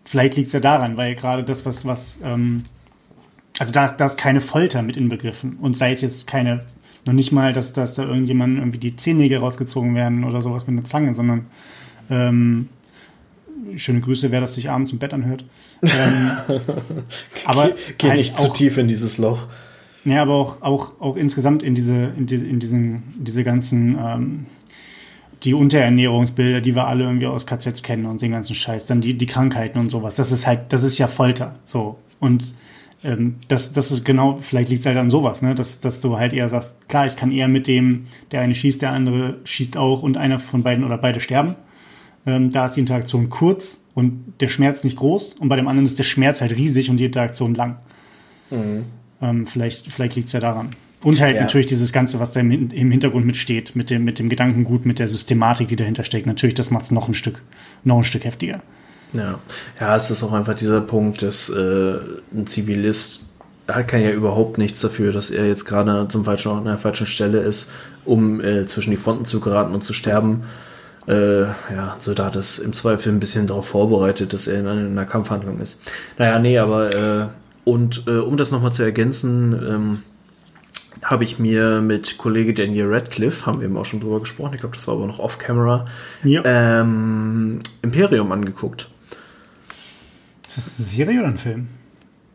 Vielleicht 0.06 0.36
liegt 0.36 0.48
es 0.48 0.54
ja 0.54 0.60
daran, 0.60 0.98
weil 0.98 1.16
gerade 1.16 1.44
das, 1.44 1.66
was, 1.66 1.86
was 1.86 2.20
ähm, 2.24 2.64
also 3.58 3.74
da, 3.74 3.88
da 3.88 4.06
ist 4.06 4.18
keine 4.18 4.42
Folter 4.42 4.82
mit 4.82 4.98
inbegriffen 4.98 5.58
und 5.62 5.78
sei 5.78 5.94
es 5.94 6.02
jetzt 6.02 6.28
keine 6.28 6.66
noch 7.10 7.16
nicht 7.16 7.32
mal, 7.32 7.54
dass, 7.54 7.74
dass 7.74 7.96
da 7.96 8.04
irgendjemand 8.04 8.60
irgendwie 8.60 8.78
die 8.78 8.96
Zehennägel 8.96 9.40
rausgezogen 9.40 9.96
werden 9.96 10.24
oder 10.24 10.44
sowas 10.44 10.68
mit 10.68 10.78
einer 10.78 10.86
Zange, 10.86 11.16
sondern 11.16 11.48
ähm, 12.12 12.70
schöne 13.76 14.02
Grüße, 14.02 14.30
wer 14.30 14.42
das 14.42 14.54
sich 14.54 14.70
abends 14.70 14.92
im 14.92 15.00
Bett 15.00 15.14
anhört. 15.14 15.44
Ähm, 15.82 16.32
aber 17.46 17.72
geh, 17.98 18.10
halt 18.10 18.20
nicht 18.20 18.36
auch, 18.36 18.50
zu 18.50 18.54
tief 18.54 18.78
in 18.78 18.88
dieses 18.88 19.18
Loch. 19.18 19.48
Ja, 20.06 20.22
aber 20.22 20.36
auch, 20.36 20.62
auch, 20.62 21.02
auch 21.02 21.16
insgesamt 21.16 21.64
in 21.64 21.74
diese, 21.74 22.14
in, 22.16 22.28
die, 22.28 22.36
in 22.36 22.60
diesen, 22.60 23.04
diese 23.18 23.44
ganzen 23.44 23.98
ähm, 24.00 24.46
die 25.44 25.56
Unterernährungsbilder, 25.56 26.62
die 26.62 26.76
wir 26.76 26.86
alle 26.86 27.06
irgendwie 27.06 27.26
aus 27.26 27.48
KZs 27.48 27.82
kennen 27.82 28.06
und 28.06 28.22
den 28.22 28.32
ganzen 28.32 28.56
Scheiß, 28.56 28.86
dann 28.86 29.02
die, 29.02 29.18
die 29.18 29.26
Krankheiten 29.26 29.80
und 29.80 29.90
sowas. 29.90 30.16
Das 30.16 30.32
ist 30.32 30.46
halt, 30.46 30.72
das 30.74 30.84
ist 30.84 30.98
ja 31.00 31.08
Folter. 31.08 31.56
So. 31.66 31.98
Und 32.20 32.54
ähm, 33.04 33.36
das, 33.48 33.72
das 33.72 33.92
ist 33.92 34.04
genau, 34.04 34.40
vielleicht 34.42 34.70
liegt 34.70 34.82
es 34.82 34.86
halt 34.86 34.98
an 34.98 35.10
sowas, 35.10 35.42
ne? 35.42 35.56
dass, 35.56 35.80
dass 35.80 36.02
du 36.02 36.18
halt 36.18 36.34
eher 36.34 36.50
sagst, 36.50 36.90
klar, 36.90 37.08
ich 37.08 37.16
kann 37.16 37.32
eher 37.32 37.48
mit 37.48 37.68
dem, 37.68 38.08
der 38.32 38.42
eine 38.42 38.56
schießt, 38.56 38.82
der 38.82 38.92
andere 38.92 39.38
schießt 39.46 39.78
auch 39.78 40.02
und 40.02 40.18
einer 40.18 40.40
von 40.40 40.64
beiden 40.64 40.84
oder 40.84 40.98
beide 40.98 41.20
sterben. 41.20 41.56
Ähm, 42.26 42.52
da 42.52 42.66
ist 42.66 42.76
die 42.76 42.82
Interaktion 42.82 43.30
kurz 43.30 43.82
und 43.94 44.34
der 44.42 44.50
Schmerz 44.50 44.84
nicht 44.84 44.98
groß 44.98 45.34
und 45.34 45.48
bei 45.48 45.56
dem 45.56 45.68
anderen 45.68 45.86
ist 45.86 45.98
der 45.98 46.04
Schmerz 46.04 46.42
halt 46.42 46.56
riesig 46.56 46.90
und 46.90 46.98
die 46.98 47.06
Interaktion 47.06 47.54
lang. 47.54 47.78
Mhm. 48.50 48.86
Ähm, 49.22 49.48
vielleicht 49.48 49.92
vielleicht 49.92 50.16
liegt 50.16 50.28
es 50.28 50.34
ja 50.34 50.42
daran. 50.42 50.70
Und 51.02 51.22
halt 51.22 51.36
ja. 51.36 51.42
natürlich 51.42 51.68
dieses 51.68 51.94
Ganze, 51.94 52.20
was 52.20 52.34
da 52.34 52.42
im, 52.42 52.72
im 52.72 52.92
Hintergrund 52.92 53.26
mitsteht, 53.26 53.76
mit 53.76 53.90
dem, 53.90 54.04
mit 54.04 54.20
dem 54.20 54.28
Gedankengut, 54.28 54.86
mit 54.86 55.00
der 55.00 55.08
Systematik, 55.08 55.70
die 55.70 55.78
dahinter 55.78 56.04
steckt. 56.04 56.28
Natürlich, 56.28 56.56
das 56.56 56.72
macht 56.72 56.84
es 56.84 56.92
noch 56.92 57.08
ein 57.08 57.14
Stück, 57.14 57.42
noch 57.86 58.00
ein 58.00 58.04
Stück 58.04 58.26
heftiger. 58.26 58.62
Ja, 59.14 59.40
ja, 59.80 59.96
es 59.96 60.12
ist 60.12 60.24
auch 60.24 60.34
einfach 60.34 60.54
dieser 60.54 60.82
Punkt, 60.82 61.22
dass 61.22 61.50
äh, 61.50 61.96
ein 62.34 62.46
Zivilist 62.46 63.22
da 63.70 63.84
kann 63.84 64.02
ja 64.02 64.10
überhaupt 64.10 64.58
nichts 64.58 64.82
dafür, 64.82 65.12
dass 65.12 65.30
er 65.30 65.48
jetzt 65.48 65.66
gerade 65.66 66.08
zum 66.08 66.26
falschen 66.26 66.50
Ort 66.50 66.60
an 66.60 66.66
der 66.66 66.78
falschen 66.80 67.06
Stelle 67.06 67.40
ist, 67.42 67.70
um 68.04 68.42
äh, 68.42 68.66
zwischen 68.66 68.90
die 68.90 68.98
Fronten 68.98 69.26
zu 69.26 69.40
geraten 69.40 69.76
und 69.76 69.84
zu 69.84 69.94
sterben. 69.94 70.44
Äh, 71.08 71.44
ja, 71.44 71.96
Soldat 72.00 72.36
ist 72.36 72.58
im 72.58 72.74
Zweifel 72.74 73.14
ein 73.14 73.20
bisschen 73.20 73.46
darauf 73.46 73.68
vorbereitet, 73.68 74.34
dass 74.34 74.48
er 74.48 74.60
in 74.60 74.68
einer 74.68 75.06
Kampfhandlung 75.06 75.60
ist. 75.60 75.80
Naja, 76.18 76.40
nee, 76.40 76.58
aber 76.58 76.96
äh, 76.96 77.28
und 77.64 78.06
äh, 78.08 78.18
um 78.18 78.38
das 78.38 78.52
nochmal 78.52 78.74
zu 78.74 78.82
ergänzen, 78.82 79.54
ähm, 79.54 80.00
habe 81.04 81.24
ich 81.24 81.38
mir 81.38 81.82
mit 81.82 82.18
Kollege 82.18 82.56
Daniel 82.56 82.92
Radcliffe, 82.92 83.46
haben 83.46 83.60
wir 83.60 83.68
eben 83.68 83.78
auch 83.78 83.86
schon 83.86 84.00
drüber 84.00 84.20
gesprochen, 84.20 84.56
ich 84.56 84.62
glaube, 84.62 84.76
das 84.76 84.88
war 84.88 84.96
aber 84.96 85.06
noch 85.06 85.20
off-camera, 85.20 85.86
ja. 86.24 86.42
ähm, 86.44 87.60
Imperium 87.84 88.32
angeguckt. 88.32 88.90
Ist 90.50 90.58
das 90.58 90.80
eine 90.80 90.88
Serie 90.88 91.20
oder 91.20 91.28
ein 91.28 91.38
Film? 91.38 91.68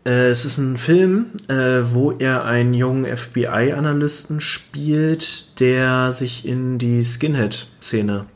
Äh, 0.06 0.28
es 0.28 0.44
ist 0.44 0.58
ein 0.58 0.76
Film, 0.76 1.26
äh, 1.48 1.80
wo 1.82 2.12
er 2.12 2.44
einen 2.44 2.72
jungen 2.72 3.04
FBI-Analysten 3.04 4.40
spielt, 4.40 5.58
der 5.58 6.12
sich 6.12 6.46
in 6.46 6.78
die 6.78 7.02
Skinhead-Szene 7.02 8.26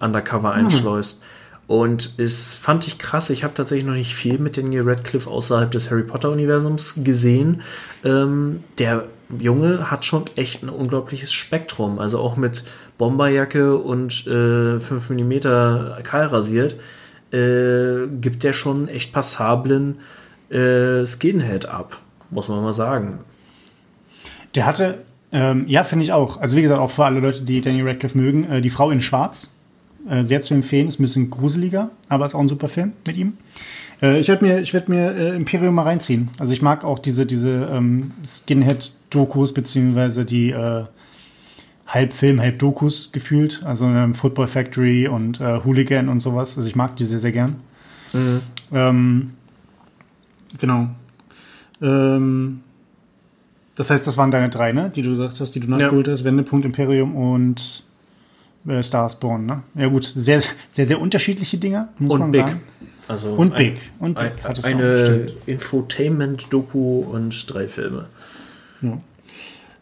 undercover 0.00 0.52
ah. 0.52 0.54
einschleust. 0.54 1.22
Und 1.66 2.14
es 2.16 2.54
fand 2.54 2.86
ich 2.86 2.96
krass. 2.96 3.28
Ich 3.28 3.44
habe 3.44 3.52
tatsächlich 3.52 3.84
noch 3.84 3.92
nicht 3.92 4.14
viel 4.14 4.38
mit 4.38 4.56
Daniel 4.56 4.88
Radcliffe 4.88 5.28
außerhalb 5.28 5.70
des 5.70 5.90
Harry 5.90 6.04
Potter-Universums 6.04 7.00
gesehen. 7.04 7.60
Ähm, 8.06 8.64
der 8.78 9.04
Junge 9.38 9.90
hat 9.90 10.06
schon 10.06 10.24
echt 10.36 10.62
ein 10.62 10.70
unglaubliches 10.70 11.34
Spektrum. 11.34 11.98
Also 11.98 12.18
auch 12.18 12.36
mit 12.36 12.64
Bomberjacke 12.96 13.76
und 13.76 14.26
äh, 14.26 14.80
5 14.80 15.10
mm 15.10 15.32
kahl 16.02 16.28
rasiert, 16.28 16.76
äh, 17.32 18.06
gibt 18.20 18.44
der 18.44 18.52
schon 18.52 18.88
echt 18.88 19.12
passablen 19.12 19.98
äh, 20.50 21.04
Skinhead 21.06 21.66
ab, 21.66 22.00
muss 22.30 22.48
man 22.48 22.62
mal 22.62 22.72
sagen. 22.72 23.20
Der 24.54 24.66
hatte, 24.66 24.98
ähm, 25.32 25.64
ja, 25.68 25.84
finde 25.84 26.04
ich 26.04 26.12
auch. 26.12 26.40
Also 26.40 26.56
wie 26.56 26.62
gesagt, 26.62 26.80
auch 26.80 26.90
für 26.90 27.04
alle 27.04 27.20
Leute, 27.20 27.42
die 27.42 27.60
Daniel 27.60 27.88
Radcliffe 27.88 28.16
mögen, 28.16 28.44
äh, 28.44 28.60
die 28.60 28.70
Frau 28.70 28.90
in 28.90 29.00
Schwarz 29.00 29.50
äh, 30.08 30.24
sehr 30.24 30.40
zu 30.40 30.54
empfehlen. 30.54 30.88
Ist 30.88 30.98
ein 30.98 31.02
bisschen 31.02 31.30
gruseliger, 31.30 31.90
aber 32.08 32.26
ist 32.26 32.34
auch 32.34 32.40
ein 32.40 32.48
super 32.48 32.68
Film 32.68 32.92
mit 33.06 33.16
ihm. 33.16 33.34
Äh, 34.00 34.18
ich 34.20 34.28
werde 34.28 34.44
mir, 34.44 34.60
ich 34.60 34.72
werd 34.72 34.88
mir 34.88 35.14
äh, 35.14 35.36
Imperium 35.36 35.74
mal 35.74 35.82
reinziehen. 35.82 36.30
Also 36.38 36.52
ich 36.52 36.62
mag 36.62 36.84
auch 36.84 36.98
diese, 36.98 37.26
diese 37.26 37.68
ähm, 37.70 38.12
Skinhead-Dokus, 38.24 39.52
beziehungsweise 39.52 40.24
die 40.24 40.54
äh, 41.88 41.92
Halbfilm, 41.92 42.40
Halbdokus 42.40 43.12
gefühlt. 43.12 43.62
Also 43.64 43.86
ähm, 43.86 44.14
Football 44.14 44.46
Factory 44.46 45.08
und 45.08 45.40
äh, 45.40 45.60
Hooligan 45.64 46.08
und 46.08 46.20
sowas. 46.20 46.56
Also 46.56 46.68
ich 46.68 46.76
mag 46.76 46.96
die 46.96 47.04
sehr, 47.04 47.20
sehr 47.20 47.32
gern. 47.32 47.56
Mhm. 48.12 48.40
Ähm, 48.72 49.30
genau. 50.58 50.88
Ähm, 51.80 52.60
das 53.76 53.90
heißt, 53.90 54.06
das 54.06 54.16
waren 54.16 54.30
deine 54.30 54.48
drei, 54.48 54.72
ne? 54.72 54.90
Die 54.94 55.02
du 55.02 55.10
gesagt 55.10 55.38
hast, 55.40 55.54
die 55.54 55.60
du 55.60 55.70
nachgeholt 55.70 56.06
ja. 56.08 56.12
hast. 56.12 56.24
Wendepunkt, 56.24 56.64
Imperium 56.64 57.14
und 57.14 57.84
äh, 58.66 58.82
Stars 58.82 59.16
Born, 59.16 59.46
ne? 59.46 59.62
Ja 59.76 59.88
gut, 59.88 60.04
sehr, 60.04 60.42
sehr, 60.70 60.86
sehr 60.86 61.00
unterschiedliche 61.00 61.58
Dinger, 61.58 61.88
muss 61.98 62.14
und 62.14 62.20
man 62.20 62.32
Big. 62.32 62.48
sagen. 62.48 62.60
Also 63.06 63.28
und 63.28 63.56
Big. 63.56 63.76
Und 64.00 64.18
Big 64.18 64.32
ein, 64.32 64.44
hat 64.44 64.58
es 64.58 64.64
eine 64.64 65.32
Infotainment-Doku 65.46 67.00
und 67.00 67.54
drei 67.54 67.68
Filme. 67.68 68.06
Ja. 68.82 68.98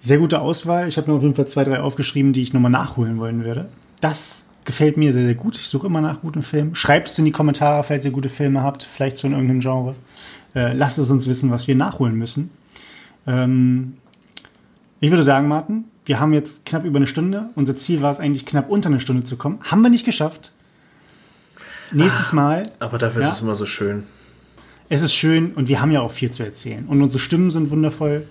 Sehr 0.06 0.18
gute 0.18 0.40
Auswahl. 0.40 0.86
Ich 0.86 0.98
habe 0.98 1.10
mir 1.10 1.16
auf 1.16 1.22
jeden 1.24 1.34
Fall 1.34 1.48
zwei, 1.48 1.64
drei 1.64 1.80
aufgeschrieben, 1.80 2.32
die 2.32 2.40
ich 2.40 2.52
nochmal 2.52 2.70
nachholen 2.70 3.18
wollen 3.18 3.44
würde. 3.44 3.66
Das 4.00 4.44
gefällt 4.64 4.96
mir 4.96 5.12
sehr, 5.12 5.24
sehr 5.24 5.34
gut. 5.34 5.58
Ich 5.58 5.66
suche 5.66 5.88
immer 5.88 6.00
nach 6.00 6.20
guten 6.20 6.44
Filmen. 6.44 6.76
Schreibt 6.76 7.08
es 7.08 7.18
in 7.18 7.24
die 7.24 7.32
Kommentare, 7.32 7.82
falls 7.82 8.04
ihr 8.04 8.12
gute 8.12 8.28
Filme 8.28 8.62
habt, 8.62 8.84
vielleicht 8.84 9.16
so 9.16 9.26
in 9.26 9.32
irgendeinem 9.32 9.58
Genre. 9.58 9.96
Äh, 10.54 10.74
lasst 10.74 10.98
es 10.98 11.10
uns 11.10 11.26
wissen, 11.26 11.50
was 11.50 11.66
wir 11.66 11.74
nachholen 11.74 12.14
müssen. 12.14 12.50
Ähm, 13.26 13.94
ich 15.00 15.10
würde 15.10 15.24
sagen, 15.24 15.48
Martin, 15.48 15.86
wir 16.04 16.20
haben 16.20 16.32
jetzt 16.32 16.64
knapp 16.64 16.84
über 16.84 16.98
eine 16.98 17.08
Stunde. 17.08 17.50
Unser 17.56 17.76
Ziel 17.76 18.00
war 18.00 18.12
es 18.12 18.20
eigentlich 18.20 18.46
knapp 18.46 18.70
unter 18.70 18.90
eine 18.90 19.00
Stunde 19.00 19.24
zu 19.24 19.36
kommen. 19.36 19.58
Haben 19.64 19.82
wir 19.82 19.90
nicht 19.90 20.06
geschafft. 20.06 20.52
Nächstes 21.90 22.30
ah, 22.30 22.36
Mal. 22.36 22.66
Aber 22.78 22.98
dafür 22.98 23.22
ja, 23.22 23.26
ist 23.26 23.34
es 23.34 23.40
immer 23.40 23.56
so 23.56 23.66
schön. 23.66 24.04
Es 24.88 25.02
ist 25.02 25.14
schön 25.14 25.52
und 25.54 25.66
wir 25.66 25.80
haben 25.80 25.90
ja 25.90 26.00
auch 26.00 26.12
viel 26.12 26.30
zu 26.30 26.44
erzählen. 26.44 26.86
Und 26.86 27.02
unsere 27.02 27.18
Stimmen 27.18 27.50
sind 27.50 27.72
wundervoll. 27.72 28.24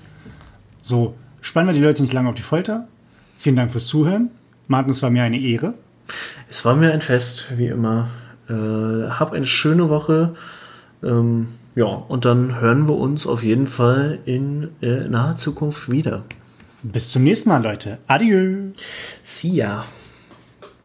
So, 0.81 1.15
spannen 1.45 1.69
wir 1.69 1.73
die 1.73 1.85
Leute 1.85 2.01
nicht 2.01 2.13
lange 2.13 2.27
auf 2.27 2.35
die 2.35 2.41
Folter. 2.41 2.87
Vielen 3.37 3.55
Dank 3.55 3.71
fürs 3.71 3.85
Zuhören. 3.85 4.31
Martin, 4.67 4.91
es 4.91 5.03
war 5.03 5.11
mir 5.11 5.23
eine 5.23 5.39
Ehre. 5.39 5.75
Es 6.49 6.65
war 6.65 6.75
mir 6.75 6.91
ein 6.91 7.01
Fest, 7.01 7.57
wie 7.57 7.67
immer. 7.67 8.09
Äh, 8.49 9.09
hab 9.09 9.31
eine 9.31 9.45
schöne 9.45 9.89
Woche. 9.89 10.35
Ähm, 11.03 11.47
ja, 11.75 11.85
und 11.85 12.25
dann 12.25 12.59
hören 12.59 12.87
wir 12.87 12.95
uns 12.95 13.27
auf 13.27 13.43
jeden 13.43 13.67
Fall 13.67 14.19
in 14.25 14.69
äh, 14.81 15.07
naher 15.07 15.37
Zukunft 15.37 15.91
wieder. 15.91 16.23
Bis 16.81 17.11
zum 17.11 17.23
nächsten 17.23 17.49
Mal, 17.49 17.63
Leute. 17.63 17.99
Adieu. 18.07 18.71
See 19.23 19.49
ya. 19.49 19.85